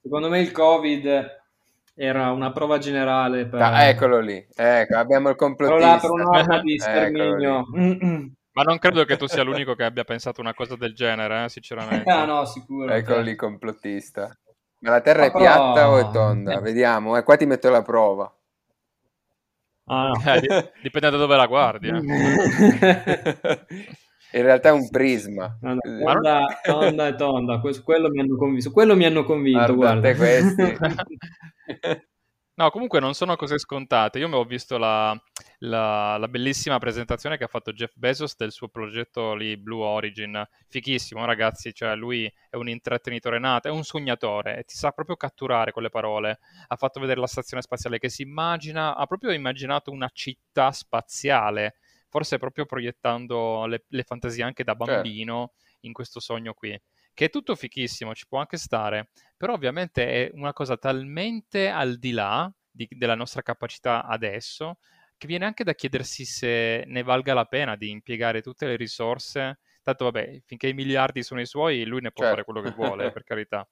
secondo 0.00 0.28
me 0.28 0.40
il 0.40 0.52
Covid 0.52 1.44
era 1.94 2.30
una 2.30 2.52
prova 2.52 2.78
generale 2.78 3.46
per... 3.46 3.62
Ah, 3.62 3.84
eccolo 3.84 4.20
lì, 4.20 4.44
ecco, 4.54 4.96
abbiamo 4.96 5.28
il 5.28 5.36
complottista. 5.36 6.00
Per 6.00 6.10
un'arma 6.10 6.60
di 6.60 6.78
sterminio. 6.78 7.66
Ma 8.56 8.62
non 8.62 8.78
credo 8.78 9.04
che 9.04 9.18
tu 9.18 9.26
sia 9.26 9.42
l'unico 9.42 9.74
che 9.74 9.84
abbia 9.84 10.04
pensato 10.04 10.40
una 10.40 10.54
cosa 10.54 10.76
del 10.76 10.94
genere, 10.94 11.44
eh, 11.44 11.48
sinceramente. 11.50 12.08
ah 12.10 12.24
no, 12.24 12.46
sicuro. 12.46 12.90
Eccolo 12.90 13.20
lì, 13.20 13.36
complottista. 13.36 14.34
Ma 14.78 14.92
la 14.92 15.02
Terra 15.02 15.20
Ma 15.20 15.26
è 15.26 15.30
però... 15.30 15.44
piatta 15.44 15.90
o 15.90 15.98
è 15.98 16.10
tonda? 16.10 16.58
Vediamo, 16.60 17.18
eh, 17.18 17.22
qua 17.22 17.36
ti 17.36 17.44
metto 17.44 17.68
la 17.68 17.82
prova. 17.82 18.34
Ah, 19.88 20.08
no. 20.08 20.32
eh, 20.32 20.72
dipende 20.80 21.10
da 21.10 21.16
dove 21.18 21.36
la 21.36 21.46
guardi. 21.46 21.88
Eh. 21.88 22.00
In 24.32 24.42
realtà 24.42 24.70
è 24.70 24.72
un 24.72 24.88
prisma. 24.88 25.58
No, 25.60 25.74
no, 25.74 25.80
tonda, 25.82 26.60
tonda 26.62 27.06
e 27.08 27.14
tonda, 27.14 27.60
quello 27.60 28.08
mi 28.08 28.20
hanno 28.20 28.36
convinto. 28.36 28.70
Quello 28.72 28.96
mi 28.96 29.04
hanno 29.04 29.24
convinto, 29.24 29.74
guarda. 29.74 30.14
questi. 30.14 30.76
No, 32.58 32.70
comunque 32.70 33.00
non 33.00 33.12
sono 33.12 33.36
cose 33.36 33.58
scontate. 33.58 34.18
Io 34.18 34.28
mi 34.30 34.36
ho 34.36 34.44
visto 34.44 34.78
la, 34.78 35.14
la, 35.58 36.16
la, 36.18 36.28
bellissima 36.28 36.78
presentazione 36.78 37.36
che 37.36 37.44
ha 37.44 37.48
fatto 37.48 37.72
Jeff 37.72 37.92
Bezos 37.94 38.36
del 38.36 38.52
suo 38.52 38.68
progetto 38.68 39.34
lì, 39.34 39.56
Blue 39.56 39.84
Origin. 39.84 40.46
Fichissimo, 40.68 41.24
ragazzi. 41.24 41.72
Cioè, 41.72 41.94
lui 41.94 42.30
è 42.50 42.56
un 42.56 42.68
intrattenitore 42.68 43.38
nato, 43.38 43.68
è 43.68 43.70
un 43.70 43.84
sognatore 43.84 44.58
e 44.58 44.64
ti 44.64 44.74
sa 44.74 44.92
proprio 44.92 45.16
catturare 45.16 45.72
con 45.72 45.82
le 45.82 45.90
parole. 45.90 46.38
Ha 46.66 46.76
fatto 46.76 47.00
vedere 47.00 47.20
la 47.20 47.26
stazione 47.26 47.62
spaziale 47.62 47.98
che 47.98 48.08
si 48.08 48.22
immagina, 48.22 48.96
ha 48.96 49.06
proprio 49.06 49.32
immaginato 49.32 49.90
una 49.90 50.10
città 50.12 50.72
spaziale, 50.72 51.76
forse 52.08 52.38
proprio 52.38 52.66
proiettando 52.66 53.66
le, 53.66 53.84
le 53.88 54.02
fantasie 54.02 54.44
anche 54.44 54.64
da 54.64 54.74
certo. 54.76 54.92
bambino 54.92 55.52
certo. 55.54 55.86
in 55.86 55.92
questo 55.92 56.20
sogno 56.20 56.52
qui 56.52 56.78
che 57.16 57.24
è 57.24 57.30
tutto 57.30 57.54
fichissimo, 57.54 58.14
ci 58.14 58.26
può 58.28 58.40
anche 58.40 58.58
stare, 58.58 59.08
però 59.38 59.54
ovviamente 59.54 60.06
è 60.06 60.30
una 60.34 60.52
cosa 60.52 60.76
talmente 60.76 61.70
al 61.70 61.96
di 61.96 62.10
là 62.10 62.52
di, 62.70 62.86
della 62.90 63.14
nostra 63.14 63.40
capacità 63.40 64.04
adesso 64.04 64.76
che 65.18 65.26
viene 65.26 65.44
anche 65.44 65.64
da 65.64 65.74
chiedersi 65.74 66.24
se 66.24 66.84
ne 66.86 67.02
valga 67.02 67.34
la 67.34 67.44
pena 67.44 67.76
di 67.76 67.90
impiegare 67.90 68.42
tutte 68.42 68.66
le 68.66 68.76
risorse. 68.76 69.58
Tanto 69.82 70.04
vabbè, 70.04 70.42
finché 70.44 70.68
i 70.68 70.74
miliardi 70.74 71.22
sono 71.22 71.40
i 71.40 71.46
suoi, 71.46 71.84
lui 71.84 72.00
ne 72.00 72.10
può 72.10 72.24
certo. 72.24 72.42
fare 72.42 72.44
quello 72.44 72.60
che 72.60 72.74
vuole, 72.74 73.12
per 73.12 73.22
carità. 73.22 73.66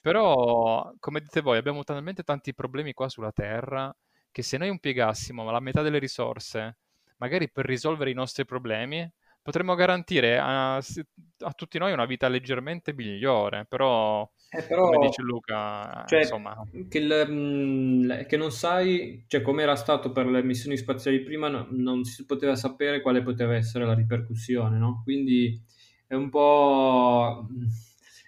Però, 0.00 0.92
come 0.98 1.20
dite 1.20 1.40
voi, 1.40 1.58
abbiamo 1.58 1.84
talmente 1.84 2.22
tanti 2.22 2.54
problemi 2.54 2.94
qua 2.94 3.08
sulla 3.08 3.32
Terra 3.32 3.94
che 4.30 4.42
se 4.42 4.56
noi 4.56 4.68
impiegassimo 4.68 5.50
la 5.50 5.60
metà 5.60 5.82
delle 5.82 5.98
risorse, 5.98 6.78
magari 7.16 7.50
per 7.50 7.66
risolvere 7.66 8.10
i 8.10 8.14
nostri 8.14 8.44
problemi, 8.44 9.10
potremmo 9.42 9.74
garantire 9.74 10.38
a, 10.38 10.76
a, 10.76 11.52
tutti 11.54 11.78
noi 11.78 11.92
una 11.92 12.04
vita 12.04 12.28
leggermente 12.28 12.92
migliore, 12.92 13.66
però, 13.68 14.28
eh, 14.50 14.62
però 14.62 14.90
come 14.90 15.06
dice 15.06 15.22
Luca, 15.22 16.04
cioè, 16.06 16.20
insomma... 16.20 16.56
Che, 16.88 16.98
il, 16.98 17.26
mm, 17.28 18.10
che, 18.26 18.36
non 18.36 18.52
sai, 18.52 19.24
cioè 19.26 19.42
come 19.42 19.62
era 19.62 19.76
stato 19.76 20.12
per 20.12 20.26
le 20.26 20.42
missioni 20.42 20.76
spaziali 20.76 21.20
prima, 21.22 21.48
no, 21.48 21.66
non 21.70 22.04
si 22.04 22.24
poteva 22.24 22.56
sapere 22.56 23.00
quale 23.00 23.22
poteva 23.22 23.54
essere 23.54 23.84
la 23.84 23.94
ripercussione, 23.94 24.78
no? 24.78 25.00
Quindi 25.02 25.60
è 26.06 26.14
un 26.14 26.28
po', 26.28 27.46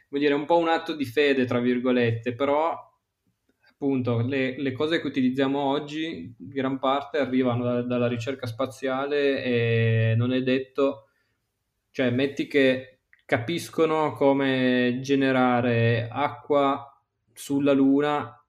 vuol 0.09 0.21
dire, 0.21 0.35
un 0.35 0.45
po' 0.45 0.59
un 0.59 0.69
atto 0.69 0.95
di 0.95 1.05
fede, 1.05 1.45
tra 1.45 1.59
virgolette, 1.61 2.35
però 2.35 2.91
appunto 3.83 4.21
le, 4.21 4.57
le, 4.61 4.71
cose 4.71 5.01
che 5.01 5.09
utilizziamo 5.09 5.59
oggi 5.59 6.33
gran 6.39 6.79
parte 6.79 7.19
arrivano 7.19 7.65
da, 7.65 7.83
dalla 7.83 8.07
ricerca 8.07 8.47
spaziale 8.47 9.43
e 9.43 10.15
non 10.17 10.33
è 10.33 10.41
detto, 10.41 11.09
cioè 11.91 12.11
metti 12.11 12.47
che 12.47 13.01
capiscono 13.25 14.13
come 14.13 15.01
generare 15.03 16.09
acqua 16.09 16.97
sulla 17.33 17.73
Luna, 17.73 18.41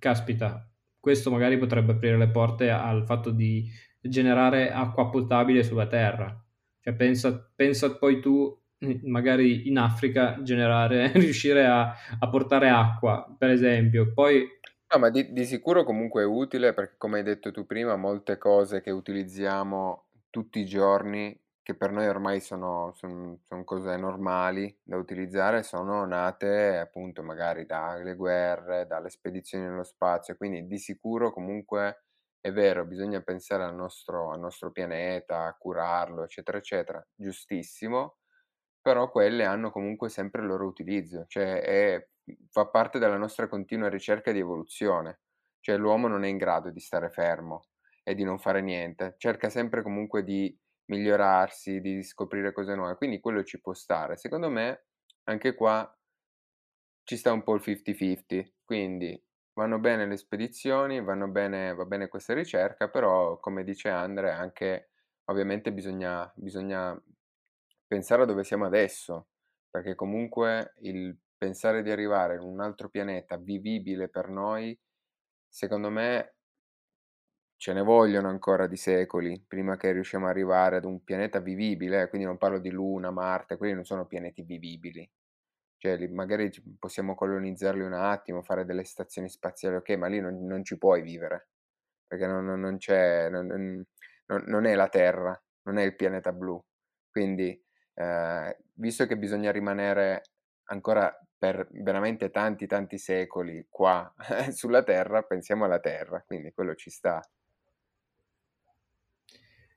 caspita, 0.00 0.68
questo 0.98 1.30
magari 1.30 1.56
potrebbe 1.56 1.92
aprire 1.92 2.18
le 2.18 2.28
porte 2.28 2.68
al 2.68 3.04
fatto 3.04 3.30
di 3.30 3.70
generare 4.00 4.72
acqua 4.72 5.08
potabile 5.08 5.62
sulla 5.62 5.86
Terra. 5.86 6.36
Cioè 6.80 6.94
pensa, 6.94 7.48
pensa 7.54 7.96
poi 7.96 8.20
tu 8.20 8.60
magari 9.04 9.68
in 9.68 9.78
Africa 9.78 10.38
generare, 10.42 11.12
riuscire 11.14 11.66
a, 11.66 11.94
a, 12.18 12.28
portare 12.28 12.68
acqua, 12.68 13.26
per 13.36 13.50
esempio. 13.50 14.12
Poi... 14.12 14.46
No, 14.92 14.98
ma 14.98 15.08
di, 15.08 15.32
di, 15.32 15.44
sicuro 15.46 15.84
comunque 15.84 16.22
è 16.22 16.26
utile 16.26 16.74
perché, 16.74 16.96
come 16.98 17.18
hai 17.18 17.24
detto 17.24 17.50
tu 17.50 17.64
prima, 17.64 17.96
molte 17.96 18.36
cose 18.36 18.82
che 18.82 18.90
utilizziamo 18.90 20.04
tutti 20.28 20.60
i 20.60 20.66
giorni, 20.66 21.38
che 21.62 21.74
per 21.74 21.92
noi 21.92 22.08
ormai 22.08 22.40
sono, 22.40 22.92
sono, 22.94 23.38
sono 23.46 23.64
cose 23.64 23.96
normali 23.96 24.76
da 24.82 24.96
utilizzare, 24.96 25.62
sono 25.62 26.04
nate 26.04 26.76
appunto 26.76 27.22
magari 27.22 27.64
dalle 27.64 28.14
guerre, 28.16 28.86
dalle 28.86 29.08
spedizioni 29.08 29.64
nello 29.64 29.84
spazio, 29.84 30.36
quindi 30.36 30.66
di 30.66 30.78
sicuro 30.78 31.32
comunque 31.32 32.02
è 32.40 32.52
vero, 32.52 32.84
bisogna 32.84 33.20
pensare 33.22 33.62
al 33.62 33.74
nostro, 33.74 34.30
al 34.32 34.40
nostro 34.40 34.72
pianeta, 34.72 35.44
a 35.44 35.54
curarlo, 35.54 36.24
eccetera, 36.24 36.58
eccetera, 36.58 37.06
giustissimo 37.14 38.16
però 38.82 39.10
quelle 39.10 39.44
hanno 39.44 39.70
comunque 39.70 40.08
sempre 40.10 40.42
il 40.42 40.48
loro 40.48 40.66
utilizzo, 40.66 41.24
cioè 41.28 41.62
è, 41.62 42.08
fa 42.50 42.66
parte 42.66 42.98
della 42.98 43.16
nostra 43.16 43.48
continua 43.48 43.88
ricerca 43.88 44.32
di 44.32 44.40
evoluzione, 44.40 45.20
cioè 45.60 45.76
l'uomo 45.78 46.08
non 46.08 46.24
è 46.24 46.28
in 46.28 46.36
grado 46.36 46.70
di 46.70 46.80
stare 46.80 47.08
fermo 47.10 47.62
e 48.02 48.14
di 48.14 48.24
non 48.24 48.38
fare 48.38 48.60
niente, 48.60 49.14
cerca 49.18 49.48
sempre 49.48 49.82
comunque 49.82 50.24
di 50.24 50.54
migliorarsi, 50.86 51.80
di 51.80 52.02
scoprire 52.02 52.52
cose 52.52 52.74
nuove, 52.74 52.96
quindi 52.96 53.20
quello 53.20 53.44
ci 53.44 53.60
può 53.60 53.72
stare. 53.72 54.16
Secondo 54.16 54.50
me 54.50 54.86
anche 55.24 55.54
qua 55.54 55.96
ci 57.04 57.16
sta 57.16 57.32
un 57.32 57.42
po' 57.42 57.54
il 57.54 57.62
50-50, 57.62 58.52
quindi 58.64 59.24
vanno 59.54 59.78
bene 59.78 60.06
le 60.06 60.16
spedizioni, 60.16 61.02
bene, 61.02 61.74
va 61.74 61.84
bene 61.84 62.08
questa 62.08 62.34
ricerca, 62.34 62.88
però 62.88 63.38
come 63.38 63.64
dice 63.64 63.88
Andre 63.88 64.32
anche 64.32 64.90
ovviamente 65.26 65.72
bisogna, 65.72 66.30
bisogna 66.34 67.00
pensare 67.92 68.22
a 68.22 68.24
dove 68.24 68.42
siamo 68.42 68.64
adesso, 68.64 69.26
perché 69.68 69.94
comunque 69.94 70.72
il 70.78 71.14
pensare 71.36 71.82
di 71.82 71.90
arrivare 71.90 72.36
in 72.36 72.40
un 72.40 72.60
altro 72.60 72.88
pianeta 72.88 73.36
vivibile 73.36 74.08
per 74.08 74.30
noi, 74.30 74.78
secondo 75.46 75.90
me 75.90 76.36
ce 77.56 77.74
ne 77.74 77.82
vogliono 77.82 78.28
ancora 78.28 78.66
di 78.66 78.78
secoli 78.78 79.44
prima 79.46 79.76
che 79.76 79.92
riusciamo 79.92 80.24
ad 80.24 80.30
arrivare 80.30 80.76
ad 80.76 80.86
un 80.86 81.04
pianeta 81.04 81.40
vivibile, 81.40 82.08
quindi 82.08 82.26
non 82.26 82.38
parlo 82.38 82.58
di 82.58 82.70
Luna, 82.70 83.10
Marte, 83.10 83.58
quelli 83.58 83.74
non 83.74 83.84
sono 83.84 84.06
pianeti 84.06 84.40
vivibili. 84.40 85.06
Cioè, 85.76 86.08
magari 86.08 86.50
possiamo 86.78 87.14
colonizzarli 87.14 87.82
un 87.82 87.92
attimo, 87.92 88.42
fare 88.42 88.64
delle 88.64 88.84
stazioni 88.84 89.28
spaziali, 89.28 89.76
ok, 89.76 89.90
ma 89.96 90.06
lì 90.06 90.18
non, 90.18 90.46
non 90.46 90.64
ci 90.64 90.78
puoi 90.78 91.02
vivere, 91.02 91.50
perché 92.06 92.26
non, 92.26 92.46
non 92.58 92.78
c'è, 92.78 93.28
non, 93.28 93.84
non, 94.46 94.64
è 94.64 94.74
la 94.74 94.88
Terra, 94.88 95.38
non 95.64 95.76
è 95.76 95.82
il 95.82 95.94
pianeta 95.94 96.32
blu. 96.32 96.58
Quindi 97.10 97.62
eh, 97.94 98.56
visto 98.74 99.06
che 99.06 99.16
bisogna 99.16 99.50
rimanere 99.50 100.22
ancora 100.64 101.14
per 101.36 101.66
veramente 101.72 102.30
tanti 102.30 102.66
tanti 102.66 102.98
secoli 102.98 103.66
qua 103.68 104.12
sulla 104.52 104.82
Terra, 104.82 105.22
pensiamo 105.22 105.64
alla 105.64 105.80
Terra, 105.80 106.22
quindi 106.24 106.52
quello 106.52 106.74
ci 106.74 106.90
sta. 106.90 107.20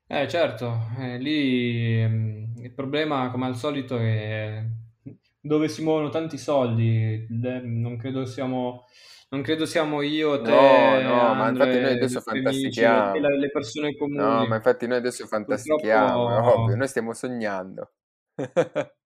Eh 0.08 0.28
certo, 0.28 0.82
eh, 1.00 1.18
lì 1.18 2.00
ehm, 2.02 2.54
il 2.58 2.72
problema 2.72 3.32
come 3.32 3.48
al 3.48 3.56
solito 3.56 3.98
è 3.98 4.64
dove 5.46 5.68
si 5.68 5.84
muovono 5.84 6.10
tanti 6.10 6.38
soldi, 6.38 7.26
non 7.30 7.98
credo 7.98 8.26
siamo, 8.26 8.86
non 9.30 9.42
credo 9.42 9.66
siamo 9.66 10.02
io, 10.02 10.42
te, 10.42 10.52
no, 10.52 11.02
no, 11.02 11.34
ma 11.34 11.50
infatti 11.50 11.80
noi 11.80 11.94
adesso 11.94 12.22
fantastichiamo. 12.22 13.10
Amici, 13.12 13.38
le 13.40 13.50
persone 13.50 13.96
comuni. 13.96 14.18
No, 14.18 14.46
ma 14.48 14.56
infatti 14.56 14.88
noi 14.88 14.98
adesso 14.98 15.26
fantastichiamo, 15.26 16.26
Purtroppo... 16.26 16.50
è 16.50 16.54
ovvio, 16.54 16.76
noi 16.76 16.88
stiamo 16.88 17.14
sognando. 17.14 17.92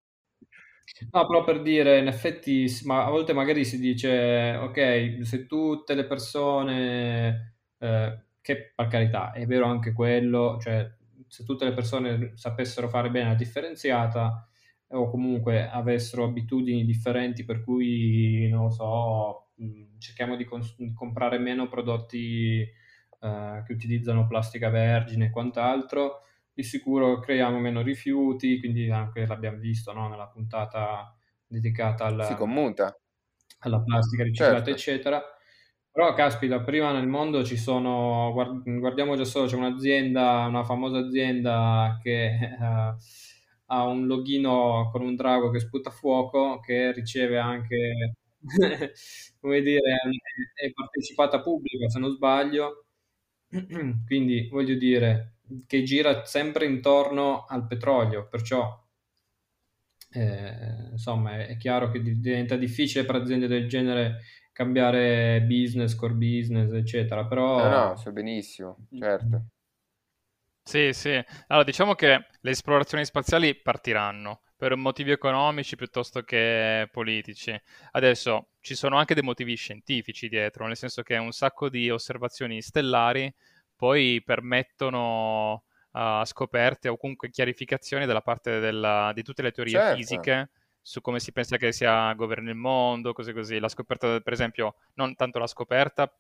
No, 1.12 1.26
però 1.28 1.44
per 1.44 1.62
dire, 1.62 2.00
in 2.00 2.08
effetti, 2.08 2.68
ma 2.86 3.06
a 3.06 3.10
volte 3.10 3.34
magari 3.34 3.64
si 3.66 3.80
dice, 3.80 4.56
ok, 4.62 5.20
se 5.24 5.46
tutte 5.48 5.94
le 5.96 6.06
persone, 6.06 7.56
eh, 7.78 8.24
che 8.42 8.72
per 8.76 8.88
carità, 8.88 9.32
è 9.32 9.46
vero 9.46 9.66
anche 9.66 9.94
quello, 9.94 10.58
cioè 10.60 10.88
se 11.28 11.44
tutte 11.44 11.66
le 11.66 11.74
persone 11.74 12.32
sapessero 12.36 12.90
fare 12.90 13.10
bene 13.12 13.30
la 13.30 13.36
differenziata 13.36 14.48
o 14.92 15.10
comunque 15.10 15.70
avessero 15.70 16.24
abitudini 16.26 16.84
differenti 16.86 17.46
per 17.46 17.64
cui, 17.64 18.48
non 18.50 18.64
lo 18.66 18.70
so, 18.72 19.50
cerchiamo 20.00 20.36
di, 20.36 20.46
cons- 20.46 20.76
di 20.78 20.94
comprare 20.94 21.38
meno 21.38 21.68
prodotti 21.68 22.62
eh, 22.62 23.64
che 23.66 23.74
utilizzano 23.74 24.28
plastica 24.28 24.70
vergine 24.70 25.26
e 25.26 25.30
quant'altro, 25.30 26.22
di 26.60 26.64
sicuro 26.66 27.20
creiamo 27.20 27.58
meno 27.60 27.82
rifiuti, 27.82 28.60
quindi 28.60 28.90
anche 28.90 29.26
l'abbiamo 29.26 29.60
visto 29.60 29.94
no? 29.94 30.10
nella 30.10 30.28
puntata 30.28 31.16
dedicata 31.48 32.06
alla, 32.06 32.26
si 32.26 32.36
commuta. 32.36 32.94
alla 33.60 33.82
plastica 33.82 34.24
riciclata, 34.24 34.66
Certo. 34.66 34.70
eccetera. 34.72 35.22
Però, 35.92 36.14
caspita, 36.14 36.62
prima 36.62 36.92
nel 36.92 37.08
mondo 37.08 37.44
ci 37.44 37.58
sono, 37.58 38.32
guard- 38.34 38.64
guardiamo 38.80 39.16
già 39.16 39.26
solo, 39.26 39.48
c'è 39.48 39.56
un'azienda, 39.56 40.46
una 40.48 40.64
famosa 40.64 41.00
azienda 41.00 41.98
che 42.02 42.26
eh, 42.28 42.96
ha 43.72 43.88
un 43.88 44.06
logino 44.08 44.90
con 44.92 45.02
un 45.02 45.16
drago 45.16 45.50
che 45.52 45.60
sputa 45.60 45.90
fuoco, 45.92 46.60
che 46.60 46.92
riceve 46.94 47.38
anche, 47.40 48.16
come 49.40 49.62
dire, 49.62 49.98
è 50.54 50.72
partecipata 50.72 51.42
pubblica, 51.42 51.90
se 51.90 52.00
non 52.00 52.12
sbaglio, 52.12 52.86
quindi 54.06 54.48
voglio 54.50 54.76
dire 54.76 55.39
che 55.68 55.84
gira 55.84 56.26
sempre 56.26 56.66
intorno 56.66 57.46
al 57.46 57.66
petrolio, 57.68 58.28
perciò 58.28 58.78
eh, 60.12 60.90
insomma 60.92 61.46
è, 61.46 61.58
chiaro 61.58 61.92
che 61.92 62.02
di- 62.02 62.20
diventa 62.20 62.56
difficile 62.56 63.06
per 63.06 63.16
aziende 63.16 63.48
del 63.48 63.68
genere 63.68 64.22
cambiare 64.52 65.42
business, 65.48 65.96
core 65.96 66.14
business, 66.14 66.72
eccetera, 66.74 67.26
No, 67.58 67.68
però 67.68 67.70
no, 67.70 67.96
so 67.96 68.12
benissimo, 68.12 68.88
certo. 68.98 69.46
Sì, 70.64 70.94
sì. 70.94 71.10
Allora, 71.48 71.66
diciamo 71.66 71.96
che 71.96 72.28
le 72.42 72.52
esplorazioni 72.52 73.04
spaziali 73.04 73.56
partiranno 73.56 74.42
per 74.56 74.76
motivi 74.76 75.12
economici 75.12 75.76
piuttosto 75.76 76.22
che 76.22 76.88
politici. 76.92 77.60
Adesso 77.92 78.50
ci 78.60 78.76
sono 78.76 78.98
anche 78.98 79.16
dei 79.16 79.24
motivi 79.24 79.56
scientifici 79.56 80.30
dietro, 80.30 80.68
nel 80.68 80.78
senso 80.78 81.02
che 81.02 81.18
un 81.18 81.32
sacco 81.32 81.70
di 81.70 81.90
osservazioni 81.90 82.62
stellari 82.62 83.34
poi 83.80 84.22
permettono 84.26 85.64
uh, 85.94 86.26
scoperte 86.26 86.90
o 86.90 86.98
comunque 86.98 87.30
chiarificazioni 87.30 88.06
dalla 88.06 88.20
parte 88.22 88.60
della, 88.60 89.14
di 89.16 89.24
tutte 89.24 89.42
le 89.42 89.52
teorie 89.54 89.80
Certo. 89.80 89.96
fisiche 89.96 90.50
su 90.82 91.00
come 91.00 91.22
si 91.22 91.32
pensa 91.32 91.56
che 91.56 91.72
sia 91.72 92.12
governi 92.14 92.50
il 92.50 92.56
mondo, 92.56 93.14
cose 93.14 93.32
così. 93.32 93.58
La 93.58 93.70
scoperta, 93.70 94.20
per 94.20 94.34
esempio, 94.34 94.76
non 94.96 95.16
tanto 95.16 95.40
la 95.40 95.48
scoperta, 95.48 96.14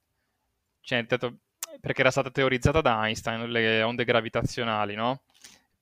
cioè, 0.79 1.03
detto, 1.03 1.39
perché 1.81 1.99
era 1.99 2.11
stata 2.11 2.31
teorizzata 2.31 2.79
da 2.79 3.05
Einstein, 3.05 3.49
le 3.49 3.81
onde 3.81 4.05
gravitazionali, 4.05 4.95
no? 4.95 5.23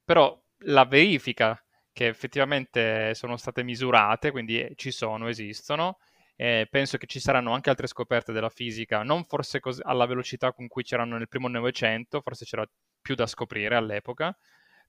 Però 0.03 0.35
la 0.61 0.85
verifica 0.85 1.61
che 1.93 2.07
effettivamente 2.07 3.13
sono 3.13 3.37
state 3.37 3.61
misurate, 3.61 4.31
quindi 4.31 4.73
ci 4.77 4.89
sono, 4.89 5.27
esistono, 5.27 5.99
eh, 6.37 6.67
penso 6.71 6.97
che 6.97 7.07
ci 7.07 7.19
saranno 7.19 7.53
anche 7.53 7.71
altre 7.71 7.87
scoperte 7.87 8.31
della 8.33 8.49
fisica, 8.49 9.03
non 9.03 9.25
forse 9.25 9.59
cos- 9.59 9.81
alla 9.83 10.05
velocità 10.07 10.53
con 10.53 10.67
cui 10.69 10.83
c'erano 10.83 11.17
nel 11.17 11.27
primo 11.29 11.49
Novecento, 11.49 12.21
forse 12.21 12.45
c'era 12.45 12.65
più 13.01 13.15
da 13.15 13.27
scoprire 13.27 13.75
all'epoca, 13.75 14.37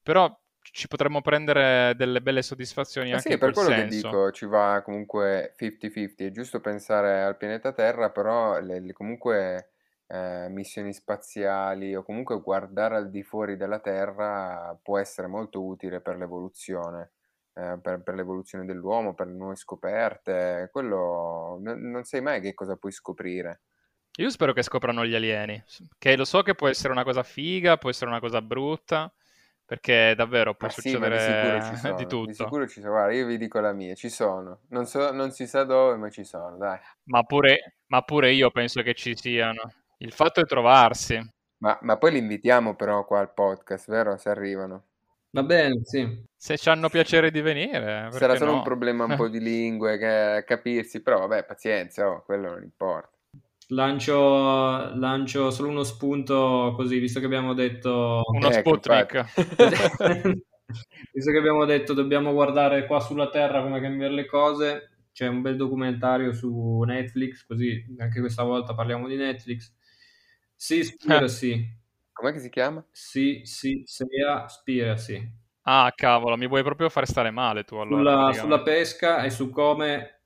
però 0.03 0.39
ci 0.61 0.89
potremmo 0.89 1.23
prendere 1.23 1.95
delle 1.97 2.23
belle 2.23 2.43
soddisfazioni 2.43 3.13
Ma 3.13 3.17
anche 3.17 3.19
sì, 3.19 3.39
per 3.39 3.53
quel 3.53 3.55
quello 3.55 3.73
che 3.73 3.87
dico, 3.87 4.31
ci 4.33 4.45
va 4.47 4.83
comunque 4.85 5.55
50-50, 5.57 6.25
è 6.27 6.31
giusto 6.31 6.61
pensare 6.61 7.23
al 7.23 7.37
pianeta 7.39 7.73
Terra, 7.73 8.11
però 8.11 8.61
le, 8.61 8.81
le- 8.81 8.93
comunque 8.93 9.71
eh, 10.09 10.49
missioni 10.51 10.93
spaziali 10.93 11.95
o 11.97 12.03
comunque 12.03 12.39
guardare 12.43 12.97
al 12.97 13.09
di 13.11 13.23
fuori 13.23 13.57
della 13.57 13.79
Terra 13.81 14.79
può 14.83 14.99
essere 14.99 15.27
molto 15.27 15.65
utile 15.65 16.01
per 16.03 16.17
l'evoluzione, 16.19 17.13
eh, 17.59 17.77
per, 17.83 18.03
per 18.03 18.15
l'evoluzione 18.15 18.65
dell'uomo, 18.65 19.15
per 19.15 19.27
le 19.27 19.35
nuove 19.35 19.57
scoperte, 19.57 20.69
quello 20.71 21.59
non, 21.61 21.81
non 21.91 22.05
sai 22.05 22.21
mai 22.21 22.41
che 22.41 22.55
cosa 22.55 22.77
puoi 22.77 22.93
scoprire. 22.93 23.63
Io 24.19 24.31
spero 24.31 24.53
che 24.53 24.63
scoprano 24.63 25.05
gli 25.05 25.15
alieni, 25.15 25.63
che 25.99 26.17
lo 26.17 26.25
so 26.25 26.43
che 26.43 26.55
può 26.55 26.69
essere 26.69 26.93
una 26.93 27.03
cosa 27.03 27.25
figa, 27.25 27.77
può 27.77 27.91
essere 27.91 28.11
una 28.11 28.21
cosa 28.21 28.41
brutta, 28.43 29.13
perché 29.65 30.15
davvero 30.17 30.55
può 30.55 30.69
Ma 30.69 30.73
sì, 30.73 30.97
ma 30.97 31.09
di 31.09 31.19
succedere 31.19 31.61
sono, 31.77 31.95
di 31.97 32.05
di 32.05 32.09
tutto. 32.09 32.33
sicuro 32.33 32.69
ci 32.69 32.81
sono, 32.81 32.93
guarda, 32.93 33.13
io 33.13 33.27
vi 33.27 33.39
dico 33.39 33.59
la 33.59 33.73
mia, 33.73 33.95
ci 33.95 34.09
sono, 34.09 34.61
non 34.69 34.87
so, 34.87 35.13
non 35.13 35.33
si 35.33 35.47
sa 35.47 35.65
dove, 35.65 35.97
ma 35.97 36.11
ci 36.11 36.25
sono, 36.25 36.57
dai. 36.57 36.79
Ma 37.05 37.23
pure, 37.25 37.79
ma 37.87 38.03
pure 38.03 38.33
io 38.33 38.51
penso 38.51 38.83
che 38.83 38.95
ci 38.95 39.17
siano. 39.17 39.73
Il 39.99 40.13
fatto 40.13 40.41
è 40.41 40.45
trovarsi. 40.45 41.21
Ma, 41.59 41.77
ma 41.83 41.97
poi 41.97 42.13
li 42.13 42.19
invitiamo 42.19 42.77
però 42.77 43.05
qua 43.05 43.19
al 43.19 43.35
podcast, 43.35 43.91
vero? 43.91 44.17
Se 44.17 44.29
arrivano. 44.31 44.88
Va 45.31 45.43
bene, 45.43 45.81
sì. 45.83 46.27
Se 46.37 46.57
ci 46.57 46.69
hanno 46.69 46.89
piacere 46.89 47.31
di 47.31 47.41
venire, 47.41 48.09
Sarà 48.11 48.27
perché 48.27 48.37
solo 48.39 48.51
un 48.53 48.57
no? 48.59 48.63
problema 48.63 49.05
un 49.05 49.17
po' 49.17 49.29
di 49.29 49.41
lingue, 49.41 49.99
che, 49.99 50.45
capirsi, 50.47 51.03
però 51.03 51.21
vabbè, 51.21 51.45
pazienza, 51.45 52.09
oh, 52.09 52.23
quello 52.23 52.51
non 52.51 52.63
importa. 52.63 53.11
Lancio, 53.71 54.95
lancio 54.95 55.51
solo 55.51 55.69
uno 55.69 55.83
spunto 55.83 56.73
così, 56.75 56.99
visto 56.99 57.21
che 57.21 57.27
abbiamo 57.27 57.55
detto... 57.55 58.23
Uno 58.27 58.49
Ecco, 58.51 58.79
Sputnik. 58.79 59.25
Visto 61.13 61.31
che 61.31 61.39
abbiamo 61.39 61.65
detto 61.65 61.95
dobbiamo 61.95 62.33
guardare 62.33 62.87
qua 62.87 63.01
sulla 63.01 63.31
Terra 63.31 63.63
come 63.63 63.81
cambiare 63.81 64.13
le 64.13 64.27
cose, 64.27 64.91
c'è 65.13 65.27
un 65.27 65.41
bel 65.41 65.57
documentario 65.57 66.33
su 66.33 66.83
Netflix, 66.87 67.47
così 67.47 67.85
anche 67.99 68.21
questa 68.21 68.43
volta 68.43 68.75
parliamo 68.75 69.09
di 69.09 69.17
Netflix. 69.17 69.73
Seaspiracy, 70.55 71.67
Com'è 72.19 72.33
che 72.33 72.41
si 72.41 72.49
chiama? 72.51 72.85
sì, 72.91 73.43
sì, 73.45 73.83
Seaspiracy. 73.87 75.33
Ah, 75.63 75.93
cavolo, 75.95 76.37
mi 76.37 76.49
vuoi 76.49 76.63
proprio 76.65 76.89
fare 76.89 77.07
stare 77.07 77.31
male 77.31 77.63
tu 77.63 77.77
allora, 77.77 78.05
Sulla, 78.05 78.33
sulla 78.33 78.63
pesca 78.63 79.23
e 79.23 79.31
su 79.31 79.51
come 79.51 80.23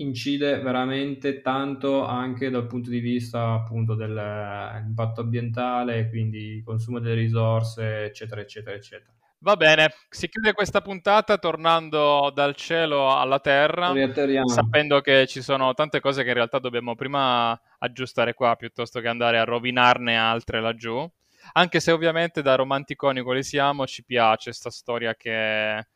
incide 0.00 0.58
veramente 0.60 1.40
tanto 1.40 2.04
anche 2.04 2.50
dal 2.50 2.66
punto 2.66 2.90
di 2.90 2.98
vista 2.98 3.52
appunto 3.52 3.94
dell'impatto 3.94 5.20
ambientale, 5.20 6.08
quindi 6.08 6.62
consumo 6.64 6.98
delle 6.98 7.14
risorse, 7.14 8.04
eccetera, 8.06 8.40
eccetera, 8.40 8.74
eccetera. 8.74 9.12
Va 9.42 9.56
bene, 9.56 9.88
si 10.10 10.28
chiude 10.28 10.52
questa 10.52 10.82
puntata 10.82 11.38
tornando 11.38 12.30
dal 12.34 12.54
cielo 12.54 13.16
alla 13.16 13.40
terra, 13.40 13.98
sapendo 14.42 15.00
che 15.00 15.26
ci 15.26 15.40
sono 15.40 15.72
tante 15.72 16.00
cose 16.00 16.22
che 16.22 16.28
in 16.28 16.34
realtà 16.34 16.58
dobbiamo 16.58 16.94
prima 16.94 17.58
aggiustare 17.78 18.34
qua 18.34 18.54
piuttosto 18.56 19.00
che 19.00 19.08
andare 19.08 19.38
a 19.38 19.44
rovinarne 19.44 20.16
altre 20.18 20.60
laggiù. 20.60 21.10
Anche 21.52 21.80
se 21.80 21.90
ovviamente 21.92 22.42
da 22.42 22.54
romanticoni 22.54 23.22
quali 23.22 23.42
siamo 23.42 23.86
ci 23.86 24.04
piace 24.04 24.52
sta 24.52 24.70
storia 24.70 25.14
che 25.14 25.86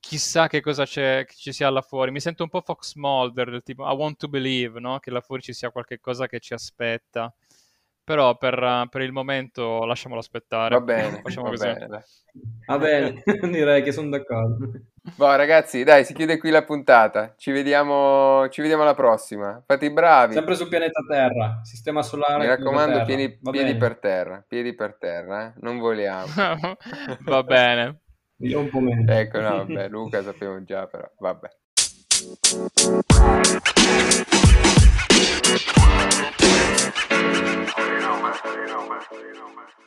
chissà 0.00 0.48
che 0.48 0.60
cosa 0.60 0.84
che 0.84 1.26
ci 1.36 1.52
sia 1.52 1.70
là 1.70 1.82
fuori. 1.82 2.10
Mi 2.10 2.20
sento 2.20 2.42
un 2.42 2.48
po' 2.48 2.60
Fox 2.60 2.94
Mulder, 2.94 3.50
del 3.50 3.62
tipo 3.62 3.88
I 3.90 3.94
want 3.94 4.18
to 4.18 4.28
believe, 4.28 4.80
no? 4.80 4.98
Che 4.98 5.10
là 5.10 5.20
fuori 5.20 5.42
ci 5.42 5.52
sia 5.52 5.70
qualche 5.70 6.00
cosa 6.00 6.26
che 6.26 6.40
ci 6.40 6.54
aspetta. 6.54 7.32
Però 8.04 8.36
per, 8.36 8.88
per 8.90 9.00
il 9.02 9.12
momento 9.12 9.84
lasciamolo 9.84 10.20
aspettare. 10.20 10.74
Va 10.74 10.80
bene, 10.80 11.20
Facciamo 11.22 11.44
va 11.46 11.50
così. 11.50 11.66
bene. 11.66 12.04
Va 12.66 12.78
bene, 12.78 13.22
direi 13.50 13.82
che 13.82 13.92
sono 13.92 14.08
d'accordo. 14.08 14.70
Boh, 15.16 15.36
ragazzi, 15.36 15.84
dai, 15.84 16.04
si 16.04 16.12
chiude 16.14 16.38
qui 16.38 16.50
la 16.50 16.64
puntata. 16.64 17.34
Ci 17.36 17.52
vediamo, 17.52 18.48
ci 18.48 18.60
vediamo 18.60 18.82
alla 18.82 18.94
prossima. 18.94 19.62
Fate 19.64 19.86
i 19.86 19.92
bravi. 19.92 20.32
Sempre 20.34 20.54
sul 20.54 20.68
pianeta 20.68 21.00
Terra, 21.08 21.60
sistema 21.62 22.02
solare. 22.02 22.38
Mi 22.40 22.46
raccomando, 22.46 22.92
Terra. 22.92 23.04
piedi, 23.04 23.38
piedi 23.50 23.76
per 23.76 23.98
terra, 23.98 24.44
piedi 24.46 24.74
per 24.74 24.96
terra, 24.98 25.46
eh? 25.46 25.52
Non 25.60 25.78
voliamo. 25.78 26.26
Va 27.24 27.42
bene. 27.42 28.00
Io 28.38 28.58
un 28.58 28.68
po' 28.68 28.80
meno. 28.80 29.12
Ecco, 29.12 29.40
no, 29.40 29.58
vabbè, 29.58 29.88
Luca 29.88 30.22
sappiamo 30.22 30.62
già, 30.64 30.86
però, 30.86 31.08
vabbè. 31.18 31.48
man. 39.56 39.81